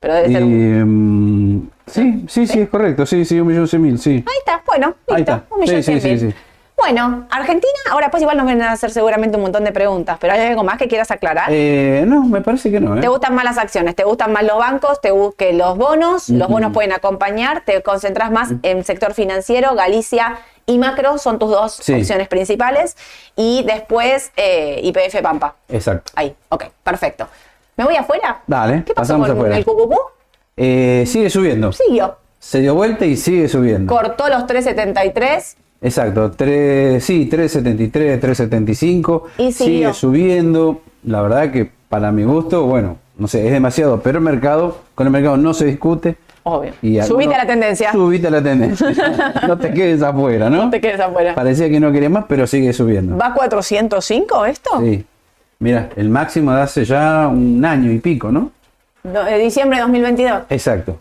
pero 0.00 0.14
debe 0.14 0.28
ser 0.32 0.42
un. 0.44 1.54
mm, 1.56 1.70
sí, 1.86 2.24
sí, 2.28 2.46
sí, 2.46 2.60
es 2.60 2.68
correcto. 2.68 3.06
Sí, 3.06 3.24
sí, 3.24 3.38
un 3.40 3.46
millón 3.48 3.66
cien 3.68 3.82
mil, 3.82 3.98
sí. 3.98 4.24
Ahí 4.26 4.36
está, 4.38 4.62
bueno, 4.66 4.88
listo, 5.06 5.14
Ahí 5.14 5.20
está. 5.22 5.44
un 5.50 5.60
millón 5.60 5.82
cien 5.82 6.02
mil. 6.02 6.34
Bueno, 6.80 7.26
Argentina, 7.30 7.72
ahora 7.90 8.08
pues 8.08 8.22
igual 8.22 8.36
nos 8.36 8.46
van 8.46 8.62
a 8.62 8.70
hacer 8.70 8.92
seguramente 8.92 9.36
un 9.36 9.42
montón 9.42 9.64
de 9.64 9.72
preguntas, 9.72 10.16
pero 10.20 10.32
¿hay 10.34 10.42
algo 10.46 10.62
más 10.62 10.78
que 10.78 10.86
quieras 10.86 11.10
aclarar? 11.10 11.48
Eh, 11.50 12.04
no, 12.06 12.22
me 12.22 12.40
parece 12.40 12.70
que 12.70 12.78
no. 12.78 12.96
¿eh? 12.96 13.00
¿Te 13.00 13.08
gustan 13.08 13.34
más 13.34 13.42
las 13.44 13.58
acciones? 13.58 13.96
¿Te 13.96 14.04
gustan 14.04 14.32
más 14.32 14.44
los 14.44 14.56
bancos? 14.58 15.00
¿Te 15.00 15.12
gu- 15.12 15.34
que 15.34 15.52
los 15.54 15.76
bonos? 15.76 16.28
Los 16.28 16.46
bonos 16.48 16.72
pueden 16.72 16.92
acompañar. 16.92 17.62
¿Te 17.64 17.82
concentras 17.82 18.30
más 18.30 18.52
en 18.62 18.84
sector 18.84 19.12
financiero? 19.14 19.74
Galicia 19.74 20.38
y 20.66 20.78
macro 20.78 21.18
son 21.18 21.40
tus 21.40 21.50
dos 21.50 21.72
Sí. 21.82 21.94
opciones 21.94 22.28
principales. 22.28 22.96
Y 23.34 23.64
después 23.64 24.30
eh, 24.36 24.78
IPF 24.84 25.20
Pampa. 25.20 25.56
Exacto. 25.68 26.12
Ahí, 26.14 26.32
ok, 26.48 26.66
perfecto. 26.84 27.26
¿Me 27.78 27.84
voy 27.84 27.94
afuera? 27.94 28.42
Dale, 28.44 28.82
¿Qué 28.84 28.92
pasó 28.92 29.14
pasamos 29.14 29.28
con 29.28 29.36
afuera. 29.36 29.56
el 29.56 29.64
cucupú? 29.64 29.96
Eh, 30.56 31.04
sigue 31.06 31.30
subiendo. 31.30 31.70
Siguió. 31.70 32.16
Se 32.40 32.58
dio 32.60 32.74
vuelta 32.74 33.06
y 33.06 33.16
sigue 33.16 33.48
subiendo. 33.48 33.94
Cortó 33.94 34.28
los 34.28 34.48
373. 34.48 35.56
Exacto, 35.80 36.32
3, 36.32 37.02
sí, 37.02 37.26
373, 37.26 38.18
375. 38.18 39.26
Y 39.38 39.52
siguió. 39.52 39.54
sigue 39.92 39.94
subiendo. 39.94 40.80
La 41.04 41.22
verdad 41.22 41.52
que 41.52 41.70
para 41.88 42.10
mi 42.10 42.24
gusto, 42.24 42.64
bueno, 42.64 42.96
no 43.16 43.28
sé, 43.28 43.46
es 43.46 43.52
demasiado, 43.52 44.00
pero 44.00 44.18
el 44.18 44.24
mercado, 44.24 44.78
con 44.96 45.06
el 45.06 45.12
mercado 45.12 45.36
no 45.36 45.54
se 45.54 45.66
discute. 45.66 46.16
Obvio. 46.42 46.72
Y 46.82 47.00
Subite 47.02 47.36
a 47.36 47.38
la 47.38 47.46
tendencia. 47.46 47.92
Subite 47.92 48.26
a 48.26 48.30
la 48.30 48.42
tendencia. 48.42 48.88
no 49.46 49.56
te 49.56 49.72
quedes 49.72 50.02
afuera, 50.02 50.50
¿no? 50.50 50.64
No 50.64 50.70
te 50.70 50.80
quedes 50.80 50.98
afuera. 50.98 51.32
Parecía 51.36 51.68
que 51.68 51.78
no 51.78 51.92
quería 51.92 52.10
más, 52.10 52.24
pero 52.28 52.44
sigue 52.48 52.72
subiendo. 52.72 53.16
¿Va 53.16 53.28
a 53.28 53.34
405 53.34 54.46
esto? 54.46 54.70
Sí. 54.80 55.06
Mira, 55.60 55.90
el 55.96 56.08
máximo 56.08 56.52
de 56.52 56.62
hace 56.62 56.84
ya 56.84 57.28
un 57.28 57.64
año 57.64 57.90
y 57.90 57.98
pico, 57.98 58.30
¿no? 58.30 58.52
No, 59.02 59.24
de 59.24 59.38
diciembre 59.38 59.78
de 59.78 59.82
2022. 59.82 60.42
Exacto. 60.50 60.98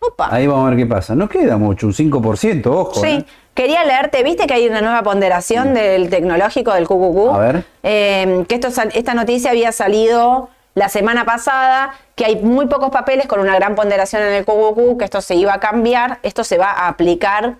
Opa. 0.00 0.34
Ahí 0.34 0.46
vamos 0.46 0.66
a 0.66 0.70
ver 0.70 0.78
qué 0.78 0.86
pasa. 0.86 1.14
No 1.14 1.28
queda 1.28 1.56
mucho, 1.56 1.86
un 1.86 1.92
5%, 1.92 2.66
ojo. 2.66 3.00
Sí, 3.00 3.06
¿eh? 3.06 3.24
Quería 3.54 3.84
leerte, 3.84 4.22
viste 4.22 4.46
que 4.46 4.54
hay 4.54 4.66
una 4.66 4.80
nueva 4.80 5.02
ponderación 5.02 5.74
del 5.74 6.08
tecnológico 6.08 6.72
del 6.72 6.86
QQQ. 6.86 7.34
A 7.34 7.38
ver. 7.38 7.64
Eh, 7.82 8.44
que 8.48 8.54
esto, 8.54 8.68
esta 8.94 9.14
noticia 9.14 9.50
había 9.50 9.70
salido 9.72 10.48
la 10.74 10.88
semana 10.88 11.24
pasada, 11.24 11.92
que 12.16 12.24
hay 12.24 12.36
muy 12.36 12.66
pocos 12.66 12.90
papeles 12.90 13.26
con 13.26 13.40
una 13.40 13.54
gran 13.54 13.74
ponderación 13.74 14.22
en 14.22 14.32
el 14.32 14.44
QQQ, 14.44 14.98
que 14.98 15.04
esto 15.04 15.20
se 15.20 15.34
iba 15.34 15.52
a 15.52 15.60
cambiar, 15.60 16.18
esto 16.22 16.44
se 16.44 16.56
va 16.56 16.70
a 16.72 16.88
aplicar 16.88 17.56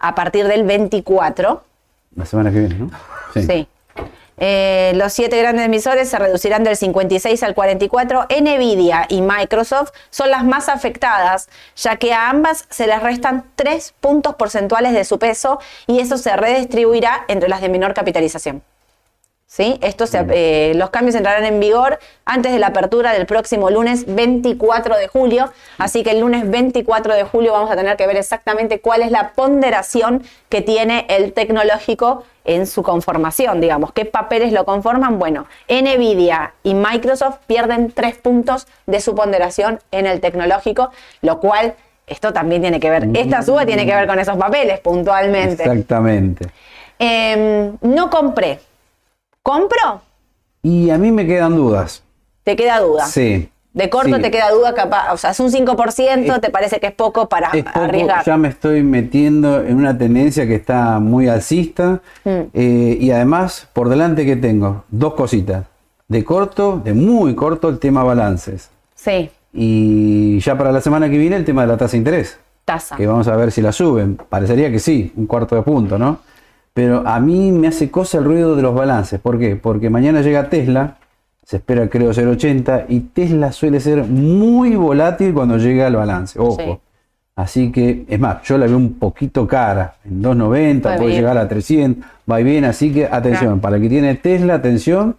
a 0.00 0.14
partir 0.14 0.48
del 0.48 0.64
24. 0.64 1.62
La 2.16 2.26
semana 2.26 2.50
que 2.50 2.58
viene, 2.58 2.74
¿no? 2.74 2.90
Sí. 3.32 3.68
Eh, 4.40 4.92
los 4.96 5.12
siete 5.12 5.38
grandes 5.38 5.66
emisores 5.66 6.08
se 6.08 6.18
reducirán 6.18 6.64
del 6.64 6.76
56 6.76 7.42
al 7.42 7.54
44. 7.54 8.26
Nvidia 8.40 9.06
y 9.08 9.20
Microsoft 9.20 9.92
son 10.08 10.30
las 10.30 10.44
más 10.44 10.68
afectadas, 10.68 11.48
ya 11.76 11.96
que 11.96 12.14
a 12.14 12.30
ambas 12.30 12.66
se 12.70 12.86
les 12.86 13.02
restan 13.02 13.44
tres 13.54 13.94
puntos 14.00 14.34
porcentuales 14.36 14.94
de 14.94 15.04
su 15.04 15.18
peso 15.18 15.60
y 15.86 16.00
eso 16.00 16.16
se 16.16 16.34
redistribuirá 16.36 17.24
entre 17.28 17.48
las 17.48 17.60
de 17.60 17.68
menor 17.68 17.92
capitalización. 17.94 18.62
¿Sí? 19.52 19.80
Esto 19.82 20.06
se- 20.06 20.24
eh, 20.30 20.74
los 20.76 20.90
cambios 20.90 21.16
entrarán 21.16 21.44
en 21.44 21.58
vigor 21.58 21.98
antes 22.24 22.52
de 22.52 22.60
la 22.60 22.68
apertura 22.68 23.12
del 23.12 23.26
próximo 23.26 23.68
lunes 23.68 24.04
24 24.06 24.96
de 24.96 25.08
julio. 25.08 25.52
Así 25.76 26.04
que 26.04 26.12
el 26.12 26.20
lunes 26.20 26.48
24 26.48 27.14
de 27.14 27.24
julio 27.24 27.52
vamos 27.54 27.68
a 27.68 27.74
tener 27.74 27.96
que 27.96 28.06
ver 28.06 28.16
exactamente 28.16 28.80
cuál 28.80 29.02
es 29.02 29.10
la 29.10 29.32
ponderación 29.32 30.22
que 30.48 30.60
tiene 30.60 31.04
el 31.08 31.32
tecnológico 31.32 32.22
en 32.44 32.64
su 32.68 32.84
conformación, 32.84 33.60
digamos. 33.60 33.92
¿Qué 33.92 34.04
papeles 34.04 34.52
lo 34.52 34.64
conforman? 34.64 35.18
Bueno, 35.18 35.46
Nvidia 35.68 36.54
y 36.62 36.74
Microsoft 36.74 37.38
pierden 37.48 37.90
tres 37.90 38.16
puntos 38.18 38.68
de 38.86 39.00
su 39.00 39.16
ponderación 39.16 39.80
en 39.90 40.06
el 40.06 40.20
tecnológico, 40.20 40.92
lo 41.22 41.40
cual 41.40 41.74
esto 42.06 42.32
también 42.32 42.62
tiene 42.62 42.78
que 42.78 42.88
ver, 42.88 43.08
esta 43.14 43.42
suba 43.42 43.66
tiene 43.66 43.84
que 43.84 43.96
ver 43.96 44.06
con 44.06 44.20
esos 44.20 44.36
papeles 44.36 44.78
puntualmente. 44.78 45.64
Exactamente. 45.64 46.46
Em, 47.00 47.76
no 47.80 48.10
compré. 48.10 48.60
¿Compro? 49.42 50.02
Y 50.62 50.90
a 50.90 50.98
mí 50.98 51.10
me 51.10 51.26
quedan 51.26 51.56
dudas. 51.56 52.02
Te 52.44 52.56
queda 52.56 52.80
duda. 52.80 53.06
Sí. 53.06 53.48
De 53.72 53.88
corto 53.88 54.16
Sí. 54.16 54.22
te 54.22 54.30
queda 54.30 54.50
duda, 54.50 54.74
capaz. 54.74 55.12
O 55.12 55.16
sea, 55.16 55.30
es 55.30 55.40
un 55.40 55.50
5%, 55.50 56.34
Es- 56.34 56.40
te 56.40 56.50
parece 56.50 56.80
que 56.80 56.88
es 56.88 56.92
poco 56.92 57.28
para 57.28 57.50
Es 57.50 57.64
poco, 57.64 57.80
arriesgar. 57.80 58.24
ya 58.24 58.36
me 58.36 58.48
estoy 58.48 58.82
metiendo 58.82 59.62
en 59.62 59.76
una 59.76 59.96
tendencia 59.96 60.46
que 60.46 60.56
está 60.56 60.98
muy 60.98 61.28
alcista 61.28 62.00
Mm. 62.24 62.30
eh, 62.52 62.98
y 63.00 63.10
además 63.12 63.68
por 63.72 63.88
delante 63.88 64.26
que 64.26 64.36
tengo 64.36 64.84
dos 64.90 65.14
cositas. 65.14 65.66
De 66.08 66.24
corto, 66.24 66.80
de 66.82 66.92
muy 66.94 67.34
corto, 67.36 67.68
el 67.68 67.78
tema 67.78 68.02
balances. 68.04 68.70
Sí, 68.94 69.30
Y 69.52 70.38
ya 70.40 70.56
para 70.56 70.70
la 70.70 70.80
semana 70.80 71.10
que 71.10 71.18
viene 71.18 71.34
el 71.34 71.44
tema 71.44 71.62
de 71.62 71.66
la 71.68 71.76
tasa 71.76 71.92
de 71.92 71.98
interés, 71.98 72.38
tasa. 72.64 72.94
que 72.96 73.04
vamos 73.04 73.26
a 73.26 73.34
ver 73.34 73.50
si 73.50 73.60
la 73.60 73.72
suben. 73.72 74.16
Parecería 74.28 74.70
que 74.70 74.78
sí, 74.78 75.12
un 75.16 75.26
cuarto 75.26 75.56
de 75.56 75.62
punto, 75.62 75.98
¿no? 75.98 76.18
Pero 76.72 77.06
a 77.06 77.18
mí 77.20 77.50
me 77.52 77.68
hace 77.68 77.90
cosa 77.90 78.18
el 78.18 78.24
ruido 78.24 78.54
de 78.56 78.62
los 78.62 78.74
balances. 78.74 79.20
¿Por 79.20 79.38
qué? 79.38 79.56
Porque 79.56 79.90
mañana 79.90 80.22
llega 80.22 80.48
Tesla, 80.48 80.96
se 81.44 81.56
espera 81.56 81.88
creo 81.88 82.10
0,80 82.12 82.84
y 82.88 83.00
Tesla 83.00 83.50
suele 83.52 83.80
ser 83.80 84.04
muy 84.04 84.76
volátil 84.76 85.34
cuando 85.34 85.56
llega 85.58 85.86
al 85.88 85.96
balance. 85.96 86.38
Ojo. 86.38 86.56
Sí. 86.56 86.78
Así 87.36 87.72
que, 87.72 88.04
es 88.08 88.20
más, 88.20 88.42
yo 88.42 88.58
la 88.58 88.66
veo 88.66 88.76
un 88.76 88.94
poquito 88.94 89.46
cara, 89.46 89.94
en 90.04 90.22
2.90, 90.22 90.84
Va 90.90 90.96
puede 90.96 91.06
bien. 91.10 91.20
llegar 91.20 91.38
a 91.38 91.48
300, 91.48 92.04
va 92.30 92.40
y 92.40 92.44
bien, 92.44 92.64
así 92.66 92.92
que 92.92 93.06
atención, 93.06 93.52
Claro. 93.52 93.60
para 93.62 93.76
el 93.76 93.82
que 93.82 93.88
tiene 93.88 94.14
Tesla, 94.16 94.54
atención, 94.54 95.16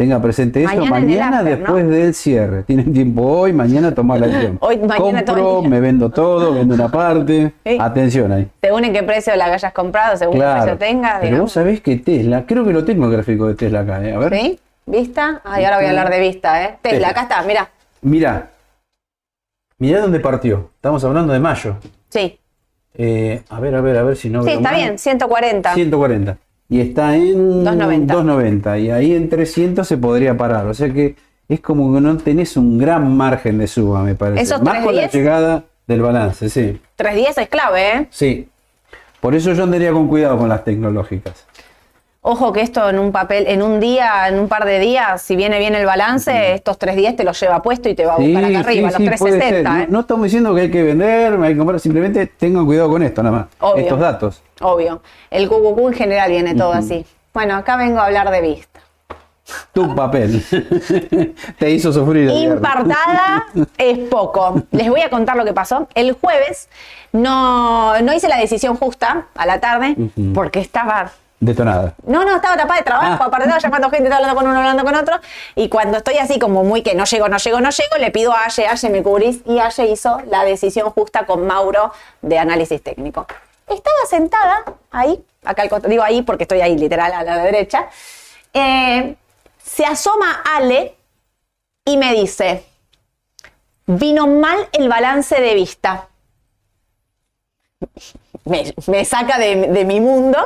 tenga 0.00 0.18
presente 0.22 0.62
eso, 0.64 0.86
Mañana 0.86 1.40
after, 1.40 1.58
después 1.58 1.84
¿no? 1.84 1.90
del 1.90 2.14
cierre, 2.14 2.62
tienen 2.62 2.90
tiempo 2.90 3.20
hoy, 3.22 3.52
mañana 3.52 3.94
tomar 3.94 4.18
la 4.18 4.26
acción. 4.34 4.56
Hoy, 4.62 4.78
mañana, 4.78 5.22
Compro, 5.26 5.60
me 5.60 5.78
vendo 5.78 6.08
todo, 6.08 6.54
vendo 6.54 6.74
una 6.74 6.88
parte, 6.88 7.52
Sí. 7.66 7.76
atención 7.78 8.32
ahí. 8.32 8.48
Según 8.62 8.84
en 8.86 8.94
qué 8.94 9.02
precio 9.02 9.36
la 9.36 9.52
hayas 9.52 9.74
comprado, 9.74 10.16
según 10.16 10.36
qué 10.38 10.46
precio 10.56 10.78
tengas. 10.78 11.12
pero 11.16 11.24
digamos. 11.26 11.40
vos 11.42 11.52
sabés 11.52 11.82
que 11.82 11.96
Tesla, 11.96 12.46
creo 12.46 12.64
que 12.64 12.72
lo 12.72 12.82
tengo 12.82 13.04
el 13.04 13.12
gráfico 13.12 13.46
de 13.46 13.54
Tesla 13.56 13.80
acá, 13.80 14.02
¿eh? 14.02 14.14
a 14.14 14.18
ver. 14.18 14.34
¿Sí? 14.34 14.58
¿Vista? 14.86 15.42
Ay, 15.44 15.64
ahora 15.64 15.76
voy 15.76 15.84
a 15.86 15.90
hablar 15.90 16.08
de 16.10 16.18
vista, 16.20 16.64
¿eh? 16.64 16.78
Tesla, 16.80 16.90
Tesla. 16.98 17.08
acá 17.10 17.22
está, 17.24 17.42
mira. 17.42 17.68
Mirá, 18.00 18.50
mirá 19.76 20.00
dónde 20.00 20.18
partió, 20.20 20.70
estamos 20.76 21.04
hablando 21.04 21.34
de 21.34 21.40
mayo. 21.40 21.76
Sí, 22.08 22.38
Eh, 22.94 23.42
a 23.50 23.60
ver, 23.60 23.74
a 23.74 23.82
ver, 23.82 23.98
a 23.98 24.02
ver 24.02 24.16
si 24.16 24.30
no 24.30 24.40
sí, 24.44 24.46
veo 24.48 24.56
está 24.60 24.70
mal. 24.72 24.80
bien, 24.80 24.98
140. 24.98 25.74
140. 25.74 26.38
Y 26.70 26.80
está 26.80 27.16
en 27.16 27.64
290. 27.64 28.14
290. 28.14 28.78
Y 28.78 28.90
ahí 28.90 29.12
en 29.14 29.28
300 29.28 29.86
se 29.86 29.98
podría 29.98 30.36
parar. 30.36 30.66
O 30.66 30.72
sea 30.74 30.88
que 30.92 31.16
es 31.48 31.60
como 31.60 31.92
que 31.92 32.00
no 32.00 32.16
tenés 32.16 32.56
un 32.56 32.78
gran 32.78 33.14
margen 33.16 33.58
de 33.58 33.66
suba, 33.66 34.02
me 34.02 34.14
parece. 34.14 34.42
¿Esos 34.42 34.62
Más 34.62 34.76
con 34.84 34.94
la 34.94 35.02
310? 35.08 35.12
llegada 35.12 35.64
del 35.88 36.00
balance, 36.02 36.48
sí. 36.48 36.80
310 36.96 37.38
es 37.38 37.48
clave, 37.48 37.96
¿eh? 37.96 38.06
Sí. 38.10 38.48
Por 39.20 39.34
eso 39.34 39.52
yo 39.52 39.64
andaría 39.64 39.90
con 39.92 40.06
cuidado 40.06 40.38
con 40.38 40.48
las 40.48 40.62
tecnológicas. 40.64 41.44
Ojo 42.22 42.52
que 42.52 42.60
esto 42.60 42.88
en 42.88 42.98
un 42.98 43.12
papel, 43.12 43.46
en 43.48 43.62
un 43.62 43.80
día, 43.80 44.28
en 44.28 44.38
un 44.38 44.46
par 44.46 44.66
de 44.66 44.78
días, 44.78 45.22
si 45.22 45.36
viene 45.36 45.58
bien 45.58 45.74
el 45.74 45.86
balance, 45.86 46.52
estos 46.54 46.78
310 46.78 47.16
te 47.16 47.24
los 47.24 47.40
lleva 47.40 47.62
puesto 47.62 47.88
y 47.88 47.94
te 47.94 48.04
va 48.04 48.14
a 48.14 48.18
buscar 48.18 48.44
acá 48.44 48.60
arriba, 48.60 48.90
los 48.90 48.96
puede 49.18 49.40
ser. 49.40 49.64
360, 49.64 49.70
No, 49.72 49.80
¿eh? 49.82 49.86
no 49.88 50.00
estamos 50.00 50.24
diciendo 50.24 50.54
que 50.54 50.60
hay 50.60 50.70
que 50.70 50.82
vender, 50.82 51.32
hay 51.42 51.52
que 51.52 51.58
comprar, 51.58 51.80
simplemente 51.80 52.26
tengan 52.26 52.66
cuidado 52.66 52.90
con 52.90 53.02
esto, 53.02 53.22
nada 53.22 53.36
más. 53.36 53.46
Obvio. 53.58 53.82
Estos 53.84 53.98
datos. 53.98 54.42
Obvio. 54.60 55.02
El 55.30 55.48
QQQ 55.48 55.78
en 55.88 55.94
general 55.94 56.30
viene 56.30 56.54
todo 56.54 56.72
así. 56.72 57.04
Bueno, 57.32 57.56
acá 57.56 57.76
vengo 57.76 57.98
a 58.00 58.06
hablar 58.06 58.30
de 58.30 58.40
vista. 58.40 58.80
Tu 59.72 59.94
papel. 59.96 60.44
Te 61.58 61.70
hizo 61.70 61.92
sufrir. 61.92 62.30
Impartada 62.30 63.46
es 63.78 63.98
poco. 64.08 64.62
Les 64.70 64.88
voy 64.88 65.00
a 65.00 65.10
contar 65.10 65.36
lo 65.36 65.44
que 65.44 65.52
pasó. 65.52 65.88
El 65.94 66.12
jueves 66.12 66.68
no, 67.12 68.00
no 68.00 68.12
hice 68.12 68.28
la 68.28 68.36
decisión 68.38 68.76
justa 68.76 69.26
a 69.34 69.46
la 69.46 69.60
tarde 69.60 69.96
porque 70.34 70.60
estaba 70.60 71.10
Detonada. 71.42 71.94
No, 72.06 72.22
no, 72.22 72.36
estaba 72.36 72.54
tapada 72.54 72.80
de 72.80 72.84
trabajo, 72.84 73.22
Ah. 73.22 73.26
aparte 73.26 73.44
estaba 73.46 73.58
llamando 73.62 73.88
gente, 73.88 74.04
estaba 74.04 74.18
hablando 74.18 74.38
con 74.38 74.46
uno, 74.50 74.58
hablando 74.58 74.84
con 74.84 74.94
otro. 74.94 75.16
Y 75.56 75.70
cuando 75.70 75.96
estoy 75.96 76.18
así 76.18 76.38
como 76.38 76.64
muy 76.64 76.82
que 76.82 76.94
no 76.94 77.04
llego, 77.06 77.28
no 77.30 77.38
llego, 77.38 77.60
no 77.62 77.70
llego, 77.70 77.96
le 77.98 78.10
pido 78.10 78.32
a 78.32 78.44
Aye, 78.44 78.66
Aye, 78.68 78.90
me 78.90 79.02
cubrís. 79.02 79.40
Y 79.46 79.58
Aye 79.58 79.90
hizo 79.90 80.20
la 80.30 80.44
decisión 80.44 80.90
justa 80.90 81.24
con 81.24 81.46
Mauro 81.46 81.92
de 82.20 82.38
análisis 82.38 82.82
técnico. 82.82 83.26
Estaba 83.70 84.06
sentada 84.08 84.64
ahí, 84.90 85.24
acá 85.44 85.62
al 85.62 85.68
costado, 85.68 85.88
digo 85.88 86.02
ahí 86.02 86.22
porque 86.22 86.44
estoy 86.44 86.60
ahí 86.60 86.76
literal 86.76 87.12
a 87.12 87.22
la 87.22 87.38
derecha. 87.44 87.88
Eh, 88.52 89.14
se 89.62 89.86
asoma 89.86 90.42
Ale 90.44 90.96
y 91.84 91.96
me 91.96 92.12
dice, 92.12 92.64
vino 93.86 94.26
mal 94.26 94.68
el 94.72 94.88
balance 94.88 95.40
de 95.40 95.54
vista. 95.54 96.08
Me, 98.44 98.74
me 98.88 99.04
saca 99.04 99.38
de, 99.38 99.68
de 99.68 99.84
mi 99.84 100.00
mundo. 100.00 100.38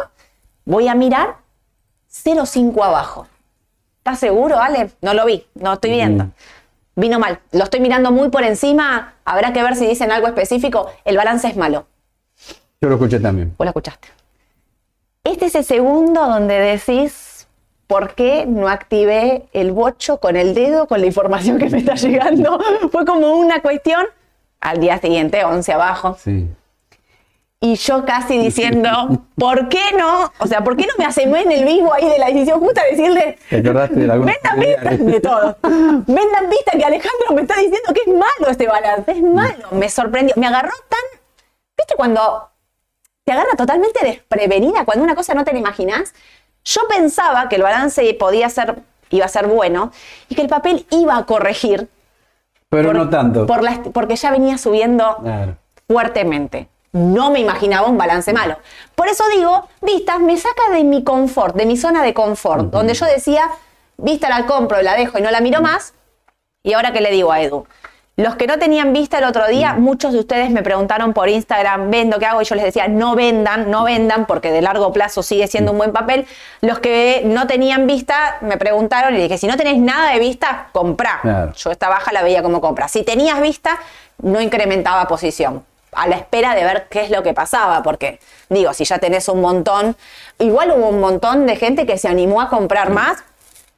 Voy 0.67 0.89
a 0.89 0.95
mirar 0.95 1.37
0,5 2.13 2.85
abajo. 2.85 3.27
¿Estás 3.99 4.21
seguro, 4.21 4.59
Ale? 4.61 4.91
No 5.01 5.15
lo 5.15 5.25
vi, 5.25 5.47
no 5.55 5.73
estoy 5.73 5.93
viendo. 5.93 6.27
Vino 6.95 7.19
mal. 7.19 7.41
Lo 7.53 7.65
estoy 7.65 7.81
mirando 7.81 8.11
muy 8.11 8.29
por 8.29 8.45
encima. 8.45 9.15
Habrá 9.25 9.55
que 9.55 9.63
ver 9.63 9.77
si 9.77 9.87
dicen 9.87 10.13
algo 10.13 10.27
específico. 10.27 10.91
El 11.07 11.17
balance 11.17 11.49
es 11.49 11.57
malo. 11.57 11.87
Yo 12.81 12.89
lo 12.89 12.95
escuché 12.97 13.21
también. 13.21 13.55
Vos 13.57 13.65
lo 13.65 13.71
escuchaste. 13.71 14.09
Este 15.25 15.47
es 15.47 15.55
el 15.55 15.65
segundo 15.65 16.27
donde 16.27 16.59
decís 16.59 17.47
por 17.87 18.15
qué 18.15 18.45
no 18.47 18.69
activé 18.69 19.45
el 19.53 19.73
bocho 19.73 20.19
con 20.19 20.37
el 20.37 20.55
dedo 20.55 20.87
con 20.87 21.01
la 21.01 21.07
información 21.07 21.59
que 21.59 21.71
me 21.71 21.79
está 21.79 21.95
llegando. 21.95 22.61
Fue 22.93 23.05
como 23.05 23.35
una 23.35 23.61
cuestión. 23.61 24.05
Al 24.61 24.81
día 24.81 24.99
siguiente, 24.99 25.45
11 25.45 25.73
abajo. 25.73 26.17
Sí. 26.19 26.49
Y 27.61 27.77
yo 27.77 28.05
casi 28.05 28.39
diciendo, 28.39 29.25
¿por 29.37 29.71
qué 29.71 29.81
no? 29.99 30.31
O 30.39 30.47
sea, 30.47 30.63
¿por 30.63 30.77
qué 30.77 30.87
no 30.87 30.93
me 30.99 31.07
asemé 31.07 31.43
en 31.43 31.53
el 31.53 31.65
vivo 31.65 31.93
ahí 31.95 32.07
de 32.07 32.19
la 32.19 32.27
decisión 32.27 32.61
justa 32.61 32.83
a 32.83 32.85
decirle, 32.85 33.39
¿Te 33.49 33.57
acordaste 33.57 33.95
de 34.01 34.13
alguna 34.13 34.33
vendan 34.33 34.61
vista 34.61 34.91
de 34.91 35.21
todo? 35.21 35.57
Vendan 35.63 36.51
vista 36.51 36.73
que 36.77 36.85
Alejandro 36.85 37.35
me 37.35 37.43
está 37.43 37.55
diciendo 37.57 37.93
que 37.95 38.03
es 38.03 38.09
malo 38.09 38.51
este 38.51 38.67
balance, 38.67 39.13
es 39.13 39.23
malo. 39.23 39.69
Me 39.71 39.89
sorprendió, 39.89 40.35
me 40.37 40.47
agarró 40.47 40.73
tan, 40.89 41.21
¿viste 41.77 41.95
cuando 41.97 42.51
te 43.25 43.33
agarra 43.33 43.57
totalmente 43.57 44.05
desprevenida, 44.05 44.85
cuando 44.85 45.03
una 45.05 45.15
cosa 45.15 45.35
no 45.35 45.45
te 45.45 45.53
la 45.53 45.59
imaginas? 45.59 46.15
Yo 46.65 46.83
pensaba 46.89 47.49
que 47.49 47.57
el 47.57 47.63
balance 47.63 48.15
podía 48.15 48.49
ser, 48.51 48.77
iba 49.11 49.25
a 49.25 49.29
ser 49.29 49.47
bueno 49.47 49.93
y 50.29 50.35
que 50.35 50.43
el 50.43 50.49
papel 50.49 50.87
iba 50.91 51.17
a 51.17 51.25
corregir. 51.27 51.89
Pero 52.69 52.89
por- 52.89 52.97
no 52.97 53.09
tanto. 53.11 53.47
por 53.47 53.63
la- 53.63 53.83
porque 53.93 54.17
ya 54.17 54.31
venía 54.31 54.59
subiendo 54.59 55.19
Claro. 55.23 55.57
fuertemente. 55.89 56.69
No 56.93 57.31
me 57.31 57.41
imaginaba 57.41 57.89
un 57.89 57.99
balance 57.99 58.33
malo. 58.33 58.59
Por 58.95 59.09
eso 59.09 59.25
digo, 59.37 59.69
Vistas 59.81 60.21
me 60.21 60.37
saca 60.37 60.71
de 60.73 60.85
mi 60.85 61.03
confort, 61.03 61.57
de 61.57 61.67
mi 61.67 61.77
zona 61.77 62.03
de 62.03 62.15
confort, 62.15 62.71
donde 62.71 62.95
yo 62.95 63.07
decía, 63.07 63.49
Vista 63.97 64.29
la 64.29 64.45
compro, 64.47 64.83
la 64.83 64.95
dejo 64.97 65.19
y 65.19 65.23
no 65.23 65.31
la 65.31 65.41
miro 65.41 65.61
más. 65.61 65.95
Y 66.65 66.73
ahora 66.73 66.93
que 66.93 67.01
le 67.01 67.11
digo 67.13 67.31
a 67.31 67.41
Edu, 67.43 67.65
los 68.17 68.37
que 68.37 68.47
no 68.47 68.59
tenían 68.59 68.93
vista 68.93 69.19
el 69.19 69.25
otro 69.25 69.47
día, 69.49 69.75
muchos 69.75 70.13
de 70.13 70.21
ustedes 70.21 70.49
me 70.51 70.63
preguntaron 70.63 71.13
por 71.13 71.29
Instagram, 71.29 71.91
vendo, 71.91 72.19
¿qué 72.21 72.27
hago? 72.27 72.43
Y 72.43 72.45
yo 72.45 72.55
les 72.55 72.65
decía, 72.65 72.87
no 72.87 73.17
vendan, 73.17 73.71
no 73.73 73.83
vendan, 73.85 74.27
porque 74.27 74.53
de 74.53 74.63
largo 74.63 74.93
plazo 74.93 75.23
sigue 75.25 75.49
siendo 75.49 75.73
un 75.73 75.79
buen 75.79 75.93
papel. 75.93 76.25
Los 76.61 76.79
que 76.79 77.23
no 77.25 77.49
tenían 77.49 77.89
vista 77.89 78.37
me 78.41 78.57
preguntaron 78.57 79.15
y 79.17 79.19
dije, 79.19 79.37
si 79.37 79.49
no 79.49 79.57
tenés 79.57 79.79
nada 79.79 80.13
de 80.13 80.21
vista, 80.21 80.69
comprá. 80.73 81.19
Claro. 81.23 81.53
Yo 81.55 81.71
esta 81.73 81.89
baja 81.89 82.13
la 82.13 82.23
veía 82.23 82.43
como 82.43 82.61
compra. 82.61 82.87
Si 82.87 83.03
tenías 83.03 83.41
vista, 83.41 83.79
no 84.23 84.41
incrementaba 84.41 85.09
posición. 85.09 85.65
a 85.97 86.09
la 86.09 86.17
espera 86.17 86.57
de 86.57 86.65
ver 86.65 86.87
qué 86.91 87.03
es 87.03 87.11
lo 87.11 87.23
que 87.23 87.35
pasaba, 87.35 87.81
porque 87.85 88.19
digo, 88.49 88.73
si 88.75 88.85
ya 88.85 88.99
tenés 88.99 89.29
un 89.29 89.41
montón, 89.41 89.95
igual 90.41 90.73
hubo 90.73 90.89
un 90.89 90.99
montón 90.99 91.47
de 91.47 91.55
gente 91.55 91.87
que 91.87 91.99
se 91.99 92.09
animó 92.09 92.41
a 92.41 92.49
comprar 92.49 92.91
más, 92.91 93.23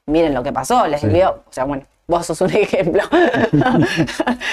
miren 0.06 0.32
lo 0.32 0.42
que 0.42 0.50
pasó, 0.50 0.86
les 0.86 1.02
Sí. 1.02 1.08
dio, 1.08 1.42
o 1.46 1.52
sea, 1.52 1.64
bueno. 1.64 1.84
Vos 2.08 2.26
sos 2.26 2.40
un 2.40 2.50
ejemplo. 2.54 3.02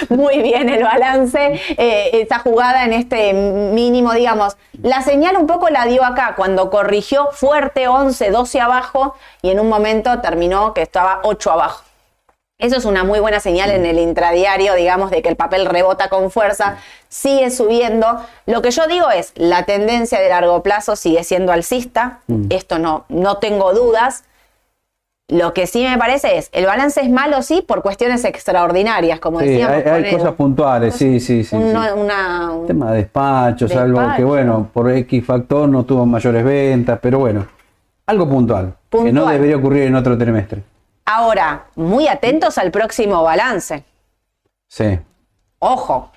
Muy 0.09 0.41
bien 0.41 0.69
el 0.69 0.83
balance, 0.83 1.61
eh, 1.77 2.09
esa 2.13 2.39
jugada 2.39 2.83
en 2.85 2.93
este 2.93 3.33
mínimo, 3.33 4.13
digamos. 4.13 4.57
La 4.81 5.01
señal 5.01 5.37
un 5.37 5.45
poco 5.45 5.69
la 5.69 5.85
dio 5.85 6.03
acá, 6.03 6.33
cuando 6.35 6.69
corrigió 6.69 7.29
fuerte 7.31 7.87
11, 7.87 8.31
12 8.31 8.59
abajo 8.59 9.15
y 9.41 9.51
en 9.51 9.59
un 9.59 9.69
momento 9.69 10.19
terminó 10.21 10.73
que 10.73 10.81
estaba 10.81 11.19
8 11.23 11.51
abajo. 11.51 11.83
Eso 12.59 12.77
es 12.77 12.85
una 12.85 13.03
muy 13.03 13.19
buena 13.19 13.39
señal 13.39 13.71
en 13.71 13.85
el 13.85 13.99
intradiario, 13.99 14.73
digamos, 14.75 15.11
de 15.11 15.21
que 15.21 15.29
el 15.29 15.35
papel 15.35 15.65
rebota 15.65 16.07
con 16.07 16.31
fuerza, 16.31 16.77
sigue 17.09 17.51
subiendo. 17.51 18.25
Lo 18.45 18.61
que 18.61 18.71
yo 18.71 18.87
digo 18.87 19.11
es, 19.11 19.33
la 19.35 19.65
tendencia 19.65 20.19
de 20.19 20.29
largo 20.29 20.63
plazo 20.63 20.95
sigue 20.95 21.23
siendo 21.23 21.51
alcista, 21.51 22.21
esto 22.49 22.79
no, 22.79 23.05
no 23.09 23.37
tengo 23.37 23.73
dudas. 23.73 24.23
Lo 25.33 25.51
que 25.53 25.65
sí 25.65 25.83
me 25.83 25.97
parece 25.97 26.37
es, 26.37 26.49
el 26.51 26.65
balance 26.67 27.01
es 27.01 27.09
malo, 27.09 27.41
sí, 27.41 27.63
por 27.67 27.81
cuestiones 27.81 28.23
extraordinarias, 28.23 29.19
como 29.19 29.39
Sí, 29.39 29.47
decíamos. 29.47 29.77
hay, 29.77 29.83
hay 29.91 30.03
el- 30.05 30.17
cosas 30.17 30.33
puntuales, 30.35 30.95
sí, 30.95 31.19
sí, 31.19 31.43
sí. 31.43 31.55
un- 31.55 31.71
sí. 31.71 31.77
una- 31.97 32.51
un- 32.51 32.67
Tema 32.67 32.91
de 32.91 32.97
despachos, 32.97 33.69
Despacho. 33.69 33.99
algo 33.99 34.15
que 34.15 34.23
bueno, 34.23 34.69
por 34.71 34.91
X 34.91 35.25
factor 35.25 35.67
no 35.67 35.83
tuvo 35.85 36.05
mayores 36.05 36.43
ventas, 36.43 36.99
pero 37.01 37.17
bueno, 37.17 37.47
algo 38.05 38.29
puntual, 38.29 38.75
que 38.91 38.97
no 38.99 39.03
Puntual. 39.05 39.33
debería 39.33 39.57
ocurrir 39.57 39.83
en 39.83 39.95
otro 39.95 40.15
trimestre. 40.17 40.61
Ahora, 41.05 41.65
muy 41.75 42.07
atentos 42.07 42.57
al 42.59 42.69
próximo 42.69 43.23
balance. 43.23 43.83
Sí. 44.67 44.99
Ojo, 45.59 46.11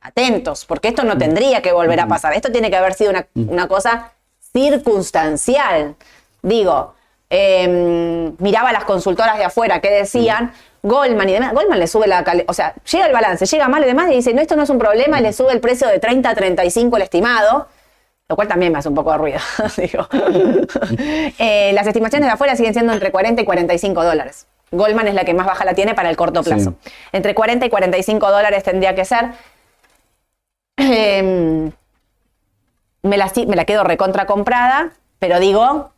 atentos, 0.00 0.64
porque 0.64 0.88
esto 0.88 1.04
no 1.04 1.18
tendría 1.18 1.60
que 1.60 1.72
volver 1.72 2.00
a 2.00 2.06
pasar. 2.06 2.32
Esto 2.32 2.50
tiene 2.50 2.70
que 2.70 2.76
haber 2.76 2.94
sido 2.94 3.10
una, 3.10 3.26
una 3.34 3.68
cosa 3.68 4.12
circunstancial. 4.54 5.96
Digo, 6.42 6.94
eh, 7.30 8.32
miraba 8.38 8.70
a 8.70 8.72
las 8.72 8.84
consultoras 8.84 9.38
de 9.38 9.44
afuera 9.44 9.80
que 9.80 9.90
decían, 9.90 10.52
Goldman 10.82 11.28
y 11.28 11.32
demás, 11.32 11.52
Goldman 11.52 11.78
le 11.78 11.86
sube 11.86 12.06
la 12.06 12.24
o 12.46 12.52
sea, 12.52 12.74
llega 12.90 13.06
el 13.06 13.12
balance, 13.12 13.46
llega 13.46 13.68
mal 13.68 13.82
y 13.82 13.86
demás, 13.86 14.10
y 14.10 14.16
dice, 14.16 14.32
no, 14.32 14.40
esto 14.40 14.56
no 14.56 14.62
es 14.62 14.70
un 14.70 14.78
problema, 14.78 15.20
y 15.20 15.22
le 15.22 15.32
sube 15.32 15.52
el 15.52 15.60
precio 15.60 15.88
de 15.88 15.98
30 15.98 16.30
a 16.30 16.34
35 16.34 16.96
el 16.96 17.02
estimado, 17.02 17.68
lo 18.28 18.36
cual 18.36 18.48
también 18.48 18.72
me 18.72 18.78
hace 18.78 18.88
un 18.88 18.94
poco 18.94 19.12
de 19.12 19.18
ruido. 19.18 19.40
digo. 19.76 20.08
Eh, 21.38 21.72
las 21.72 21.86
estimaciones 21.86 22.26
de 22.26 22.32
afuera 22.32 22.56
siguen 22.56 22.72
siendo 22.72 22.92
entre 22.92 23.10
40 23.10 23.42
y 23.42 23.44
45 23.44 24.04
dólares. 24.04 24.46
Goldman 24.70 25.08
es 25.08 25.14
la 25.14 25.24
que 25.24 25.34
más 25.34 25.46
baja 25.46 25.64
la 25.64 25.74
tiene 25.74 25.94
para 25.94 26.10
el 26.10 26.16
corto 26.16 26.42
plazo. 26.42 26.74
Sí. 26.82 26.90
Entre 27.12 27.34
40 27.34 27.66
y 27.66 27.70
45 27.70 28.30
dólares 28.30 28.62
tendría 28.64 28.94
que 28.94 29.04
ser. 29.04 29.30
Em, 30.76 31.70
me, 33.02 33.16
la, 33.16 33.32
me 33.46 33.56
la 33.56 33.64
quedo 33.64 33.84
recontra 33.84 34.26
comprada, 34.26 34.90
pero 35.18 35.40
digo, 35.40 35.92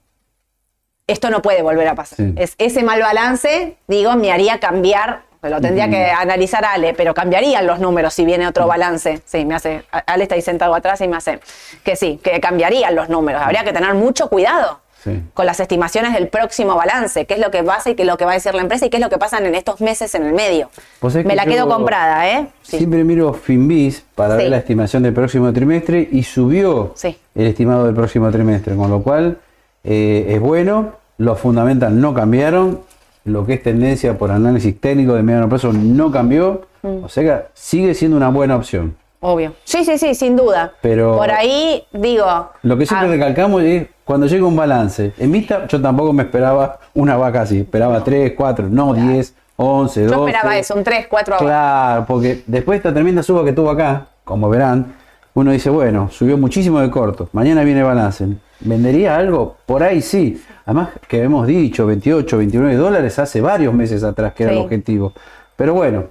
esto 1.10 1.30
no 1.30 1.42
puede 1.42 1.62
volver 1.62 1.88
a 1.88 1.94
pasar. 1.94 2.16
Sí. 2.16 2.32
Es, 2.36 2.54
ese 2.58 2.82
mal 2.82 3.00
balance, 3.00 3.76
digo, 3.86 4.14
me 4.16 4.32
haría 4.32 4.58
cambiar, 4.60 5.22
lo 5.42 5.60
tendría 5.60 5.88
que 5.88 6.10
analizar 6.10 6.64
Ale, 6.64 6.92
pero 6.94 7.14
cambiarían 7.14 7.66
los 7.66 7.78
números 7.80 8.12
si 8.14 8.24
viene 8.24 8.46
otro 8.46 8.66
balance. 8.66 9.20
Sí, 9.24 9.44
me 9.44 9.54
hace, 9.54 9.84
Ale 10.06 10.24
está 10.24 10.34
ahí 10.34 10.42
sentado 10.42 10.74
atrás 10.74 11.00
y 11.00 11.08
me 11.08 11.16
hace 11.16 11.40
que 11.82 11.96
sí, 11.96 12.20
que 12.22 12.40
cambiarían 12.40 12.94
los 12.94 13.08
números. 13.08 13.40
Habría 13.42 13.64
que 13.64 13.72
tener 13.72 13.94
mucho 13.94 14.28
cuidado 14.28 14.80
Sí. 15.02 15.18
con 15.32 15.46
las 15.46 15.58
estimaciones 15.60 16.12
del 16.12 16.28
próximo 16.28 16.74
balance, 16.76 17.24
qué 17.24 17.32
es 17.32 17.40
lo 17.40 17.50
que 17.50 17.62
pasa 17.62 17.88
y 17.88 17.94
qué 17.94 18.02
es 18.02 18.06
lo 18.06 18.18
que 18.18 18.26
va 18.26 18.32
a 18.32 18.34
decir 18.34 18.52
la 18.54 18.60
empresa 18.60 18.84
y 18.84 18.90
qué 18.90 18.98
es 18.98 19.02
lo 19.02 19.08
que 19.08 19.16
pasa 19.16 19.38
en 19.38 19.54
estos 19.54 19.80
meses 19.80 20.14
en 20.14 20.26
el 20.26 20.34
medio. 20.34 20.68
Sabés 21.00 21.24
Me 21.24 21.34
la 21.34 21.46
quedo 21.46 21.66
comprada, 21.70 22.28
¿eh? 22.28 22.48
Sí. 22.60 22.76
Siempre 22.76 23.02
miro 23.02 23.32
Finbis 23.32 24.04
para 24.14 24.34
Sí. 24.36 24.42
ver 24.42 24.50
la 24.50 24.58
estimación 24.58 25.02
del 25.02 25.14
próximo 25.14 25.50
trimestre 25.54 26.06
y 26.12 26.22
subió 26.22 26.92
el 27.34 27.46
estimado 27.46 27.86
del 27.86 27.94
próximo 27.94 28.30
trimestre, 28.30 28.76
con 28.76 28.90
lo 28.90 29.02
cual 29.02 29.38
eh, 29.84 30.26
es 30.34 30.38
bueno, 30.40 30.92
los 31.20 31.38
fundamentals 31.38 31.92
no 31.94 32.14
cambiaron, 32.14 32.80
lo 33.26 33.44
que 33.44 33.52
es 33.54 33.62
tendencia 33.62 34.16
por 34.16 34.30
análisis 34.30 34.80
técnico 34.80 35.12
de 35.14 35.22
mediano 35.22 35.48
plazo 35.50 35.70
no 35.72 36.10
cambió, 36.10 36.62
Mm. 36.82 37.04
o 37.04 37.08
sea 37.10 37.22
que 37.22 37.44
sigue 37.52 37.92
siendo 37.94 38.16
una 38.16 38.30
buena 38.30 38.56
opción. 38.56 38.96
Obvio. 39.20 39.52
Sí, 39.64 39.84
sí, 39.84 39.98
sí, 39.98 40.14
sin 40.14 40.34
duda. 40.34 40.72
Pero- 40.80 41.14
Por 41.18 41.30
ahí, 41.30 41.84
digo. 41.92 42.24
Lo 42.62 42.78
que 42.78 42.86
siempre 42.86 43.08
ah, 43.08 43.10
recalcamos 43.12 43.62
es 43.62 43.86
cuando 44.02 44.26
llega 44.26 44.46
un 44.46 44.56
balance. 44.56 45.12
En 45.18 45.30
vista, 45.30 45.66
yo 45.66 45.78
tampoco 45.82 46.14
me 46.14 46.22
esperaba 46.22 46.78
una 46.94 47.18
vaca 47.18 47.42
así, 47.42 47.58
esperaba 47.58 48.02
3, 48.02 48.32
4, 48.34 48.68
no 48.70 48.94
10, 48.94 49.34
11, 49.56 50.04
12. 50.06 50.16
Yo 50.16 50.26
esperaba 50.26 50.56
eso, 50.56 50.74
un 50.74 50.82
3, 50.84 51.06
4 51.06 51.34
abajo. 51.34 51.44
Claro, 51.44 52.04
porque 52.08 52.42
después 52.46 52.76
de 52.76 52.88
esta 52.88 52.94
tremenda 52.94 53.22
suba 53.22 53.44
que 53.44 53.52
tuvo 53.52 53.68
acá, 53.68 54.06
como 54.24 54.48
verán, 54.48 54.94
uno 55.34 55.50
dice, 55.52 55.68
bueno, 55.68 56.08
subió 56.10 56.38
muchísimo 56.38 56.80
de 56.80 56.90
corto, 56.90 57.28
mañana 57.32 57.62
viene 57.62 57.82
balance. 57.82 58.26
¿Vendería 58.60 59.16
algo? 59.16 59.56
Por 59.66 59.82
ahí 59.82 60.02
sí. 60.02 60.42
Además 60.66 60.90
que 61.08 61.22
hemos 61.22 61.46
dicho 61.46 61.86
28, 61.86 62.36
29 62.38 62.76
dólares 62.76 63.18
hace 63.18 63.40
varios 63.40 63.72
meses 63.74 64.04
atrás 64.04 64.34
que 64.34 64.44
era 64.44 64.52
Sí. 64.52 64.58
el 64.58 64.64
objetivo. 64.64 65.12
Pero 65.56 65.74
bueno, 65.74 66.04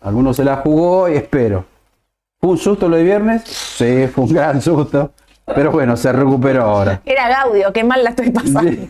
algunos 0.00 0.36
se 0.36 0.44
la 0.44 0.56
jugó 0.56 1.08
y 1.08 1.14
espero. 1.14 1.64
¿Fue 2.40 2.50
un 2.50 2.58
susto 2.58 2.88
lo 2.88 2.96
de 2.96 3.04
viernes? 3.04 3.42
Sí, 3.44 4.06
fue 4.12 4.24
un 4.24 4.32
gran 4.32 4.60
susto. 4.60 5.12
Pero 5.44 5.72
bueno, 5.72 5.96
se 5.96 6.12
recuperó 6.12 6.62
ahora. 6.62 7.00
Era 7.04 7.28
Gaudio, 7.28 7.72
qué 7.72 7.82
mal 7.84 8.02
la 8.04 8.10
estoy 8.10 8.30
pasando. 8.30 8.70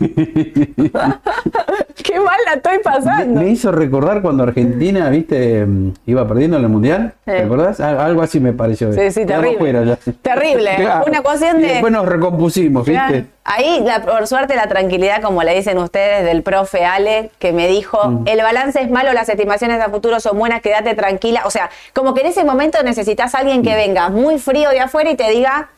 qué 2.05 2.21
mal 2.21 2.37
la 2.47 2.55
estoy 2.55 2.79
pasando. 2.83 3.41
me 3.41 3.49
hizo 3.49 3.73
recordar 3.73 4.23
cuando 4.23 4.43
Argentina, 4.45 5.09
viste, 5.09 5.65
mm, 5.65 5.93
iba 6.07 6.27
perdiendo 6.29 6.59
en 6.59 6.63
el 6.65 6.69
mundial. 6.69 7.15
¿Te 7.25 7.39
Sí. 7.39 7.43
acordás? 7.45 7.81
Al- 7.81 7.99
Algo 8.01 8.23
así 8.23 8.39
me 8.41 8.53
pareció. 8.53 8.93
Sí, 8.93 9.11
sí, 9.11 9.25
terrible. 9.27 9.59
fuera. 9.59 9.97
Terrible. 10.21 10.71
Una 11.07 11.23
cuestión 11.23 11.59
Y 11.59 11.63
de- 11.63 11.69
después 11.69 11.93
nos 11.93 12.07
recompusimos, 12.07 12.87
¿viste? 12.87 13.07
Claro. 13.07 13.25
Ahí, 13.45 13.83
la- 13.85 14.03
por 14.03 14.27
suerte, 14.27 14.55
la 14.55 14.67
tranquilidad, 14.69 15.23
como 15.23 15.43
le 15.43 15.55
dicen 15.55 15.79
ustedes, 15.79 16.25
del 16.25 16.43
profe 16.43 16.85
Ale, 16.85 17.31
que 17.39 17.53
me 17.53 17.67
dijo, 17.67 18.09
Mm. 18.09 18.25
el 18.29 18.43
balance 18.43 18.81
es 18.81 18.91
malo, 18.91 19.13
las 19.13 19.29
estimaciones 19.29 19.79
de 19.79 19.87
futuro 19.87 20.21
son 20.21 20.39
buenas, 20.39 20.61
quédate 20.61 20.95
tranquila. 20.95 21.43
O 21.47 21.51
sea, 21.51 21.71
como 21.95 22.15
que 22.15 22.21
en 22.21 22.27
ese 22.29 22.45
momento 22.45 22.83
necesitas 22.83 23.35
a 23.35 23.39
alguien 23.39 23.61
Mm. 23.61 23.65
que 23.65 23.75
venga 23.75 24.09
muy 24.11 24.39
frío 24.39 24.71
de 24.71 24.81
afuera 24.81 25.11
y 25.11 25.17
te 25.17 25.29
diga, 25.31 25.71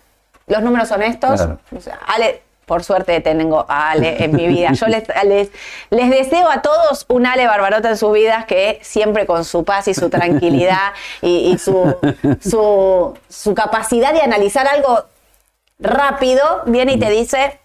los 0.47 0.63
números 0.63 0.89
son 0.89 1.03
estos. 1.03 1.41
Claro. 1.41 1.59
Ale, 2.07 2.43
por 2.67 2.83
suerte 2.83 3.21
tengo 3.21 3.67
a 3.69 3.91
Ale 3.91 4.25
en 4.25 4.35
mi 4.35 4.47
vida. 4.47 4.73
Yo 4.75 4.87
les, 4.87 5.05
les, 5.25 5.51
les 5.91 6.11
deseo 6.11 6.49
a 6.51 6.63
todos 6.63 7.05
un 7.09 7.27
Ale 7.27 7.47
Barbarota 7.47 7.91
en 7.91 7.97
sus 7.99 8.13
vidas 8.13 8.47
que 8.47 8.79
siempre 8.83 9.27
con 9.27 9.45
su 9.45 9.65
paz 9.65 9.87
y 9.89 9.95
su 9.95 10.09
tranquilidad 10.11 10.93
y, 11.21 11.53
y 11.53 11.59
su, 11.59 11.95
su, 12.41 13.19
su 13.29 13.55
capacidad 13.55 14.13
de 14.15 14.23
analizar 14.23 14.67
algo 14.67 15.05
rápido, 15.79 16.63
viene 16.67 16.93
y 16.95 16.99
te 16.99 17.11
dice, 17.11 17.61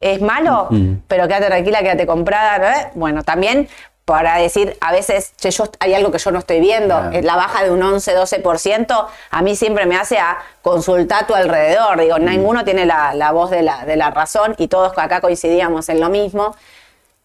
es 0.00 0.20
malo, 0.22 0.68
Mm. 0.70 0.94
pero 1.08 1.26
quédate 1.28 1.46
tranquila, 1.46 1.80
quédate 1.80 2.06
comprada. 2.06 2.58
¿no? 2.58 2.90
Bueno, 2.94 3.22
también 3.24 3.68
para 4.08 4.36
decir, 4.38 4.74
a 4.80 4.90
veces, 4.90 5.34
che, 5.36 5.50
yo, 5.50 5.64
hay 5.80 5.92
algo 5.92 6.10
que 6.10 6.16
yo 6.16 6.30
no 6.30 6.38
estoy 6.38 6.60
viendo, 6.60 6.94
Claro. 6.98 7.12
eh, 7.12 7.20
la 7.22 7.36
baja 7.36 7.62
de 7.62 7.70
un 7.70 7.80
11-12%, 7.82 9.06
a 9.30 9.42
mí 9.42 9.54
siempre 9.54 9.84
me 9.84 9.96
hace 9.96 10.16
a 10.18 10.38
consultar 10.62 11.24
a 11.24 11.26
tu 11.26 11.34
alrededor. 11.34 12.00
Digo, 12.00 12.18
ninguno 12.18 12.64
tiene 12.64 12.86
la, 12.86 13.12
la 13.12 13.32
voz 13.32 13.50
de 13.50 13.60
la, 13.60 13.84
de 13.84 13.96
la 13.96 14.10
razón 14.10 14.54
y 14.56 14.68
todos 14.68 14.96
acá 14.96 15.20
coincidíamos 15.20 15.90
en 15.90 16.00
lo 16.00 16.08
mismo. 16.08 16.56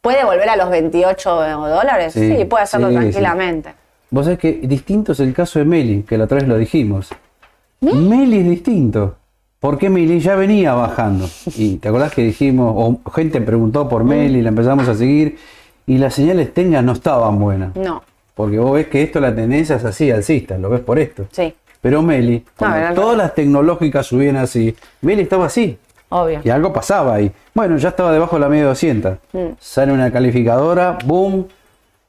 ¿Puede 0.01 0.25
volver 0.25 0.49
a 0.49 0.57
los 0.57 0.69
28 0.69 1.29
dólares? 1.69 2.11
Sí, 2.11 2.35
Sí, 2.35 2.43
puede 2.43 2.63
hacerlo 2.63 2.89
sí, 2.89 2.93
sí. 2.95 2.99
tranquilamente. 2.99 3.73
Vos 4.09 4.25
sabés 4.25 4.39
que 4.39 4.51
distinto 4.63 5.13
es 5.13 5.21
el 5.21 5.33
caso 5.33 5.59
de 5.59 5.65
Meli, 5.65 6.03
que 6.03 6.17
la 6.17 6.25
otra 6.25 6.39
vez 6.39 6.47
lo 6.49 6.57
dijimos. 6.57 7.09
Meli 7.79 8.39
es 8.39 8.49
distinto. 8.49 9.15
Porque 9.61 9.89
Meli 9.89 10.19
ya 10.19 10.35
venía 10.35 10.73
bajando. 10.73 11.29
Y 11.55 11.77
te 11.77 11.87
acordás 11.87 12.11
que 12.11 12.23
dijimos, 12.23 12.73
o 13.05 13.09
gente 13.11 13.39
preguntó 13.39 13.87
por 13.87 14.03
Meli, 14.03 14.41
la 14.41 14.49
empezamos 14.49 14.89
a 14.89 14.95
seguir, 14.95 15.37
y 15.85 15.97
las 15.97 16.13
señales 16.15 16.53
técnicas 16.53 16.83
no 16.83 16.93
estaban 16.93 17.39
buenas. 17.39 17.75
No, 17.75 18.01
Porque 18.35 18.57
vos 18.59 18.73
ves 18.73 18.87
que 18.87 19.03
esto 19.03 19.19
la 19.19 19.33
tendencia 19.35 19.75
es 19.75 19.85
así, 19.85 20.09
alcista, 20.11 20.57
lo 20.57 20.69
ves 20.69 20.81
por 20.81 20.97
esto. 20.99 21.25
sí, 21.31 21.53
Pero 21.81 22.01
Meli, 22.01 22.45
cuando 22.57 22.93
todas 23.01 23.17
las 23.17 23.35
tecnológicas 23.35 24.05
subían 24.05 24.37
así, 24.37 24.75
Meli 25.01 25.23
estaba 25.23 25.45
así. 25.47 25.77
obvio. 26.09 26.39
Y 26.43 26.49
algo 26.49 26.71
pasaba 26.71 27.15
ahí. 27.15 27.31
Bueno, 27.53 27.77
ya 27.77 27.89
estaba 27.89 28.11
debajo 28.11 28.35
de 28.37 28.39
la 28.41 28.49
media 28.49 28.65
200. 28.65 29.17
Mm. 29.33 29.39
Sale 29.59 29.91
una 29.91 30.11
calificadora, 30.11 30.97
boom, 31.05 31.47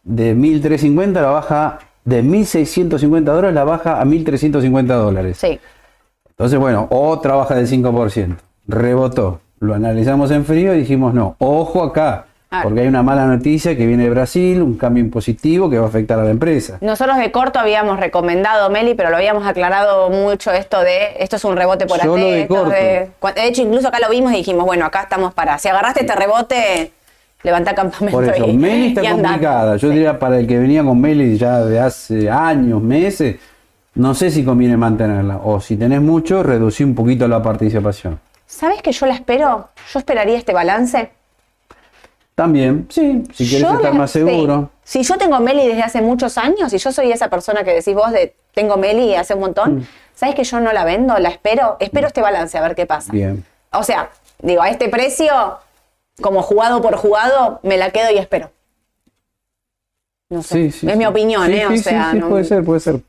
de 0.04 0.34
1350 0.34 1.20
la 1.22 1.30
baja, 1.30 1.78
de 2.04 2.22
1650 2.22 3.32
dólares 3.32 3.54
la 3.54 3.64
baja 3.64 4.00
a 4.00 4.04
1350 4.04 4.94
dólares. 4.94 5.38
Sí, 5.38 5.58
Entonces, 6.30 6.58
bueno, 6.58 6.86
otra 6.90 7.34
baja 7.34 7.54
del 7.54 7.66
5%. 7.68 8.36
Rebotó. 8.68 9.40
Lo 9.60 9.74
analizamos 9.74 10.30
en 10.30 10.44
frío 10.44 10.74
y 10.74 10.78
dijimos, 10.80 11.14
no, 11.14 11.36
ojo 11.38 11.82
acá. 11.82 12.26
Ah. 12.54 12.60
Porque 12.62 12.80
hay 12.80 12.86
una 12.86 13.02
mala 13.02 13.26
noticia 13.26 13.76
que 13.76 13.86
viene 13.86 14.04
de 14.04 14.10
Brasil, 14.10 14.62
un 14.62 14.76
cambio 14.76 15.02
impositivo 15.02 15.68
que 15.68 15.78
va 15.78 15.86
a 15.86 15.88
afectar 15.88 16.18
a 16.18 16.24
la 16.24 16.30
empresa. 16.30 16.78
Nosotros 16.80 17.16
de 17.16 17.30
corto 17.32 17.58
habíamos 17.58 17.98
recomendado, 17.98 18.70
Meli, 18.70 18.94
pero 18.94 19.10
lo 19.10 19.16
habíamos 19.16 19.46
aclarado 19.46 20.08
mucho 20.10 20.52
esto 20.52 20.80
de, 20.80 21.16
esto 21.18 21.36
es 21.36 21.44
un 21.44 21.56
rebote 21.56 21.86
por 21.86 21.98
Solo 21.98 22.14
AT, 22.14 22.20
de 22.20 22.40
esto 22.42 22.54
corto. 22.54 22.70
de- 22.70 23.08
cua- 23.20 23.34
de 23.34 23.46
hecho, 23.46 23.62
incluso 23.62 23.88
acá 23.88 23.98
lo 24.00 24.08
vimos 24.10 24.32
y 24.32 24.36
dijimos, 24.36 24.64
bueno, 24.64 24.84
acá 24.86 25.02
estamos 25.02 25.34
para, 25.34 25.58
si 25.58 25.68
agarraste 25.68 26.00
este 26.00 26.14
rebote, 26.14 26.92
levanta 27.42 27.74
campamento 27.74 28.16
Por 28.18 28.24
eso, 28.28 28.46
y, 28.46 28.56
Meli 28.56 28.88
está 28.88 29.02
complicada. 29.10 29.76
Yo 29.76 29.88
diría 29.90 30.18
para 30.18 30.38
el 30.38 30.46
que 30.46 30.58
venía 30.58 30.82
con 30.84 31.00
Meli 31.00 31.36
ya 31.36 31.60
de 31.64 31.80
hace 31.80 32.30
años, 32.30 32.80
meses, 32.80 33.36
no 33.96 34.14
sé 34.14 34.30
si 34.30 34.44
conviene 34.44 34.76
mantenerla. 34.76 35.40
O 35.44 35.60
si 35.60 35.76
tenés 35.76 36.00
mucho, 36.00 36.42
reducir 36.42 36.86
un 36.86 36.94
poquito 36.94 37.28
la 37.28 37.42
participación. 37.42 38.18
¿Sabes 38.46 38.82
que 38.82 38.92
yo 38.92 39.06
la 39.06 39.14
espero? 39.14 39.68
Yo 39.92 39.98
esperaría 39.98 40.36
este 40.38 40.52
balance. 40.52 41.10
También, 42.34 42.86
sí, 42.90 43.22
si 43.32 43.48
quieres 43.48 43.68
Yo 43.68 43.74
estar 43.76 43.94
más 43.94 44.10
sí. 44.10 44.18
seguro. 44.20 44.70
Si 44.82 45.02
yo 45.04 45.16
tengo 45.18 45.38
Meli 45.40 45.68
desde 45.68 45.82
hace 45.82 46.02
muchos 46.02 46.36
años 46.36 46.72
y 46.72 46.78
yo 46.78 46.90
soy 46.92 47.12
esa 47.12 47.30
persona 47.30 47.62
que 47.62 47.72
decís 47.72 47.94
vos 47.94 48.10
de 48.10 48.34
tengo 48.52 48.76
Meli 48.76 49.14
hace 49.14 49.34
un 49.34 49.40
montón, 49.40 49.76
Mm. 49.76 49.86
¿sabes 50.14 50.34
que 50.34 50.42
yo 50.44 50.58
no 50.60 50.72
la 50.72 50.84
vendo? 50.84 51.16
La 51.18 51.28
espero, 51.28 51.76
espero 51.80 52.08
este 52.08 52.20
balance 52.22 52.58
a 52.58 52.62
ver 52.62 52.74
qué 52.74 52.86
pasa. 52.86 53.12
Bien. 53.12 53.44
O 53.72 53.82
sea, 53.84 54.10
digo, 54.42 54.62
a 54.62 54.68
este 54.70 54.88
precio, 54.88 55.32
como 56.20 56.42
jugado 56.42 56.82
por 56.82 56.96
jugado, 56.96 57.60
me 57.62 57.76
la 57.76 57.90
quedo 57.90 58.10
y 58.12 58.18
espero. 58.18 58.50
No 60.30 60.42
sé. 60.42 60.54
Sí, 60.54 60.70
sí. 60.80 60.90
es 60.90 60.96
mi 60.96 61.06
opinión, 61.06 61.50
¿eh? 61.52 61.66
o 61.66 61.76
sea, 61.76 62.10
sí, 62.12 62.18
no- 62.18 62.28
puede 62.28 62.44
ser, 62.44 62.64
puede 62.64 62.80
ser. 62.80 63.00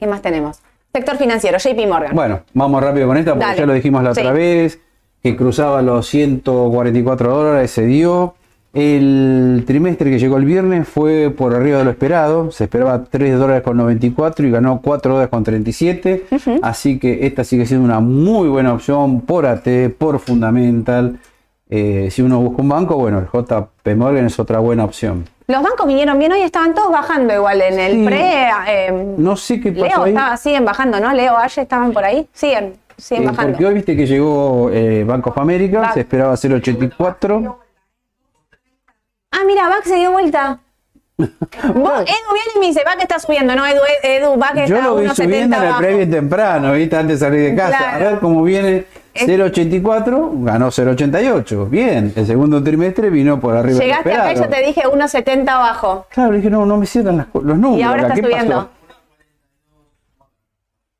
¿qué 0.00 0.06
más 0.06 0.22
tenemos? 0.22 0.58
Sector 0.92 1.16
financiero, 1.16 1.58
JP 1.58 1.86
Morgan. 1.86 2.14
Bueno, 2.14 2.40
vamos 2.54 2.82
rápido 2.82 3.06
con 3.06 3.16
esta 3.16 3.32
porque 3.32 3.46
Dale. 3.46 3.58
ya 3.58 3.66
lo 3.66 3.72
dijimos 3.72 4.02
la 4.02 4.10
otra 4.10 4.32
vez, 4.32 4.80
que 5.22 5.36
cruzaba 5.36 5.82
los 5.82 6.06
144 6.08 7.30
dólares, 7.36 7.70
se 7.70 7.82
dio. 7.82 8.34
El 8.80 9.64
trimestre 9.66 10.08
que 10.10 10.18
llegó 10.20 10.36
el 10.36 10.44
viernes 10.44 10.86
fue 10.86 11.30
por 11.36 11.52
arriba 11.54 11.78
de 11.78 11.84
lo 11.84 11.90
esperado, 11.90 12.50
se 12.52 12.64
esperaba 12.64 13.02
3 13.04 13.36
dólares 13.38 13.62
con 13.62 13.76
94 13.76 14.46
y 14.46 14.50
ganó 14.52 14.80
4 14.80 15.12
dólares 15.12 15.30
con 15.30 15.42
37, 15.42 16.26
así 16.62 16.98
que 17.00 17.26
esta 17.26 17.42
sigue 17.42 17.66
siendo 17.66 17.84
una 17.84 17.98
muy 17.98 18.48
buena 18.48 18.72
opción 18.72 19.22
por 19.22 19.46
AT, 19.46 19.66
por 19.98 20.20
Fundamental. 20.20 21.18
Eh, 21.70 22.08
si 22.12 22.22
uno 22.22 22.40
busca 22.40 22.62
un 22.62 22.68
banco, 22.68 22.96
bueno, 22.96 23.18
el 23.18 23.26
JP 23.26 23.94
Morgan 23.96 24.26
es 24.26 24.38
otra 24.38 24.58
buena 24.60 24.84
opción. 24.84 25.24
Los 25.48 25.62
bancos 25.62 25.86
vinieron 25.86 26.18
bien 26.18 26.30
hoy, 26.32 26.42
estaban 26.42 26.72
todos 26.74 26.92
bajando 26.92 27.34
igual 27.34 27.60
en 27.60 27.78
el 27.80 27.92
Sí. 27.94 28.04
pre. 28.04 28.48
eh, 28.68 29.14
No 29.18 29.34
sé 29.36 29.60
qué 29.60 29.72
pasó 29.72 29.84
Leo 29.86 30.02
ahí. 30.04 30.10
estaba, 30.12 30.36
siguen 30.36 30.64
bajando, 30.64 31.00
¿no? 31.00 31.12
Leo, 31.12 31.36
Aye 31.36 31.62
estaban 31.62 31.92
por 31.92 32.04
ahí. 32.04 32.28
Siguen, 32.32 32.74
siguen 32.96 33.24
Eh, 33.24 33.26
bajando. 33.26 33.52
porque 33.52 33.66
hoy 33.66 33.74
viste 33.74 33.96
que 33.96 34.06
llegó 34.06 34.70
eh, 34.72 35.04
Bank 35.04 35.26
of 35.26 35.36
America, 35.38 35.80
Bac. 35.80 35.94
se 35.94 36.00
esperaba 36.00 36.36
0.84. 36.36 37.56
Ah, 39.30 39.40
mira, 39.46 39.68
Bac 39.68 39.84
se 39.84 39.96
dio 39.96 40.12
vuelta. 40.12 40.60
Vos, 41.18 41.28
Edu 41.32 41.74
viene 41.74 42.50
y 42.54 42.58
me 42.60 42.66
dice, 42.68 42.82
Bac 42.84 43.00
está 43.02 43.18
subiendo, 43.18 43.54
no, 43.56 43.66
Edu, 43.66 43.80
Edu, 44.04 44.36
Bac 44.36 44.56
está 44.56 44.66
Yo 44.66 44.80
lo 44.80 44.96
vi 44.96 45.06
1.70 45.06 45.14
subiendo 45.14 45.56
en 45.56 45.62
el 45.64 45.74
previo 45.76 46.10
temprano, 46.10 46.72
¿viste? 46.74 46.96
Antes 46.96 47.18
de 47.20 47.26
salir 47.26 47.40
de 47.50 47.56
casa. 47.56 47.76
Claro. 47.78 47.96
A 48.06 48.10
ver 48.10 48.18
cómo 48.20 48.42
viene 48.44 48.86
Es- 49.14 49.26
0.84, 49.26 50.44
ganó 50.44 50.68
0.88. 50.70 51.68
Bien, 51.68 52.12
el 52.14 52.26
segundo 52.26 52.62
trimestre 52.62 53.10
vino 53.10 53.40
por 53.40 53.56
arriba 53.56 53.80
Llegaste 53.80 54.12
acá 54.12 54.32
y 54.32 54.36
yo 54.36 54.48
te 54.48 54.62
dije 54.64 54.82
1.70 54.86 55.48
abajo. 55.48 56.06
Claro, 56.10 56.32
dije, 56.34 56.50
no, 56.50 56.64
no 56.64 56.76
me 56.76 56.86
cierran 56.86 57.16
las 57.16 57.26
los 57.34 57.58
números. 57.58 57.78
Y 57.80 57.82
ahora 57.82 58.02
está 58.02 58.14
¿qué 58.14 58.22
subiendo. 58.22 58.54
pasó? 58.54 58.68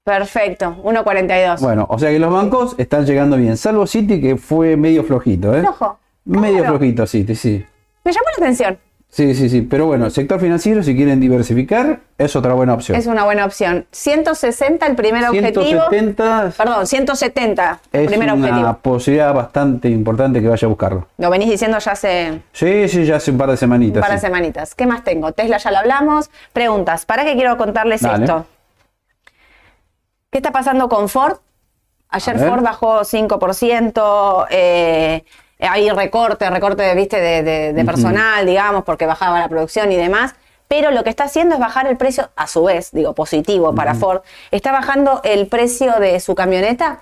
Perfecto, 0.05 0.77
1.42. 0.83 1.61
Bueno, 1.61 1.87
o 1.89 1.99
sea 1.99 2.11
que 2.11 2.19
los 2.19 2.33
bancos 2.33 2.75
están 2.79 3.05
llegando 3.05 3.37
bien, 3.37 3.57
salvo 3.59 3.87
City 3.87 4.21
que 4.21 4.37
fue 4.37 4.77
medio 4.77 5.05
flojito, 5.05 5.55
¿eh? 5.55 5.61
Flojo. 5.61 5.99
Medio 6.25 6.59
Claro. 6.59 6.79
flojito 6.79 7.07
City, 7.07 7.35
sí. 7.35 7.65
Me 8.09 8.13
llamó 8.15 8.25
la 8.39 8.45
atención. 8.47 8.79
Sí, 9.11 9.35
sí, 9.35 9.51
sí. 9.51 9.61
Pero 9.61 9.85
bueno, 9.85 10.09
sector 10.09 10.41
financiero, 10.41 10.83
si 10.83 10.97
quieren 10.97 11.21
diversificar, 11.21 12.01
es 12.17 12.35
otra 12.37 12.55
buena 12.55 12.73
opción. 12.73 12.97
Es 12.99 13.07
una 13.07 13.25
buena 13.25 13.45
opción. 13.45 13.87
160 13.91 14.87
el 14.87 14.97
primer 14.97 15.25
objetivo. 15.29 15.63
170 15.63 16.53
Perdón, 16.57 16.87
170 16.87 17.81
es 17.93 18.07
primer 18.09 18.33
una 18.33 18.47
objetivo. 18.49 18.79
posibilidad 18.81 19.35
bastante 19.35 19.91
importante 19.91 20.41
que 20.41 20.49
vaya 20.49 20.65
a 20.65 20.69
buscarlo. 20.71 21.07
Lo 21.19 21.29
venís 21.29 21.51
diciendo 21.51 21.79
ya 21.79 21.93
hace 21.93 22.41
Sí, 22.53 22.89
sí, 22.89 23.05
ya 23.05 23.17
hace 23.17 23.31
un 23.31 23.37
par 23.37 23.49
de 23.49 23.53
un 23.53 23.59
semanitas. 23.59 24.01
par 24.01 24.11
de 24.13 24.17
sí. 24.19 24.25
semanitas. 24.27 24.75
¿Qué 24.75 24.87
más 24.87 25.05
tengo? 25.05 25.33
Tesla 25.33 25.59
ya 25.59 25.71
lo 25.71 25.77
hablamos. 25.79 26.31
Preguntas. 26.55 27.05
¿Para 27.05 27.27
qué 27.27 27.35
quiero 27.35 27.59
contarles 27.59 28.01
Dale. 28.01 28.25
esto? 28.25 28.47
¿Qué 30.31 30.39
está 30.39 30.51
pasando 30.51 30.89
con 30.89 31.11
Ford? 31.11 31.37
Ayer. 32.09 32.39
Ford 32.39 32.63
bajó 32.63 33.01
5%. 33.05 34.47
eh, 34.51 35.25
hay 35.59 35.91
recorte, 35.91 36.49
recorte 36.51 36.95
¿viste? 36.95 37.21
de, 37.21 37.43
de- 37.43 37.73
de 37.73 37.85
personal, 37.85 38.47
digamos, 38.47 38.85
porque 38.85 39.07
bajaba 39.07 39.41
la 39.41 39.49
producción 39.49 39.91
y 39.93 39.97
demás. 39.97 40.35
Pero 40.69 40.91
lo 40.91 41.03
que 41.03 41.11
está 41.11 41.25
haciendo 41.25 41.55
es 41.55 41.61
bajar 41.61 41.87
el 41.87 41.97
precio, 41.97 42.29
a 42.37 42.47
su 42.47 42.65
vez, 42.65 42.91
digo, 42.93 43.15
positivo 43.15 43.75
para 43.75 43.95
Ford. 43.95 44.21
Está 44.51 44.71
bajando 44.71 45.21
el 45.25 45.47
precio 45.47 45.99
de 45.99 46.21
su 46.21 46.35
camioneta 46.35 47.01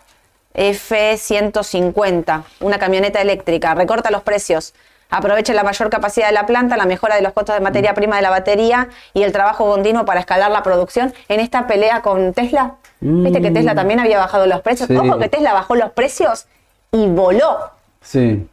F-150, 0.54 2.42
una 2.60 2.78
camioneta 2.78 3.20
eléctrica. 3.20 3.74
Recorta 3.74 4.10
los 4.10 4.22
precios. 4.22 4.74
Aprovecha 5.08 5.52
la 5.54 5.62
mayor 5.62 5.88
capacidad 5.88 6.26
de 6.28 6.32
la 6.32 6.46
planta, 6.46 6.76
la 6.76 6.84
mejora 6.86 7.14
de 7.14 7.22
los 7.22 7.32
costos 7.32 7.54
de 7.54 7.60
materia 7.60 7.94
prima 7.94 8.16
de 8.16 8.22
la 8.22 8.30
batería 8.30 8.88
y 9.14 9.22
el 9.22 9.30
trabajo 9.32 9.64
continuo 9.70 10.04
para 10.04 10.20
escalar 10.20 10.50
la 10.50 10.62
producción 10.64 11.14
en 11.28 11.40
esta 11.40 11.66
pelea 11.68 12.02
con 12.02 12.32
Tesla. 12.34 12.74
Viste 13.00 13.40
que 13.40 13.50
Tesla 13.52 13.74
también 13.74 14.00
había 14.00 14.18
bajado 14.18 14.46
los 14.46 14.62
precios. 14.62 14.88
Sí. 14.88 14.96
Ojo 14.96 15.18
que 15.18 15.28
Tesla 15.28 15.52
bajó 15.52 15.76
los 15.76 15.90
precios 15.92 16.46
y 16.90 17.06
voló. 17.06 17.70
Sí. 18.06 18.48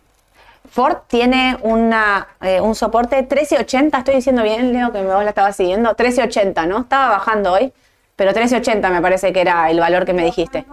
Ford 0.69 0.97
tiene 1.07 1.55
una, 1.61 2.27
eh, 2.41 2.59
un 2.59 2.73
soporte 2.73 3.17
1380, 3.17 3.99
estoy 3.99 4.15
diciendo 4.15 4.41
bien, 4.41 4.73
Leo, 4.73 4.91
que 4.91 5.03
vos 5.03 5.23
la 5.23 5.29
estaba 5.29 5.53
siguiendo, 5.53 5.89
1380, 5.89 6.65
¿no? 6.65 6.79
Estaba 6.79 7.09
bajando 7.09 7.53
hoy, 7.53 7.71
pero 8.15 8.31
1380 8.31 8.89
me 8.89 8.99
parece 8.99 9.31
que 9.31 9.41
era 9.41 9.69
el 9.69 9.79
valor 9.79 10.05
que 10.05 10.13
me 10.13 10.25
dijiste. 10.25 10.65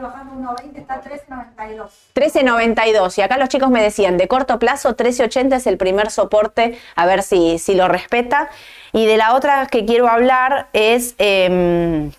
Bajando 0.00 0.54
1.20, 0.56 0.78
está 0.78 1.00
3.92. 1.02 1.90
1392, 2.14 3.18
y 3.18 3.22
acá 3.22 3.38
los 3.38 3.48
chicos 3.48 3.70
me 3.70 3.80
decían, 3.80 4.16
de 4.16 4.26
corto 4.26 4.58
plazo, 4.58 4.88
1380 4.88 5.56
es 5.56 5.66
el 5.66 5.76
primer 5.76 6.10
soporte, 6.10 6.78
a 6.96 7.06
ver 7.06 7.22
si, 7.22 7.58
si 7.58 7.74
lo 7.74 7.86
respeta. 7.86 8.48
Y 8.92 9.06
de 9.06 9.16
la 9.16 9.34
otra 9.34 9.66
que 9.66 9.84
quiero 9.84 10.08
hablar 10.08 10.68
es 10.72 11.14
em, 11.18 12.10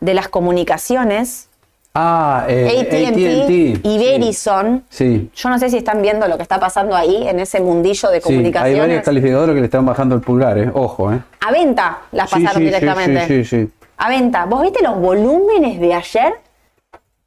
de 0.00 0.14
las 0.14 0.28
comunicaciones, 0.28 1.49
Ah, 1.92 2.46
eh, 2.48 2.82
AT&T 2.82 3.80
y 3.82 3.98
Verizon. 3.98 4.84
Sí. 4.88 5.28
Yo 5.34 5.48
no 5.48 5.58
sé 5.58 5.68
si 5.70 5.78
están 5.78 6.00
viendo 6.02 6.28
lo 6.28 6.36
que 6.36 6.44
está 6.44 6.60
pasando 6.60 6.94
ahí 6.94 7.26
en 7.26 7.40
ese 7.40 7.60
mundillo 7.60 8.08
de 8.10 8.20
Sí, 8.20 8.28
hay 8.28 8.34
comunicaciones. 8.36 8.78
varios 8.78 9.02
calificadores 9.02 9.54
que 9.54 9.60
le 9.60 9.64
están 9.66 9.84
bajando 9.86 10.14
el 10.14 10.20
pulgar, 10.20 10.56
¿eh? 10.58 10.70
Ojo, 10.72 11.12
¿eh? 11.12 11.20
A 11.40 11.50
venta 11.50 11.98
las 12.12 12.30
Sí, 12.30 12.36
pasaron 12.36 12.58
sí, 12.60 12.64
directamente. 12.66 13.26
Sí, 13.26 13.44
sí, 13.44 13.66
sí. 13.66 13.72
A 13.96 14.08
venta. 14.08 14.44
¿Vos 14.46 14.62
viste 14.62 14.82
los 14.84 14.96
volúmenes 15.00 15.80
de 15.80 15.92
ayer? 15.94 16.34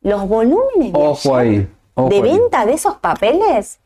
Los 0.02 0.28
volúmenes 0.28 0.94
de 0.94 1.00
Ojo 1.00 1.36
ayer 1.36 1.52
ahí, 1.60 1.68
ojo 1.96 2.10
de 2.10 2.16
ahí. 2.16 2.22
venta 2.22 2.66
de 2.66 2.74
esos 2.74 2.96
papeles. 2.96 3.80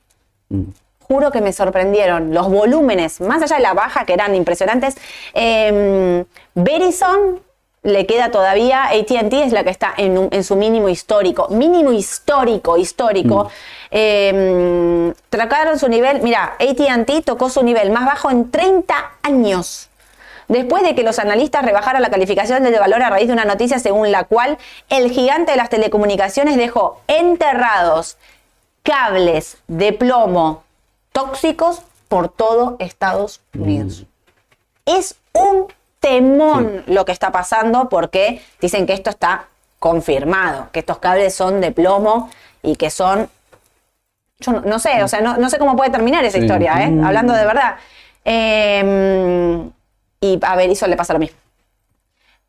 Mm. 0.49 0.61
Juro 1.07 1.31
que 1.31 1.41
me 1.41 1.53
sorprendieron. 1.53 2.33
Los 2.33 2.49
volúmenes, 2.49 3.19
más 3.21 3.41
allá 3.41 3.55
de 3.55 3.61
la 3.63 3.73
baja, 3.73 4.05
que 4.05 4.13
eran 4.13 4.35
impresionantes. 4.35 4.95
Eh, 5.33 6.23
Verizon 6.53 7.39
le 7.87 8.05
queda 8.05 8.31
todavía, 8.31 8.85
ATT 8.87 9.33
es 9.33 9.53
la 9.53 9.63
que 9.63 9.69
está 9.69 9.93
en, 9.95 10.17
un- 10.17 10.27
en 10.31 10.43
su 10.43 10.55
mínimo 10.57 10.89
histórico. 10.89 11.47
Mínimo 11.49 11.93
histórico, 11.93 12.75
histórico. 12.77 13.45
Mm. 13.45 13.47
Eh, 13.91 15.13
tracaron 15.29 15.79
su 15.79 15.87
nivel, 15.87 16.21
mira, 16.21 16.55
ATT 16.59 17.23
tocó 17.23 17.49
su 17.49 17.63
nivel 17.63 17.89
más 17.91 18.05
bajo 18.05 18.29
en 18.29 18.51
30 18.51 19.11
años. 19.23 19.89
Después 20.49 20.83
de 20.83 20.95
que 20.95 21.03
los 21.03 21.17
analistas 21.19 21.63
rebajaron 21.63 22.01
la 22.01 22.09
calificación 22.09 22.63
del 22.63 22.77
valor 22.79 23.01
a 23.03 23.09
raíz 23.09 23.27
de 23.27 23.33
una 23.33 23.45
noticia 23.45 23.79
según 23.79 24.11
la 24.11 24.25
cual 24.25 24.57
el 24.89 25.09
gigante 25.11 25.51
de 25.51 25.57
las 25.57 25.69
telecomunicaciones 25.69 26.57
dejó 26.57 27.01
enterrados 27.07 28.17
cables 28.83 29.57
de 29.67 29.93
plomo 29.93 30.63
tóxicos 31.11 31.81
por 32.07 32.29
todo 32.29 32.75
Estados 32.79 33.41
Unidos. 33.53 34.05
Es 34.85 35.15
un 35.33 35.67
temón 36.07 36.83
lo 36.87 37.05
que 37.05 37.11
está 37.11 37.31
pasando 37.31 37.89
porque 37.89 38.41
dicen 38.61 38.85
que 38.85 38.93
esto 38.93 39.09
está 39.09 39.47
confirmado, 39.79 40.69
que 40.71 40.79
estos 40.79 40.97
cables 40.99 41.35
son 41.35 41.61
de 41.61 41.71
plomo 41.71 42.29
y 42.63 42.75
que 42.75 42.89
son... 42.89 43.29
Yo 44.39 44.51
no, 44.51 44.61
no 44.61 44.79
sé, 44.79 45.03
o 45.03 45.07
sea, 45.07 45.21
no, 45.21 45.37
no 45.37 45.49
sé 45.49 45.57
cómo 45.57 45.75
puede 45.75 45.89
terminar 45.89 46.23
esa 46.23 46.37
Sí. 46.37 46.43
historia, 46.43 46.73
¿eh? 46.83 46.89
Mm. 46.89 47.03
hablando 47.05 47.33
de 47.33 47.45
verdad. 47.45 47.75
Eh, 48.25 49.69
y 50.21 50.39
a 50.41 50.55
Verizon 50.55 50.89
le 50.89 50.95
pasa 50.97 51.13
lo 51.13 51.19
mismo. 51.19 51.37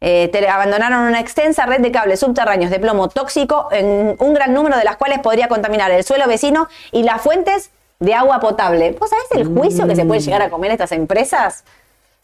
Eh, 0.00 0.30
abandonaron 0.50 1.00
una 1.00 1.18
extensa 1.20 1.66
red 1.66 1.80
de 1.80 1.90
cables 1.90 2.20
subterráneos 2.20 2.70
de 2.70 2.78
plomo 2.78 3.08
tóxico, 3.08 3.68
en 3.72 4.16
un 4.18 4.34
gran 4.34 4.54
número 4.54 4.76
de 4.76 4.84
las 4.84 4.96
cuales 4.96 5.18
podría 5.20 5.48
contaminar 5.48 5.90
el 5.90 6.04
suelo 6.04 6.26
vecino 6.28 6.68
y 6.92 7.02
las 7.02 7.20
fuentes 7.20 7.70
de 7.98 8.14
agua 8.14 8.38
potable. 8.38 8.92
¿Vos 8.98 9.10
sabés 9.10 9.24
el 9.32 9.46
juicio 9.46 9.86
que 9.88 9.96
se 9.96 10.04
puede 10.04 10.20
llegar 10.20 10.42
a 10.42 10.50
comer 10.50 10.70
estas 10.70 10.92
empresas 10.92 11.64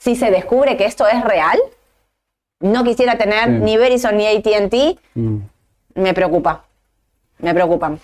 si 0.05 0.15
se 0.17 0.31
descubre 0.31 0.77
que 0.77 0.85
esto 0.85 1.07
es 1.09 1.25
real? 1.25 1.59
No 2.61 2.85
quisiera 2.85 3.17
tener 3.17 3.45
Sí. 3.47 3.51
ni 3.65 3.77
Verizon 3.79 4.17
ni 4.17 4.27
ATT, 4.27 4.99
Mm. 5.15 5.37
me 5.97 6.13
preocupa. 6.15 6.65
Me 7.39 7.53
preocupan. 7.55 7.99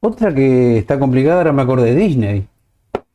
Otra 0.00 0.34
que 0.34 0.78
está 0.78 0.98
complicada, 0.98 1.38
ahora 1.38 1.52
me 1.52 1.62
acordé 1.62 1.94
de 1.94 2.00
Disney. 2.00 2.46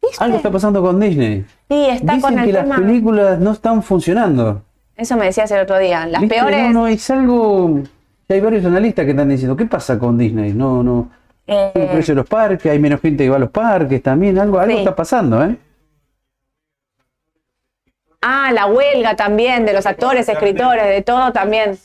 ¿Viste? 0.02 0.24
Algo 0.24 0.38
está 0.38 0.50
pasando 0.50 0.82
con 0.82 1.00
Disney. 1.00 1.46
Sí, 1.70 1.86
está 1.90 2.14
Dicen 2.16 2.22
con 2.22 2.40
el 2.40 2.46
que 2.46 2.54
tema. 2.54 2.68
las 2.78 2.80
películas 2.80 3.40
no 3.40 3.52
están 3.52 3.84
funcionando. 3.84 4.62
Eso 4.96 5.16
me 5.18 5.26
decías 5.26 5.52
el 5.52 5.60
otro 5.62 5.78
día. 5.78 6.06
Las 6.08 6.22
¿Viste? 6.22 6.36
peores. 6.36 6.64
No, 6.68 6.72
no, 6.82 6.88
es 6.88 7.10
algo... 7.10 7.82
Hay 8.30 8.40
varios 8.42 8.64
analistas 8.66 9.06
que 9.06 9.12
están 9.12 9.30
diciendo, 9.30 9.56
¿qué 9.58 9.66
pasa 9.66 9.98
con 10.00 10.18
Disney? 10.18 10.54
No, 10.54 10.84
no... 10.84 11.10
eh, 11.48 11.72
El 11.76 11.88
precio 11.90 12.14
de 12.14 12.22
los 12.22 12.30
parques, 12.30 12.72
hay 12.72 12.80
menos 12.80 13.02
gente 13.02 13.24
que 13.24 13.30
va 13.30 13.36
a 13.38 13.40
los 13.40 13.50
parques 13.52 14.02
también, 14.04 14.38
algo, 14.40 14.60
algo 14.60 14.74
Sí. 14.74 14.80
está 14.80 14.96
pasando, 14.96 15.44
¿eh? 15.44 15.58
Ah, 18.22 18.52
la 18.54 18.66
huelga 18.66 19.16
también 19.16 19.66
de 19.66 19.74
los 19.74 19.86
actores, 19.86 20.28
escritores, 20.28 20.86
de 20.88 21.02
todo 21.02 21.32
también. 21.32 21.78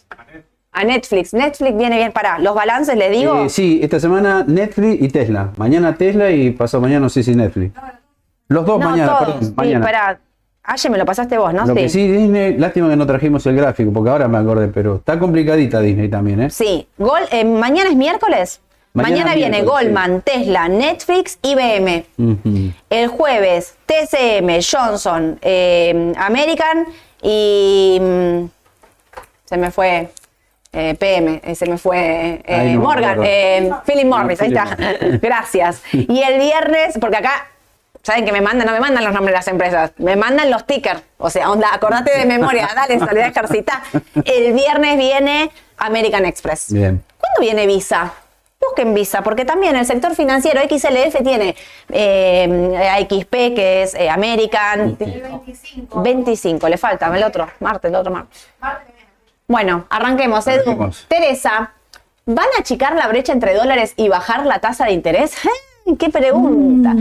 A 0.72 0.82
Netflix. 0.82 1.32
Netflix 1.32 1.76
viene 1.76 1.97
bien 1.99 2.11
para 2.11 2.41
los 2.41 2.53
balances, 2.55 2.97
le 2.97 3.09
digo. 3.09 3.45
Eh, 3.45 3.49
sí, 3.49 3.78
esta 3.80 4.01
semana 4.01 4.45
Netflix 4.45 5.01
y 5.03 5.09
Tesla. 5.09 5.53
Mañana 5.57 5.95
Tesla 5.95 6.30
y 6.32 6.51
pasado 6.51 6.80
mañana 6.80 7.01
no 7.01 7.09
sé 7.09 7.22
si 7.22 7.32
Netflix. 7.37 7.72
Los 8.49 8.66
dos 8.66 8.80
no, 8.80 8.91
mañana, 8.91 9.12
todos. 9.12 9.24
perdón, 9.26 9.45
Sí, 9.45 9.53
mañana. 9.57 9.85
pará. 9.85 10.20
Ayer 10.66 10.91
me 10.91 10.99
lo 10.99 11.05
pasaste 11.05 11.37
vos, 11.39 11.53
¿no? 11.55 11.66
Lo 11.66 11.74
que 11.74 11.89
sí, 11.91 12.11
Disney, 12.11 12.57
lástima 12.57 12.89
que 12.89 12.97
no 12.97 13.07
trajimos 13.07 13.45
el 13.47 13.55
gráfico, 13.55 13.93
porque 13.93 14.11
ahora 14.11 14.26
me 14.28 14.39
acordé, 14.39 14.68
pero 14.68 14.97
está 14.97 15.18
complicadita 15.18 15.78
Disney 15.80 16.09
también, 16.09 16.41
¿eh? 16.41 16.51
Sí, 16.51 16.89
Gol, 16.99 17.20
eh, 17.30 17.45
mañana 17.45 17.91
es 17.91 17.97
miércoles. 17.97 18.61
Mañana 18.97 19.30
Mañana, 19.30 19.34
viene 19.34 19.62
Goldman, 19.62 20.22
Tesla, 20.22 20.68
Netflix, 20.68 21.38
IBM. 21.42 22.07
Ujú. 22.16 22.72
El 22.90 23.09
jueves, 23.09 23.74
TCM, 23.86 24.61
Johnson, 24.62 25.36
eh, 25.42 26.12
American 26.16 26.86
y. 27.20 27.99
mm, 28.01 28.45
se 29.47 29.57
me 29.57 29.70
fue. 29.72 30.11
eh, 30.72 30.95
PM, 30.95 31.40
eh, 31.45 31.55
se 31.57 31.66
me 31.66 31.76
fue 31.76 31.99
eh, 31.99 32.42
Ay, 32.47 32.72
no 32.74 32.78
me 32.80 32.86
Morgan, 32.86 33.18
eh, 33.24 33.70
Philip 33.84 34.07
Morris, 34.07 34.40
ahí 34.40 34.49
está. 34.55 34.76
Gracias. 35.22 35.82
Y 35.92 36.22
el 36.22 36.38
viernes, 36.40 36.97
porque 37.01 37.16
acá, 37.16 37.47
¿saben 38.03 38.24
que 38.24 38.30
me 38.32 38.40
mandan? 38.40 38.66
No 38.66 38.72
me 38.72 38.80
mandan 38.80 39.03
los 39.05 39.12
nombres 39.12 39.32
de 39.32 39.38
las 39.38 39.49
empresas, 39.49 39.90
me 39.99 40.14
mandan 40.14 40.51
los 40.53 40.66
tickers. 40.66 41.03
O 41.18 41.30
sea, 41.30 41.51
onda, 41.51 41.68
acordate 41.72 42.16
de 42.16 42.26
memoria, 42.26 42.68
dale, 42.76 42.99
salí 43.01 43.20
a 43.20 43.26
ejercitar. 43.26 43.82
El 44.24 44.53
viernes 44.53 44.97
viene 44.99 45.51
American 45.78 46.24
Express. 46.26 46.72
Bien. 46.72 47.03
¿Cuándo 47.18 47.40
viene 47.40 47.66
Visa? 47.66 48.12
Busquen 48.69 48.95
Visa, 48.95 49.23
porque 49.23 49.45
también 49.45 49.77
el 49.77 49.87
sector 49.87 50.15
financiero 50.15 50.61
XLF 50.62 51.23
tiene 51.23 51.55
eh, 51.91 52.91
AXP, 52.99 53.31
que 53.31 53.83
es 53.83 53.95
eh, 53.95 54.09
American. 54.09 54.97
El 54.99 55.23
25. 55.23 56.03
25, 56.03 56.69
le 56.69 56.79
falta 56.79 57.15
el 57.17 57.23
otro, 57.23 57.49
martes, 57.61 57.91
el 57.91 57.97
otro 57.97 58.11
viene. 58.12 58.27
Bueno, 59.47 59.87
arranquemos, 59.91 60.47
Edu. 60.47 60.62
Arranquemos. 60.62 61.07
Teresa, 61.09 61.73
¿van 62.27 62.47
a 62.57 62.61
achicar 62.61 62.95
la 62.95 63.09
brecha 63.09 63.33
entre 63.33 63.55
dólares 63.55 63.95
y 63.97 64.09
bajar 64.09 64.47
la 64.47 64.59
tasa 64.61 64.87
de 64.87 64.93
interés? 64.93 65.35
¡Qué 65.99 66.09
pregunta! 66.09 66.95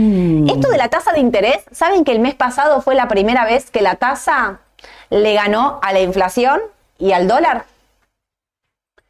Esto 0.52 0.68
de 0.68 0.76
la 0.76 0.88
tasa 0.88 1.12
de 1.12 1.20
interés, 1.20 1.58
¿saben 1.72 2.04
que 2.04 2.12
el 2.12 2.20
mes 2.20 2.34
pasado 2.34 2.82
fue 2.82 2.94
la 2.94 3.08
primera 3.08 3.46
vez 3.46 3.70
que 3.70 3.80
la 3.80 3.94
tasa 3.96 4.60
le 5.08 5.34
ganó 5.34 5.78
a 5.82 5.92
la 5.92 6.00
inflación 6.00 6.60
y 6.98 7.12
al 7.12 7.26
dólar? 7.26 7.64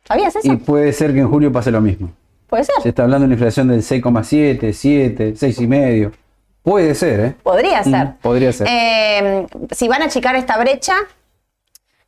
¿Sabías 0.07 0.37
eso? 0.37 0.53
Y 0.53 0.57
puede 0.57 0.93
ser 0.93 1.13
que 1.13 1.21
en 1.21 1.29
julio 1.29 1.51
pase 1.51 1.71
lo 1.71 1.81
mismo. 1.81 2.11
Puede 2.49 2.65
ser. 2.65 2.75
Se 2.83 2.91
está 2.91 3.05
hablando 3.05 3.23
de 3.23 3.27
una 3.27 3.35
inflación 3.35 3.69
del 3.69 3.83
6,7, 3.83 4.73
7, 4.73 5.35
6,5. 5.35 6.13
Puede 6.63 6.95
ser, 6.95 7.21
¿eh? 7.21 7.35
Podría 7.43 7.85
ser. 7.85 8.07
Mm, 8.07 8.17
podría 8.23 8.53
ser. 8.53 8.67
Eh, 8.71 9.47
si 9.71 9.87
van 9.87 10.03
a 10.03 10.07
achicar 10.07 10.35
esta 10.35 10.57
brecha, 10.57 10.95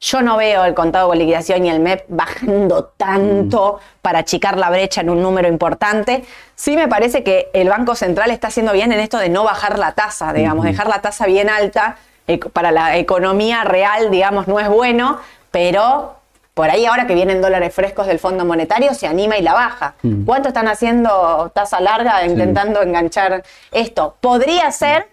yo 0.00 0.22
no 0.22 0.36
veo 0.36 0.64
el 0.64 0.74
contado 0.74 1.08
con 1.08 1.18
liquidación 1.18 1.64
y 1.64 1.70
el 1.70 1.80
MEP 1.80 2.04
bajando 2.08 2.84
tanto 2.96 3.80
para 4.02 4.20
achicar 4.20 4.56
la 4.56 4.70
brecha 4.70 5.00
en 5.00 5.10
un 5.10 5.22
número 5.22 5.48
importante. 5.48 6.24
Sí 6.54 6.76
me 6.76 6.86
parece 6.86 7.22
que 7.22 7.48
el 7.52 7.68
Banco 7.68 7.94
Central 7.94 8.30
está 8.30 8.48
haciendo 8.48 8.72
bien 8.72 8.92
en 8.92 9.00
esto 9.00 9.18
de 9.18 9.28
no 9.28 9.44
bajar 9.44 9.78
la 9.78 9.92
tasa, 9.92 10.32
digamos, 10.32 10.64
dejar 10.64 10.86
la 10.88 11.00
tasa 11.00 11.26
bien 11.26 11.48
alta. 11.50 11.96
Eh, 12.28 12.38
Para 12.38 12.72
la 12.72 12.96
economía 12.96 13.64
real, 13.64 14.10
digamos, 14.10 14.48
no 14.48 14.58
es 14.58 14.68
bueno, 14.68 15.18
pero 15.50 16.16
por 16.56 16.70
ahí 16.70 16.86
ahora 16.86 17.06
que 17.06 17.12
vienen 17.14 17.42
dólares 17.42 17.74
frescos 17.74 18.06
del 18.06 18.18
Fondo 18.18 18.46
Monetario, 18.46 18.94
se 18.94 19.06
anima 19.06 19.36
y 19.36 19.42
la 19.42 19.52
baja. 19.52 19.92
¿Cuánto 20.24 20.48
están 20.48 20.68
haciendo 20.68 21.52
tasa 21.54 21.80
larga 21.80 22.24
intentando 22.24 22.80
enganchar 22.80 23.42
esto? 23.72 24.16
Podría 24.22 24.70
ser 24.72 25.06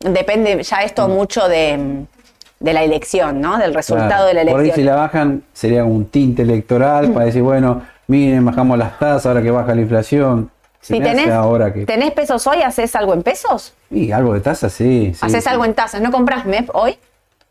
depende 0.00 0.62
ya 0.62 0.78
esto 0.78 1.08
mucho 1.08 1.46
de, 1.46 2.06
de 2.58 2.72
la 2.72 2.82
elección, 2.84 3.38
¿no? 3.42 3.58
Del 3.58 3.74
resultado 3.74 4.08
Claro. 4.08 4.24
de 4.28 4.32
la 4.44 4.50
Por 4.50 4.60
ahí 4.60 4.66
elección. 4.70 4.74
si 4.86 4.90
la 4.90 4.96
bajan 4.96 5.42
sería 5.52 5.84
un 5.84 6.06
tinte 6.06 6.40
electoral 6.40 7.12
para 7.12 7.26
decir, 7.26 7.42
bueno, 7.42 7.82
miren, 8.06 8.42
bajamos 8.42 8.78
las 8.78 8.98
tasas 8.98 9.26
ahora 9.26 9.42
que 9.42 9.50
baja 9.50 9.74
la 9.74 9.82
inflación. 9.82 10.50
Si 10.80 10.98
tenés, 11.00 11.28
ahora 11.28 11.70
que... 11.72 11.84
¿Tenés 11.84 12.12
pesos 12.12 12.46
hoy? 12.46 12.62
¿Haces 12.62 12.96
algo 12.96 13.12
en 13.12 13.22
pesos? 13.22 13.74
Y 13.90 14.10
algo 14.10 14.32
de 14.32 14.40
tasa, 14.40 14.70
sí. 14.70 15.12
sí, 15.14 15.20
¿Haces 15.26 15.44
sí. 15.44 15.50
algo 15.50 15.66
en 15.66 15.74
tasas? 15.74 16.00
¿No 16.00 16.10
compras 16.10 16.46
MEP 16.46 16.70
hoy? 16.74 16.96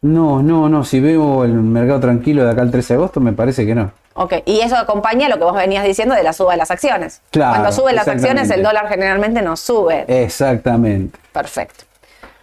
No, 0.02 0.42
no, 0.42 0.68
no. 0.68 0.84
Si 0.84 1.00
veo 1.00 1.44
el 1.44 1.54
mercado 1.54 2.00
tranquilo 2.00 2.44
de 2.44 2.52
acá 2.52 2.62
al 2.62 2.72
13 2.72 2.94
de 2.94 2.98
agosto, 2.98 3.20
me 3.20 3.34
parece 3.34 3.66
que 3.66 3.76
no. 3.76 3.92
Ok, 4.14 4.34
y 4.46 4.60
eso 4.62 4.76
acompaña 4.76 5.30
lo 5.30 5.38
que 5.38 5.44
vos 5.44 5.56
venías 5.56 5.86
diciendo 5.86 6.16
de 6.16 6.24
la 6.24 6.34
suba 6.34 6.52
de 6.54 6.58
las 6.58 6.72
acciones. 6.72 7.22
Claro, 7.30 7.52
Cuando 7.52 7.72
suben 7.72 7.96
las 7.96 8.08
acciones, 8.08 8.50
el 8.50 8.62
dólar 8.64 8.88
generalmente 8.90 9.42
no 9.42 9.56
sube. 9.56 10.06
Exactamente. 10.08 11.18
Perfecto. 11.32 11.86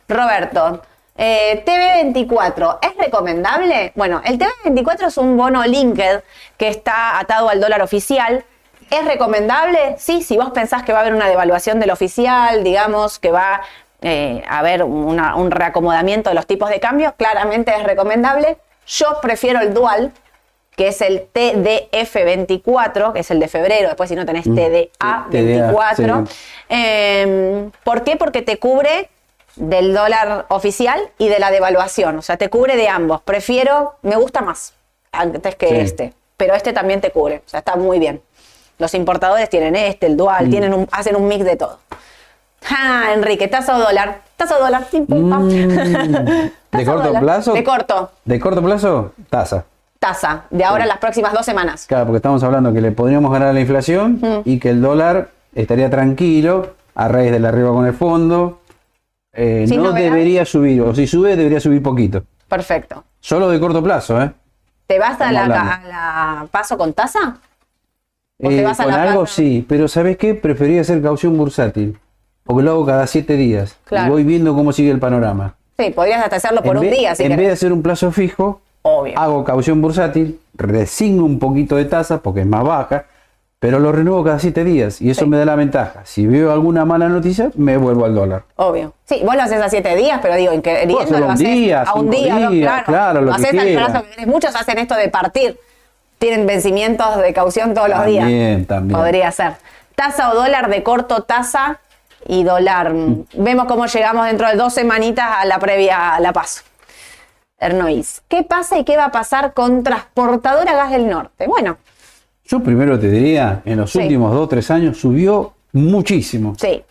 Roberto, 0.09 0.83
eh, 1.17 1.63
TV24, 1.67 2.79
¿es 2.81 2.97
recomendable? 2.97 3.93
Bueno, 3.97 4.23
el 4.25 4.39
TV24 4.39 5.09
es 5.09 5.19
un 5.19 5.37
bono 5.37 5.65
linked 5.65 6.23
que 6.57 6.69
está 6.69 7.19
atado 7.19 7.49
al 7.51 7.61
dólar 7.61 7.83
oficial. 7.83 8.45
¿Es 8.89 9.05
recomendable? 9.05 9.97
Sí, 9.99 10.23
si 10.23 10.39
vos 10.39 10.51
pensás 10.51 10.85
que 10.85 10.93
va 10.93 10.99
a 10.99 11.03
haber 11.03 11.15
una 11.15 11.29
devaluación 11.29 11.81
del 11.81 11.91
oficial, 11.91 12.65
digamos, 12.65 13.19
que 13.19 13.31
va 13.31 13.61
eh, 14.01 14.43
a 14.49 14.59
haber 14.61 14.83
una- 14.85 15.35
un 15.37 15.51
reacomodamiento 15.51 16.31
de 16.31 16.35
los 16.35 16.47
tipos 16.47 16.71
de 16.71 16.79
cambio, 16.81 17.15
claramente 17.17 17.73
es 17.77 17.83
recomendable. 17.83 18.59
Yo 18.87 19.19
prefiero 19.21 19.61
el 19.61 19.75
dual, 19.75 20.13
que 20.77 20.89
es 20.89 21.01
el 21.01 21.27
TDF24, 21.33 23.13
que 23.13 23.21
es 23.21 23.31
el 23.31 23.41
de 23.41 23.49
febrero, 23.49 23.89
después 23.89 24.09
si 24.09 24.15
no 24.17 24.25
tenés 24.25 24.47
TDA24. 24.47 26.27
sí. 26.27 26.35
Eh, 26.69 27.69
¿Por 27.85 28.05
qué? 28.05 28.17
Porque 28.17 28.43
te 28.43 28.59
cubre 28.59 29.11
del 29.57 29.93
dólar 29.93 30.47
oficial 30.51 31.01
y 31.19 31.29
de 31.29 31.39
la 31.41 31.51
devaluación, 31.51 32.17
o 32.19 32.23
sea, 32.23 32.37
te 32.37 32.49
cubre 32.49 32.77
de 32.77 32.89
ambos. 32.89 33.23
Prefiero, 33.23 33.97
me 34.03 34.17
gusta 34.17 34.41
más 34.41 34.75
antes 35.11 35.57
que 35.57 35.69
Sí. 35.69 35.77
este, 35.77 36.13
pero 36.37 36.55
este 36.55 36.73
también 36.73 37.01
te 37.01 37.11
cubre, 37.11 37.43
o 37.45 37.49
sea, 37.49 37.59
está 37.59 37.75
muy 37.75 37.99
bien. 37.99 38.23
Los 38.79 38.95
importadores 38.95 39.49
tienen 39.51 39.75
este, 39.75 40.07
el 40.07 40.17
dual, 40.17 40.47
Mm. 40.47 40.51
tienen 40.51 40.75
un- 40.75 40.89
hacen 40.93 41.17
un 41.17 41.27
mix 41.27 41.45
de 41.45 41.57
todo. 41.57 41.81
Ah, 42.71 43.13
Enrique, 43.15 43.49
tasa 43.49 43.77
o 43.77 43.79
dólar, 43.81 44.21
tasa 44.37 44.57
o 44.57 44.61
dólar, 44.61 44.85
pim, 44.91 45.07
pum, 45.07 45.31
pam. 45.31 45.45
Mm. 45.47 45.51
¿De 46.73 46.85
corto 46.85 47.03
dólar. 47.05 47.23
plazo? 47.23 47.53
De 47.55 47.65
corto, 47.65 48.11
¿De 48.25 48.39
corto 48.41 48.63
plazo? 48.63 49.13
Tasa. 49.31 49.65
tasa, 49.99 50.45
de 50.51 50.65
ahora 50.65 50.87
las 50.87 50.99
próximas 50.99 51.33
dos 51.33 51.45
semanas. 51.47 51.87
Claro, 51.87 52.07
porque 52.07 52.17
estamos 52.19 52.43
hablando 52.43 52.73
que 52.73 52.81
le 52.81 52.93
podríamos 52.93 53.33
ganar 53.33 53.49
a 53.49 53.53
la 53.53 53.61
inflación 53.61 54.19
Mm. 54.21 54.41
y 54.45 54.59
que 54.59 54.71
el 54.71 54.81
dólar 54.83 55.31
estaría 55.55 55.89
tranquilo 55.91 56.75
a 56.95 57.09
raíz 57.09 57.31
del 57.33 57.45
arriba 57.47 57.71
con 57.73 57.87
el 57.87 57.95
fondo. 57.95 58.61
Eh, 59.33 59.67
no 59.77 59.93
debería 59.93 60.45
subir, 60.45 60.83
o 60.83 60.95
si 60.95 61.07
sube, 61.07 61.37
debería 61.37 61.61
subir 61.61 61.83
poquito. 61.83 62.25
Perfecto. 62.49 63.05
Solo 63.21 63.49
de 63.49 63.61
corto 63.61 63.83
plazo, 63.83 64.21
¿eh? 64.23 64.33
¿Te 64.87 64.99
vas 64.99 65.21
a 65.21 65.31
la, 65.33 65.45
a 65.45 65.85
la 65.85 66.47
paso 66.51 66.77
con 66.79 66.93
tasa? 66.93 67.37
¿O 68.43 68.49
te 68.49 68.61
Eh, 68.61 68.65
vas 68.65 68.81
a 68.81 68.85
con 68.85 68.93
la 68.93 69.03
algo 69.03 69.27
sí, 69.27 69.65
pero 69.69 69.87
¿sabes 69.87 70.17
qué? 70.17 70.35
Prefería 70.35 70.81
hacer 70.81 71.03
caución 71.03 71.37
bursátil. 71.37 71.99
Porque 72.49 72.65
lo 72.65 72.71
hago 72.73 72.87
cada 72.87 73.07
siete 73.07 73.35
días. 73.35 73.77
Claro. 73.85 74.07
Y 74.07 74.11
voy 74.11 74.25
viendo 74.25 74.55
cómo 74.55 74.73
sigue 74.73 74.91
el 74.91 74.99
panorama. 74.99 75.55
Sí, 75.79 75.91
podrías 75.91 76.25
hasta 76.25 76.37
hacerlo 76.37 76.63
por 76.63 76.77
en 76.77 76.79
un 76.79 76.89
vez, 76.89 76.99
día, 76.99 77.15
si 77.15 77.23
en 77.25 77.29
vez 77.29 77.37
querés. 77.37 77.49
de 77.49 77.53
hacer 77.53 77.73
un 77.75 77.83
plazo 77.83 78.11
fijo, 78.11 78.61
Obvio. 78.83 79.19
hago 79.19 79.45
caución 79.45 79.83
bursátil, 79.83 80.41
resigno 80.55 81.25
un 81.27 81.39
poquito 81.39 81.77
de 81.77 81.85
tasa 81.85 82.23
porque 82.23 82.41
es 82.41 82.47
más 82.47 82.65
baja, 82.65 83.05
pero 83.61 83.79
lo 83.81 83.93
renuevo 83.93 84.25
cada 84.25 84.39
siete 84.39 84.65
días 84.65 85.03
y 85.03 85.11
eso 85.11 85.25
Sí. 85.25 85.31
me 85.31 85.37
da 85.37 85.45
la 85.45 85.57
ventaja. 85.57 86.01
Si 86.05 86.27
veo 86.27 86.51
alguna 86.53 86.85
mala 86.87 87.09
noticia, 87.11 87.51
me 87.55 87.77
vuelvo 87.77 88.07
al 88.07 88.15
dólar. 88.15 88.45
Obvio. 88.57 88.95
Sí, 89.05 89.21
vos 89.25 89.35
lo 89.37 89.43
haces 89.43 89.61
a 89.61 89.69
siete 89.69 89.95
días, 89.95 90.19
pero 90.23 90.35
digo, 90.37 90.51
hacerlo 90.53 91.19
lo 91.19 91.27
un 91.27 91.31
haces 91.33 91.47
día, 91.47 91.83
a 91.83 91.95
un 91.95 92.09
día, 92.11 92.49
días, 92.49 92.51
claro. 92.63 92.85
claro, 92.87 93.21
lo 93.21 93.31
que 93.37 93.43
haces 93.47 93.61
al 93.61 93.69
plazo 93.75 94.03
que 94.05 94.11
querés. 94.11 94.27
Muchos 94.27 94.57
hacen 94.57 94.79
esto 94.79 94.95
de 94.95 95.09
partir. 95.11 95.59
Tienen 96.19 96.47
vencimientos 96.47 97.19
de 97.19 97.33
caución 97.35 97.75
todos 97.75 97.89
los 97.91 98.07
días. 98.07 98.25
También, 98.25 98.65
también. 98.67 98.99
Podría 98.99 99.31
ser. 99.33 99.53
Tasa 99.95 100.33
o 100.33 100.35
dólar 100.35 100.71
de 100.71 100.83
corto, 100.83 101.23
tasa 101.25 101.79
y 102.29 102.45
dólar. 102.45 102.95
Mm. 102.95 103.25
Vemos 103.35 103.65
cómo 103.67 103.87
llegamos 103.87 104.27
dentro 104.27 104.47
de 104.49 104.55
dos 104.55 104.73
semanitas 104.73 105.27
a 105.39 105.45
la 105.45 105.59
previa 105.59 106.15
a 106.15 106.21
la 106.21 106.33
paso. 106.33 106.63
Ernois, 107.59 108.23
¿qué 108.29 108.45
pasa 108.45 108.79
y 108.79 108.85
qué 108.85 108.97
va 108.97 109.07
a 109.07 109.11
pasar 109.11 109.53
con 109.53 109.83
Transportadora 109.83 110.75
Gas 110.77 110.91
del 110.93 111.09
Norte? 111.09 111.47
Bueno, 111.49 111.79
Yo 112.45 112.61
primero 112.61 112.99
te 112.99 113.11
diría, 113.11 113.61
en 113.67 113.77
los 113.79 113.91
Sí. 113.91 113.99
últimos 113.99 114.33
dos 114.33 114.45
o 114.45 114.49
tres 114.49 114.71
años 114.71 114.97
subió 114.97 115.53
muchísimo. 115.73 116.55
sí. 116.57 116.83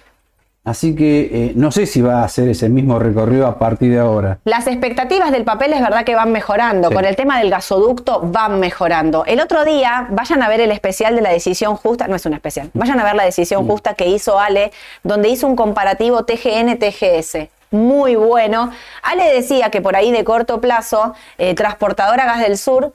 Así 0.67 0.95
que 0.95 1.29
eh, 1.31 1.51
no 1.55 1.71
sé 1.71 1.85
si 1.85 2.01
va 2.01 2.21
a 2.21 2.25
hacer 2.25 2.49
ese 2.49 2.67
mismo 2.67 2.99
recorrido 2.99 3.47
a 3.47 3.57
partir 3.57 3.89
de 3.89 3.99
ahora. 3.99 4.39
Las 4.43 4.67
expectativas 4.67 5.31
del 5.31 5.45
papel 5.45 5.71
es 5.71 5.79
verdad 5.79 6.03
que 6.03 6.13
van 6.13 6.33
mejorando. 6.33 6.89
Sí. 6.89 6.93
Con 6.93 7.05
el 7.05 7.15
tema 7.15 7.39
del 7.39 7.49
gasoducto 7.49 8.19
van 8.21 8.59
mejorando. 8.59 9.23
El 9.23 9.39
otro 9.39 9.63
día, 9.63 10.07
vayan 10.09 10.43
a 10.43 10.49
ver 10.49 10.59
el 10.59 10.71
especial 10.71 11.15
de 11.15 11.21
la 11.21 11.29
decisión 11.29 11.77
justa, 11.77 12.09
no 12.09 12.17
es 12.17 12.25
un 12.25 12.33
especial, 12.33 12.69
vayan 12.73 12.99
a 12.99 13.05
ver 13.05 13.15
la 13.15 13.23
decisión 13.23 13.63
Mm. 13.63 13.67
justa 13.69 13.93
que 13.93 14.07
hizo 14.09 14.39
Ale, 14.41 14.73
donde 15.03 15.29
hizo 15.29 15.47
un 15.47 15.55
comparativo 15.55 16.25
TGN-TGS. 16.25 17.47
Muy 17.71 18.15
bueno. 18.17 18.71
Ale 19.03 19.33
decía 19.33 19.69
que 19.71 19.79
por 19.81 19.95
ahí 19.95 20.11
de 20.11 20.25
corto 20.25 20.59
plazo, 20.59 21.13
eh, 21.37 21.55
Transportadora 21.55 22.25
Gas 22.25 22.41
del 22.41 22.57
Sur 22.57 22.91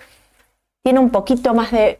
tiene 0.83 0.99
un 0.99 1.09
poquito 1.09 1.55
más 1.55 1.70
de 1.70 1.99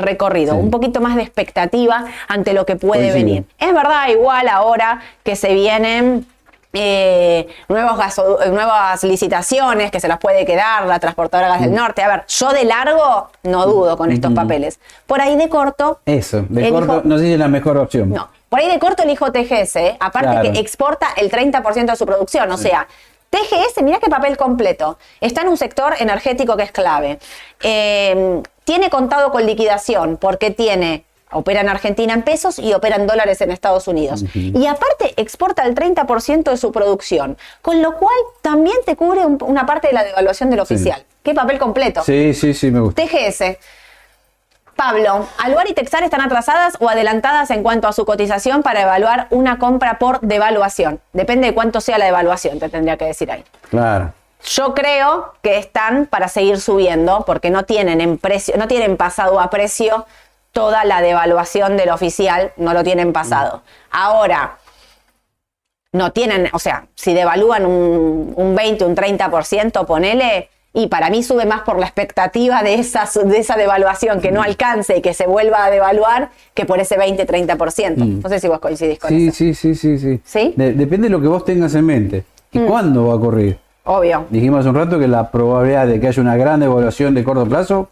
recorrido, 0.00 0.54
Sí. 0.54 0.60
un 0.60 0.70
poquito 0.70 1.00
más 1.00 1.16
de 1.16 1.22
expectativa 1.22 2.04
ante 2.28 2.52
lo 2.52 2.66
que 2.66 2.76
puede 2.76 3.12
venir. 3.12 3.44
Es 3.58 3.72
verdad, 3.74 4.08
igual 4.08 4.48
ahora 4.48 5.00
que 5.22 5.36
se 5.36 5.54
vienen 5.54 6.26
eh, 6.72 7.48
nuevos 7.68 7.98
gaso- 7.98 8.38
nuevas 8.48 9.02
licitaciones 9.02 9.90
que 9.90 9.98
se 9.98 10.06
las 10.06 10.18
puede 10.18 10.46
quedar 10.46 10.86
la 10.86 11.00
transportadora 11.00 11.48
Gas 11.48 11.62
del 11.62 11.74
Norte. 11.74 12.00
A 12.02 12.06
ver, 12.08 12.24
yo 12.28 12.50
de 12.50 12.64
largo 12.64 13.28
no 13.42 13.66
dudo 13.66 13.96
con 13.96 14.12
estos 14.12 14.32
papeles. 14.32 14.78
Por 15.06 15.20
ahí 15.20 15.34
de 15.36 15.48
corto, 15.48 15.98
Eso, 16.06 16.44
de 16.48 16.70
corto, 16.70 17.02
no 17.04 17.18
sé 17.18 17.24
si 17.24 17.32
es 17.32 17.38
la 17.40 17.48
mejor 17.48 17.76
opción. 17.76 18.10
no. 18.10 18.28
Por 18.48 18.60
ahí 18.60 18.68
de 18.68 18.78
corto 18.78 19.02
elijo 19.02 19.30
TGS, 19.32 19.76
¿eh? 19.76 19.96
aparte 19.98 20.28
Claro. 20.30 20.52
que 20.52 20.58
exporta 20.60 21.08
el 21.16 21.28
30% 21.30 21.92
de 21.92 21.96
su 21.96 22.06
producción. 22.06 22.50
O 22.52 22.56
sea, 22.56 22.86
TGS, 23.30 23.82
mirá 23.82 23.98
qué 24.00 24.08
papel 24.10 24.36
completo. 24.36 24.96
Está 25.20 25.42
en 25.42 25.48
un 25.48 25.56
sector 25.56 25.94
energético 26.00 26.56
que 26.56 26.64
es 26.64 26.72
clave. 26.72 27.18
Eh, 27.62 28.42
tiene 28.70 28.88
contado 28.88 29.32
con 29.32 29.44
liquidación 29.46 30.16
porque 30.16 30.52
tiene, 30.52 31.04
opera 31.32 31.60
en 31.60 31.68
Argentina 31.68 32.14
en 32.14 32.22
pesos 32.22 32.56
y 32.60 32.72
opera 32.72 32.94
en 32.94 33.08
dólares 33.08 33.40
en 33.40 33.50
Estados 33.50 33.88
Unidos. 33.88 34.24
Y 34.32 34.64
aparte 34.68 35.12
exporta 35.16 35.64
el 35.64 35.74
30% 35.74 36.52
de 36.52 36.56
su 36.56 36.70
producción, 36.70 37.36
con 37.62 37.82
lo 37.82 37.96
cual 37.96 38.14
también 38.42 38.76
te 38.86 38.94
cubre 38.94 39.26
un- 39.26 39.38
una 39.42 39.66
parte 39.66 39.88
de 39.88 39.92
la 39.94 40.04
devaluación 40.04 40.50
del 40.50 40.60
oficial. 40.60 41.02
Qué 41.24 41.34
papel 41.34 41.58
completo. 41.58 42.04
Sí, 42.04 42.32
sí, 42.32 42.54
sí, 42.54 42.70
me 42.70 42.78
gusta. 42.78 43.02
TGS. 43.02 43.58
Pablo, 44.76 45.26
¿Aluar 45.38 45.68
y 45.68 45.74
Texar 45.74 46.04
están 46.04 46.20
atrasadas 46.20 46.76
o 46.78 46.88
adelantadas 46.88 47.50
en 47.50 47.64
cuanto 47.64 47.88
a 47.88 47.92
su 47.92 48.04
cotización 48.04 48.62
para 48.62 48.82
evaluar 48.82 49.26
una 49.30 49.58
compra 49.58 49.98
por 49.98 50.20
devaluación? 50.20 51.00
Depende 51.12 51.48
de 51.48 51.54
cuánto 51.54 51.80
sea 51.80 51.98
la 51.98 52.04
devaluación, 52.04 52.60
te 52.60 52.68
tendría 52.68 52.96
que 52.96 53.06
decir 53.06 53.32
ahí. 53.32 53.42
Claro. 53.68 54.12
Yo 54.44 54.74
creo 54.74 55.32
que 55.42 55.58
están 55.58 56.06
para 56.06 56.28
seguir 56.28 56.60
subiendo 56.60 57.24
porque 57.26 57.50
no 57.50 57.64
tienen 57.64 58.00
en 58.00 58.18
precio, 58.18 58.54
no 58.56 58.68
tienen 58.68 58.96
pasado 58.96 59.38
a 59.40 59.50
precio 59.50 60.06
toda 60.52 60.84
la 60.84 61.00
devaluación 61.02 61.76
del 61.76 61.90
oficial, 61.90 62.52
no 62.56 62.72
lo 62.74 62.82
tienen 62.82 63.12
pasado. 63.12 63.62
Ahora, 63.90 64.56
no 65.92 66.12
tienen, 66.12 66.48
o 66.52 66.58
sea, 66.58 66.86
si 66.94 67.14
devalúan 67.14 67.66
un, 67.66 68.32
un 68.36 68.54
20, 68.54 68.84
un 68.84 68.96
30%, 68.96 69.86
ponele, 69.86 70.48
y 70.72 70.86
para 70.86 71.10
mí 71.10 71.22
sube 71.24 71.46
más 71.46 71.62
por 71.62 71.78
la 71.80 71.86
expectativa 71.86 72.62
de 72.62 72.74
esa, 72.74 73.08
de 73.24 73.38
esa 73.38 73.56
devaluación 73.56 74.20
que 74.20 74.30
no 74.30 74.40
alcance 74.40 74.96
y 74.98 75.02
que 75.02 75.14
se 75.14 75.26
vuelva 75.26 75.64
a 75.64 75.70
devaluar 75.70 76.30
que 76.54 76.64
por 76.64 76.78
ese 76.78 76.96
20, 76.96 77.26
30%. 77.26 77.96
No 78.22 78.28
sé 78.28 78.38
si 78.38 78.46
vos 78.46 78.60
coincidís 78.60 79.00
con 79.00 79.10
Sí, 79.10 79.28
eso. 79.28 79.36
sí, 79.36 79.54
sí, 79.54 79.74
sí, 79.74 79.98
sí. 79.98 80.20
¿Sí? 80.24 80.54
De- 80.56 80.72
depende 80.74 81.08
de 81.08 81.12
lo 81.12 81.20
que 81.20 81.26
vos 81.26 81.44
tengas 81.44 81.74
en 81.74 81.86
mente. 81.86 82.24
¿Y 82.52 82.60
cuándo 82.60 83.06
va 83.08 83.12
a 83.14 83.16
ocurrir? 83.16 83.58
Obvio. 83.92 84.26
Dijimos 84.30 84.60
hace 84.60 84.68
un 84.68 84.76
rato 84.76 84.98
que 85.00 85.08
la 85.08 85.30
probabilidad 85.32 85.86
de 85.88 85.98
que 85.98 86.06
haya 86.06 86.22
una 86.22 86.36
gran 86.36 86.60
devaluación 86.60 87.12
de 87.12 87.24
corto 87.24 87.44
plazo 87.46 87.88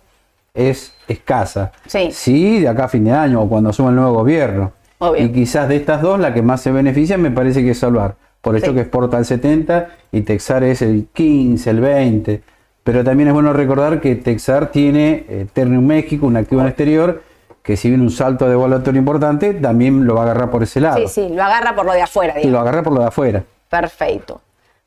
es 0.55 0.93
escasa. 1.09 1.73
Sí. 1.87 2.11
Sí, 2.13 2.61
de 2.61 2.69
acá 2.69 2.85
a 2.85 2.89
fin 2.89 3.05
de 3.05 3.11
año 3.11 3.43
o 3.43 3.49
cuando 3.49 3.71
asuma 3.71 3.89
el 3.91 3.97
nuevo 3.97 4.13
gobierno. 4.13 4.71
Obvio. 4.99 5.25
Y 5.25 5.33
quizás 5.33 5.69
de 5.69 5.75
estas 5.77 6.01
dos, 6.01 6.21
la 6.21 6.33
que 6.33 6.41
más 6.43 6.61
se 6.61 6.71
beneficia 6.71 7.19
me 7.19 7.33
parece 7.33 7.65
que 7.65 7.71
es 7.73 7.79
Salvar. 7.81 8.15
Por 8.41 8.55
eso 8.55 8.67
Sí. 8.67 8.75
que 8.75 8.81
exporta 8.83 9.19
el 9.19 9.25
70 9.25 9.89
y 10.13 10.21
Texar 10.21 10.63
es 10.63 10.83
el 10.83 11.09
15, 11.13 11.71
el 11.71 11.81
20. 11.81 12.43
Pero 12.85 13.03
también 13.03 13.29
es 13.29 13.35
bueno 13.35 13.53
recordar 13.53 14.01
que 14.01 14.15
Texar 14.15 14.71
tiene 14.71 15.27
eh, 15.29 15.47
Ternium 15.53 15.85
México, 15.85 16.27
un 16.27 16.37
activo 16.37 16.61
en 16.61 16.67
el 16.69 16.71
exterior, 16.71 17.23
que 17.63 17.77
si 17.77 17.89
viene 17.89 18.05
un 18.05 18.11
salto 18.11 18.45
de 18.45 18.53
devaluatorio 18.53 19.01
importante, 19.01 19.53
también 19.55 20.07
lo 20.07 20.15
va 20.15 20.21
a 20.21 20.25
agarrar 20.27 20.51
por 20.51 20.63
ese 20.63 20.81
lado. 20.81 20.97
Sí, 20.99 21.09
sí, 21.09 21.29
lo 21.35 21.43
agarra 21.43 21.75
por 21.75 21.85
lo 21.87 21.93
de 21.93 22.03
afuera, 22.03 22.41
Y 22.41 22.47
lo 22.49 22.61
agarra 22.61 22.85
por 22.85 22.93
lo 22.95 23.01
de 23.01 23.07
afuera. 23.09 23.43
Perfecto. 23.69 24.41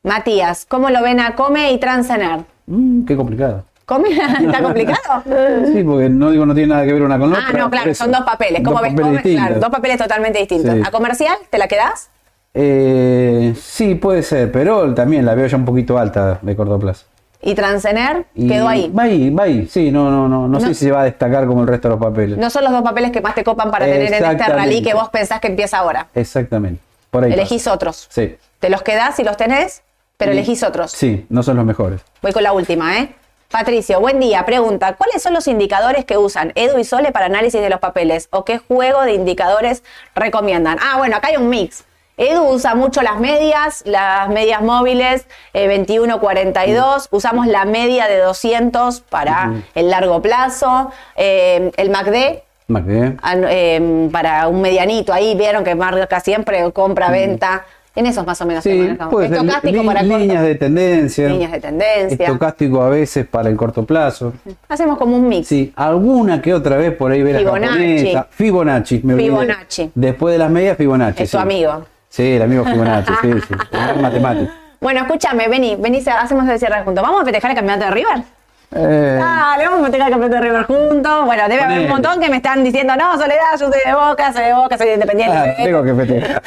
Matías, 0.03 0.65
¿cómo 0.67 0.89
lo 0.89 1.01
ven 1.03 1.19
a 1.19 1.35
Come 1.35 1.71
y 1.73 1.77
Transener? 1.77 2.39
Mm, 2.65 3.05
qué 3.05 3.15
complicado. 3.15 3.65
¿Come? 3.85 4.09
¿Está 4.41 4.63
complicado? 4.63 5.23
Sí, 5.71 5.83
porque 5.83 6.09
no 6.09 6.31
digo 6.31 6.45
no 6.45 6.55
tiene 6.55 6.69
nada 6.73 6.85
que 6.85 6.93
ver 6.93 7.03
una 7.03 7.19
con 7.19 7.29
la 7.31 7.37
Ah, 7.37 7.45
otra. 7.49 7.59
no, 7.59 7.65
por 7.65 7.71
claro, 7.79 7.93
son 7.93 8.11
dos 8.11 8.21
papeles. 8.21 8.63
Dos 8.63 8.71
¿Cómo 8.73 8.81
ves? 8.83 8.93
papeles 8.93 9.21
Come? 9.21 9.35
Claro, 9.35 9.59
dos 9.59 9.69
papeles 9.69 9.97
totalmente 9.97 10.39
distintos. 10.39 10.73
Sí. 10.75 10.81
¿A 10.85 10.89
comercial 10.91 11.35
te 11.49 11.57
la 11.59 11.67
quedás? 11.67 12.09
Eh, 12.53 13.53
sí, 13.61 13.93
puede 13.95 14.23
ser, 14.23 14.51
pero 14.51 14.91
también 14.95 15.25
la 15.25 15.35
veo 15.35 15.45
ya 15.47 15.55
un 15.57 15.65
poquito 15.65 15.97
alta 15.99 16.39
de 16.41 16.55
corto 16.55 16.79
plazo. 16.79 17.05
¿Y 17.43 17.53
Transener 17.53 18.25
quedó 18.35 18.67
ahí? 18.67 18.89
Va 18.97 19.03
ahí, 19.03 19.29
va 19.29 19.43
ahí. 19.43 19.67
Sí, 19.67 19.91
no, 19.91 20.09
no, 20.09 20.27
no, 20.27 20.47
no, 20.47 20.47
No. 20.47 20.59
sé 20.59 20.67
si 20.73 20.85
se 20.85 20.91
va 20.91 21.01
a 21.01 21.05
destacar 21.05 21.45
como 21.47 21.61
el 21.61 21.67
resto 21.67 21.89
de 21.89 21.95
los 21.95 22.03
papeles. 22.03 22.37
No 22.37 22.49
son 22.49 22.63
los 22.63 22.71
dos 22.73 22.81
papeles 22.83 23.11
que 23.11 23.21
más 23.21 23.35
te 23.35 23.43
copan 23.43 23.69
para 23.71 23.85
tener 23.85 24.13
en 24.13 24.23
este 24.25 24.47
rally 24.47 24.81
que 24.81 24.93
vos 24.93 25.09
pensás 25.09 25.39
que 25.39 25.47
empieza 25.47 25.77
ahora. 25.79 26.07
Exactamente. 26.15 26.81
Por 27.11 27.23
ahí. 27.23 27.33
Elegís 27.33 27.63
pasa. 27.63 27.73
otros. 27.75 28.07
Sí. 28.09 28.35
Te 28.59 28.69
los 28.69 28.83
quedás 28.83 29.19
y 29.19 29.23
los 29.23 29.37
tenés, 29.37 29.81
pero 30.21 30.31
elegís 30.31 30.63
otros. 30.63 30.91
Sí, 30.91 31.25
no 31.29 31.43
son 31.43 31.57
los 31.57 31.65
mejores. 31.65 32.01
Voy 32.21 32.31
con 32.31 32.43
la 32.43 32.53
última, 32.53 32.97
¿eh? 32.99 33.13
Patricio, 33.49 33.99
buen 33.99 34.19
día. 34.19 34.45
Pregunta, 34.45 34.93
¿cuáles 34.95 35.21
son 35.21 35.33
los 35.33 35.45
indicadores 35.47 36.05
que 36.05 36.17
usan 36.17 36.53
Edu 36.55 36.79
y 36.79 36.85
Sole 36.85 37.11
para 37.11 37.25
análisis 37.25 37.59
de 37.61 37.69
los 37.69 37.79
papeles? 37.79 38.29
¿O 38.31 38.45
qué 38.45 38.59
juego 38.59 39.01
de 39.01 39.13
indicadores 39.13 39.83
recomiendan? 40.15 40.77
Ah, 40.81 40.95
bueno, 40.97 41.17
acá 41.17 41.27
hay 41.27 41.35
un 41.37 41.49
mix. 41.49 41.83
Edu 42.15 42.43
usa 42.47 42.75
mucho 42.75 43.01
las 43.01 43.19
medias, 43.19 43.81
las 43.85 44.29
medias 44.29 44.61
móviles 44.61 45.25
eh, 45.53 45.67
21-42. 45.85 47.07
Usamos 47.11 47.47
la 47.47 47.65
media 47.65 48.07
de 48.07 48.19
200 48.19 49.01
para 49.01 49.51
el 49.75 49.89
largo 49.89 50.21
plazo. 50.21 50.91
Eh, 51.15 51.71
el 51.77 51.89
MACD 51.89 52.11
que 52.11 52.43
an- 53.21 53.45
eh, 53.49 54.09
para 54.11 54.47
un 54.47 54.61
medianito. 54.61 55.11
Ahí 55.13 55.35
vieron 55.35 55.63
que 55.63 55.75
marca 55.75 56.19
siempre 56.21 56.71
compra-venta. 56.71 57.65
En 57.93 58.05
esos 58.05 58.25
más 58.25 58.39
o 58.41 58.45
menos 58.45 58.63
Sí, 58.63 58.95
puede 59.09 59.27
ser 59.27 59.37
Estocástico 59.37 59.85
para 59.85 59.99
corto. 59.99 60.17
líneas 60.17 60.43
de 60.43 60.55
tendencia. 60.55 61.27
Líneas 61.27 61.51
de 61.51 61.59
tendencia. 61.59 62.25
Estocástico 62.25 62.81
a 62.81 62.89
veces 62.89 63.27
para 63.27 63.49
el 63.49 63.57
corto 63.57 63.85
plazo. 63.85 64.31
Hacemos 64.69 64.97
como 64.97 65.17
un 65.17 65.27
mix. 65.27 65.47
Sí, 65.47 65.73
alguna 65.75 66.41
que 66.41 66.53
otra 66.53 66.77
vez 66.77 66.95
por 66.95 67.11
ahí 67.11 67.21
ver 67.21 67.33
la 67.33 67.39
Fibonacci. 67.39 67.77
japonesa. 67.79 68.27
Fibonacci. 68.31 69.01
me 69.03 69.13
olvidé. 69.15 69.29
Fibonacci. 69.29 69.91
Después 69.93 70.31
de 70.33 70.37
las 70.39 70.49
medias, 70.49 70.77
Fibonacci. 70.77 71.23
Es 71.23 71.31
tu 71.31 71.37
sí. 71.37 71.43
amigo. 71.43 71.85
Sí, 72.07 72.23
el 72.33 72.41
amigo 72.41 72.63
Fibonacci, 72.63 73.13
sí, 73.21 73.29
sí. 73.47 73.53
Matemático. 74.01 74.51
Bueno, 74.79 75.01
escúchame, 75.01 75.47
vení, 75.47 75.75
vení, 75.75 76.01
hacemos 76.07 76.47
el 76.47 76.57
cierre 76.59 76.83
juntos. 76.83 77.03
¿Vamos 77.03 77.21
a 77.21 77.25
festejar 77.25 77.51
el 77.51 77.57
campeonato 77.57 77.85
de 77.85 77.91
River? 77.91 78.23
Eh, 78.73 79.17
Dale, 79.19 79.65
vamos 79.65 79.81
a 79.81 79.83
festejar 79.83 80.07
el 80.07 80.13
campeonato 80.13 80.41
de 80.41 80.49
River 80.49 80.63
juntos. 80.65 81.25
Bueno, 81.25 81.49
debe 81.49 81.61
haber 81.61 81.79
un 81.79 81.89
montón 81.89 82.21
que 82.21 82.29
me 82.29 82.37
están 82.37 82.63
diciendo, 82.63 82.95
no, 82.95 83.17
Soledad, 83.17 83.51
yo 83.59 83.69
soy 83.69 83.81
de 83.85 83.93
Boca, 83.93 84.31
soy 84.31 84.43
de 84.43 84.53
Boca, 84.53 84.77
soy 84.77 84.87
de 84.87 84.93
Independiente. 84.93 85.37
ah, 85.37 85.53
tengo 85.57 85.83
que 85.83 85.93
festejar. 85.93 86.41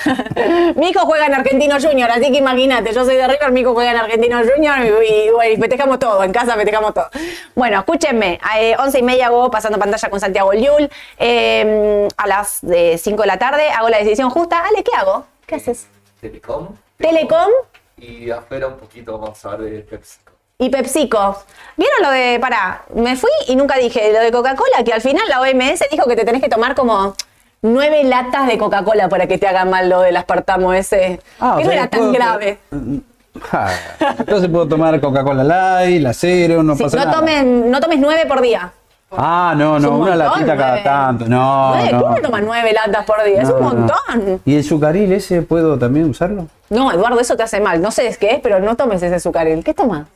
Mi 0.76 0.88
hijo 0.88 1.00
juega 1.00 1.26
en 1.26 1.34
Argentino 1.34 1.76
Junior, 1.78 2.10
así 2.10 2.32
que 2.32 2.38
imagínate, 2.38 2.94
yo 2.94 3.04
soy 3.04 3.16
de 3.16 3.28
River, 3.28 3.52
mi 3.52 3.60
hijo 3.60 3.74
juega 3.74 3.90
en 3.90 3.96
Argentino 3.98 4.38
Junior 4.38 4.78
y, 4.80 5.06
y, 5.06 5.30
bueno, 5.30 5.52
y 5.52 5.56
festejamos 5.58 5.98
todo, 5.98 6.22
en 6.24 6.32
casa 6.32 6.54
festejamos 6.54 6.94
todo. 6.94 7.08
Bueno, 7.54 7.78
escúchenme, 7.80 8.40
a 8.42 8.60
eh, 8.60 8.74
11 8.78 8.98
y 8.98 9.02
media 9.02 9.26
hago 9.26 9.50
pasando 9.50 9.78
pantalla 9.78 10.08
con 10.08 10.18
Santiago 10.18 10.52
Liul, 10.52 10.88
eh, 11.18 12.08
a 12.16 12.26
las 12.26 12.60
5 12.96 13.20
de 13.20 13.26
la 13.26 13.38
tarde 13.38 13.68
hago 13.70 13.88
la 13.90 13.98
decisión 13.98 14.30
justa. 14.30 14.64
Ale, 14.66 14.82
¿qué 14.82 14.92
hago? 14.96 15.26
¿Qué 15.46 15.56
haces? 15.56 15.88
Telecom. 16.20 16.68
Telecom 16.96 17.50
Y 17.98 18.30
afuera 18.30 18.68
un 18.68 18.78
poquito 18.78 19.18
vamos 19.18 19.44
a 19.44 19.56
ver 19.56 19.70
de 19.70 19.78
PepsiCo. 19.80 20.33
Y 20.64 20.70
PepsiCo. 20.70 21.36
¿Vieron 21.76 22.02
lo 22.02 22.10
de, 22.10 22.38
pará, 22.40 22.82
me 22.94 23.16
fui 23.16 23.30
y 23.48 23.56
nunca 23.56 23.76
dije, 23.78 24.12
lo 24.12 24.20
de 24.20 24.30
Coca-Cola, 24.30 24.84
que 24.84 24.92
al 24.92 25.00
final 25.00 25.22
la 25.28 25.40
OMS 25.40 25.84
dijo 25.90 26.06
que 26.06 26.14
te 26.16 26.24
tenés 26.24 26.40
que 26.40 26.48
tomar 26.48 26.74
como 26.74 27.14
nueve 27.62 28.04
latas 28.04 28.46
de 28.46 28.56
Coca-Cola 28.58 29.08
para 29.08 29.26
que 29.26 29.38
te 29.38 29.46
haga 29.48 29.64
mal 29.64 29.88
lo 29.88 30.00
del 30.02 30.16
aspartamo 30.16 30.72
ese. 30.72 31.20
Ah, 31.40 31.56
que 31.58 31.64
no 31.64 31.72
era 31.72 31.88
tan 31.88 32.12
grave. 32.12 32.58
Ah, 33.50 33.68
Entonces 34.16 34.48
puedo 34.48 34.68
tomar 34.68 35.00
Coca-Cola 35.00 35.42
Light, 35.42 36.00
la 36.00 36.12
cero, 36.12 36.62
no 36.62 36.76
Sí, 36.76 36.84
pasa 36.84 36.98
no, 36.98 37.04
nada. 37.06 37.16
tomen, 37.18 37.68
no 37.68 37.80
tomes 37.80 37.98
nueve 37.98 38.26
por 38.28 38.40
día. 38.40 38.70
Ah, 39.10 39.54
no, 39.56 39.80
no, 39.80 39.90
un 39.90 40.02
una 40.02 40.14
latita 40.14 40.56
cada 40.56 40.82
tanto. 40.84 41.24
No, 41.28 41.74
Nueve, 41.74 41.90
no. 41.94 42.00
¿Cómo 42.02 42.16
toman 42.20 42.44
nueve 42.44 42.72
latas 42.72 43.04
por 43.04 43.24
día? 43.24 43.42
es 43.42 43.48
No, 43.48 43.56
un 43.56 43.60
no. 43.62 43.68
montón. 43.70 44.40
¿Y 44.44 44.54
el 44.54 44.62
sucaril 44.62 45.12
ese 45.12 45.42
puedo 45.42 45.76
también 45.76 46.08
usarlo? 46.08 46.46
No, 46.70 46.92
Eduardo, 46.92 47.18
eso 47.18 47.36
te 47.36 47.42
hace 47.42 47.58
mal. 47.60 47.82
No 47.82 47.90
sé 47.90 48.16
qué 48.20 48.34
es, 48.34 48.40
pero 48.40 48.60
no 48.60 48.76
tomes 48.76 49.02
ese 49.02 49.16
azucaril. 49.16 49.64
¿Qué 49.64 49.74
tomas? 49.74 50.06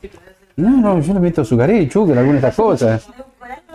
No, 0.59 0.95
no, 0.95 0.99
yo 0.99 1.13
le 1.13 1.19
meto 1.19 1.45
sucaril, 1.45 1.89
chúcar, 1.89 2.17
alguna 2.17 2.39
de 2.41 2.47
estas 2.47 2.55
cosas. 2.55 3.07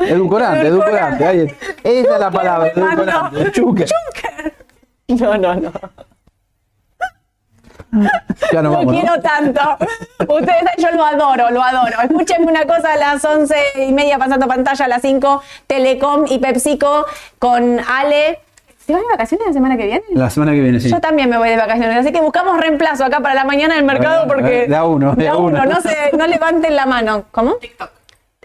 Edulcorante, 0.01 0.67
edulcorante. 0.67 1.25
ahí 1.25 1.41
es. 1.41 1.53
Esa 1.83 2.15
es 2.15 2.21
la 2.21 2.31
palabra, 2.31 2.69
edulcorante. 2.69 3.53
Chúcar. 3.53 3.87
No, 5.09 5.37
no, 5.39 5.55
no. 5.57 5.73
Ya 8.53 8.63
No 8.63 8.73
vamos. 8.73 8.87
¿no? 8.87 8.93
quiero 8.93 9.21
tanto. 9.21 9.61
Ustedes, 10.21 10.71
yo 10.79 10.91
lo 10.93 11.05
adoro, 11.05 11.51
lo 11.51 11.63
adoro. 11.63 12.01
Escúchenme 12.03 12.47
una 12.47 12.67
cosa 12.67 12.93
a 12.93 12.97
las 12.97 13.25
once 13.25 13.57
y 13.77 13.93
media 13.93 14.19
pasando 14.19 14.47
pantalla, 14.49 14.85
a 14.85 14.89
las 14.89 15.03
5, 15.03 15.43
Telecom 15.67 16.25
y 16.29 16.39
PepsiCo 16.39 17.07
con 17.39 17.79
Ale. 17.81 18.41
¿Se 18.87 18.93
van 18.93 19.01
de 19.03 19.09
vacaciones 19.09 19.47
la 19.47 19.53
semana 19.53 19.77
que 19.79 19.87
viene? 19.87 20.03
La 20.13 20.29
semana 20.31 20.53
que 20.53 20.61
viene, 20.61 20.79
sí. 20.79 20.91
Yo 20.91 21.01
también 21.01 21.31
me 21.31 21.39
voy 21.39 21.49
de 21.49 21.57
vacaciones, 21.57 21.97
así 21.99 22.13
que 22.13 22.21
buscamos 22.21 22.61
reemplazo 22.61 23.05
acá 23.05 23.21
para 23.21 23.35
la 23.35 23.45
mañana 23.45 23.75
en 23.75 23.81
el 23.81 23.87
mercado 23.87 24.27
Bueno, 24.27 24.43
porque. 24.43 24.67
de 24.67 24.77
a 24.77 24.85
uno, 24.85 25.15
de 25.15 25.29
a 25.29 25.37
uno. 25.37 25.65
No, 25.65 25.81
se, 25.81 26.15
no 26.17 26.27
levanten 26.27 26.77
la 26.77 26.85
mano. 26.85 27.25
¿Cómo? 27.31 27.55
TikTok. 27.55 27.91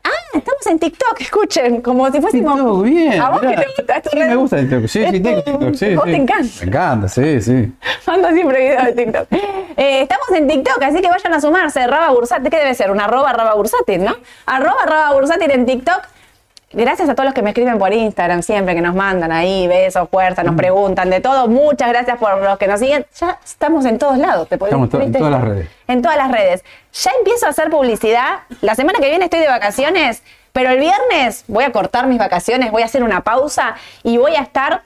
Ah, 0.02 0.10
estamos 0.38 0.66
en 0.68 0.80
TikTok, 0.80 1.20
escuchen, 1.20 1.82
como 1.82 2.10
si 2.10 2.22
fuésemos. 2.22 2.56
TikTok, 2.56 2.84
bien. 2.84 3.22
¿A 3.22 3.30
vos 3.32 3.42
mirá. 3.42 3.56
qué 3.56 3.62
te 3.62 3.68
gusta? 3.76 3.98
¿Es 3.98 4.04
tu 4.04 4.10
Sí, 4.12 4.18
me 4.20 4.36
gusta 4.38 4.58
TikTok. 4.60 4.86
Sí, 4.88 5.06
sí, 5.12 5.20
tu- 5.20 5.30
TikTok. 5.44 5.74
Sí, 5.76 5.96
vos 5.96 6.06
sí. 6.06 6.12
te 6.12 6.16
encanta. 6.18 6.50
Me 6.62 6.68
encanta, 6.68 7.08
sí, 7.10 7.42
sí. 7.42 7.74
Mando 8.08 8.30
siempre 8.30 8.60
videos 8.62 8.86
de 8.86 8.94
TikTok. 8.94 9.28
Eh, 9.34 10.02
estamos 10.04 10.32
en 10.36 10.48
TikTok, 10.48 10.82
así 10.84 11.02
que 11.02 11.10
vayan 11.10 11.34
a 11.34 11.42
sumarse. 11.42 11.86
Raba 11.86 12.12
Bursátil, 12.12 12.50
¿qué 12.50 12.58
debe 12.60 12.74
ser? 12.76 12.92
Una 12.92 13.06
arroba 13.06 13.34
Raba 13.34 13.56
Bursátil, 13.56 14.06
¿no? 14.06 14.16
Arroba 14.46 14.86
Raba 14.86 15.14
Bursátil 15.14 15.52
en 15.52 15.66
TikTok. 15.66 16.00
Gracias 16.72 17.10
a 17.10 17.16
todos 17.16 17.26
los 17.26 17.34
que 17.34 17.42
me 17.42 17.50
escriben 17.50 17.80
por 17.80 17.92
Instagram 17.92 18.44
siempre, 18.44 18.76
que 18.76 18.82
nos 18.82 18.94
mandan 18.94 19.32
ahí 19.32 19.68
besos, 19.68 20.08
fuerza, 20.10 20.44
nos 20.44 20.56
preguntan 20.56 21.10
de 21.10 21.20
todo. 21.20 21.48
Muchas 21.48 21.90
gracias 21.90 22.18
por 22.20 22.40
los 22.40 22.60
que 22.60 22.68
nos 22.68 22.80
siguen. 22.80 23.08
Ya 23.20 23.40
estamos 23.44 23.86
en 23.86 23.98
todos 23.98 24.20
lados. 24.20 24.48
¿te 24.48 24.56
Estamos 24.56 24.94
en 24.94 25.12
todas 25.12 25.32
las 25.32 25.44
redes. 25.44 25.68
En 25.88 26.02
todas 26.04 26.18
las 26.18 26.32
redes. 26.32 26.64
Ya 26.94 27.12
empiezo 27.18 27.48
a 27.48 27.50
hacer 27.50 27.72
publicidad. 27.72 28.42
La 28.62 28.76
semana 28.76 29.00
que 29.00 29.10
viene 29.10 29.26
estoy 29.26 29.40
de 29.40 29.48
vacaciones, 29.48 30.22
pero 30.54 30.70
el 30.70 30.80
viernes 30.80 31.44
voy 31.48 31.64
a 31.64 31.72
cortar 31.72 32.06
mis 32.06 32.20
vacaciones, 32.20 32.72
voy 32.72 32.84
a 32.84 32.86
hacer 32.86 33.02
una 33.02 33.22
pausa 33.22 33.76
y 34.04 34.18
voy 34.18 34.36
a 34.36 34.42
estar 34.42 34.84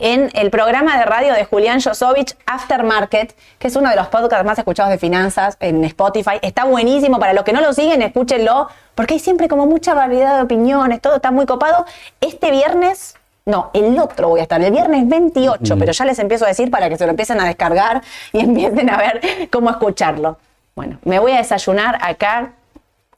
en 0.00 0.30
el 0.34 0.50
programa 0.50 0.98
de 0.98 1.04
radio 1.04 1.34
de 1.34 1.44
Julián 1.44 1.80
Josovich, 1.80 2.36
Aftermarket, 2.46 3.36
que 3.58 3.68
es 3.68 3.76
uno 3.76 3.90
de 3.90 3.96
los 3.96 4.08
podcasts 4.08 4.44
más 4.44 4.58
escuchados 4.58 4.90
de 4.90 4.98
finanzas 4.98 5.56
en 5.60 5.84
Spotify. 5.84 6.38
Está 6.42 6.64
buenísimo. 6.64 7.18
Para 7.20 7.32
los 7.32 7.44
que 7.44 7.52
no 7.52 7.60
lo 7.60 7.72
siguen, 7.72 8.02
escúchenlo, 8.02 8.68
porque 8.94 9.14
hay 9.14 9.20
siempre 9.20 9.48
como 9.48 9.66
mucha 9.66 9.94
variedad 9.94 10.36
de 10.36 10.42
opiniones, 10.42 11.00
todo 11.00 11.16
está 11.16 11.30
muy 11.30 11.46
copado. 11.46 11.86
Este 12.20 12.50
viernes. 12.50 13.14
No, 13.46 13.70
el 13.74 13.98
otro 13.98 14.30
voy 14.30 14.40
a 14.40 14.44
estar, 14.44 14.60
el 14.62 14.72
viernes 14.72 15.06
28, 15.06 15.76
pero 15.78 15.92
ya 15.92 16.04
les 16.06 16.18
empiezo 16.18 16.46
a 16.46 16.48
decir 16.48 16.70
para 16.70 16.88
que 16.88 16.96
se 16.96 17.04
lo 17.04 17.10
empiecen 17.10 17.38
a 17.40 17.44
descargar 17.44 18.02
y 18.32 18.40
empiecen 18.40 18.88
a 18.88 18.96
ver 18.96 19.48
cómo 19.50 19.70
escucharlo. 19.70 20.38
Bueno, 20.74 20.98
me 21.04 21.18
voy 21.18 21.32
a 21.32 21.36
desayunar 21.36 21.98
acá 22.00 22.52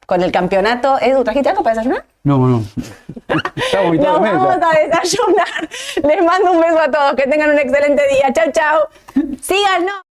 con 0.06 0.22
el 0.22 0.32
campeonato. 0.32 0.98
Edu, 1.00 1.22
¿trajiste 1.24 1.50
algo 1.50 1.62
para 1.62 1.74
desayunar? 1.76 2.04
No, 2.24 2.38
no. 2.38 2.62
Estamos 3.56 3.96
Nos 3.96 4.20
vamos 4.20 4.58
a 4.62 4.78
desayunar. 4.78 5.68
Les 6.02 6.24
mando 6.24 6.52
un 6.52 6.60
beso 6.60 6.80
a 6.80 6.90
todos. 6.90 7.14
Que 7.14 7.24
tengan 7.24 7.50
un 7.50 7.58
excelente 7.58 8.02
día. 8.08 8.32
Chau, 8.32 8.50
chau. 8.52 8.80
Síganos. 9.40 10.05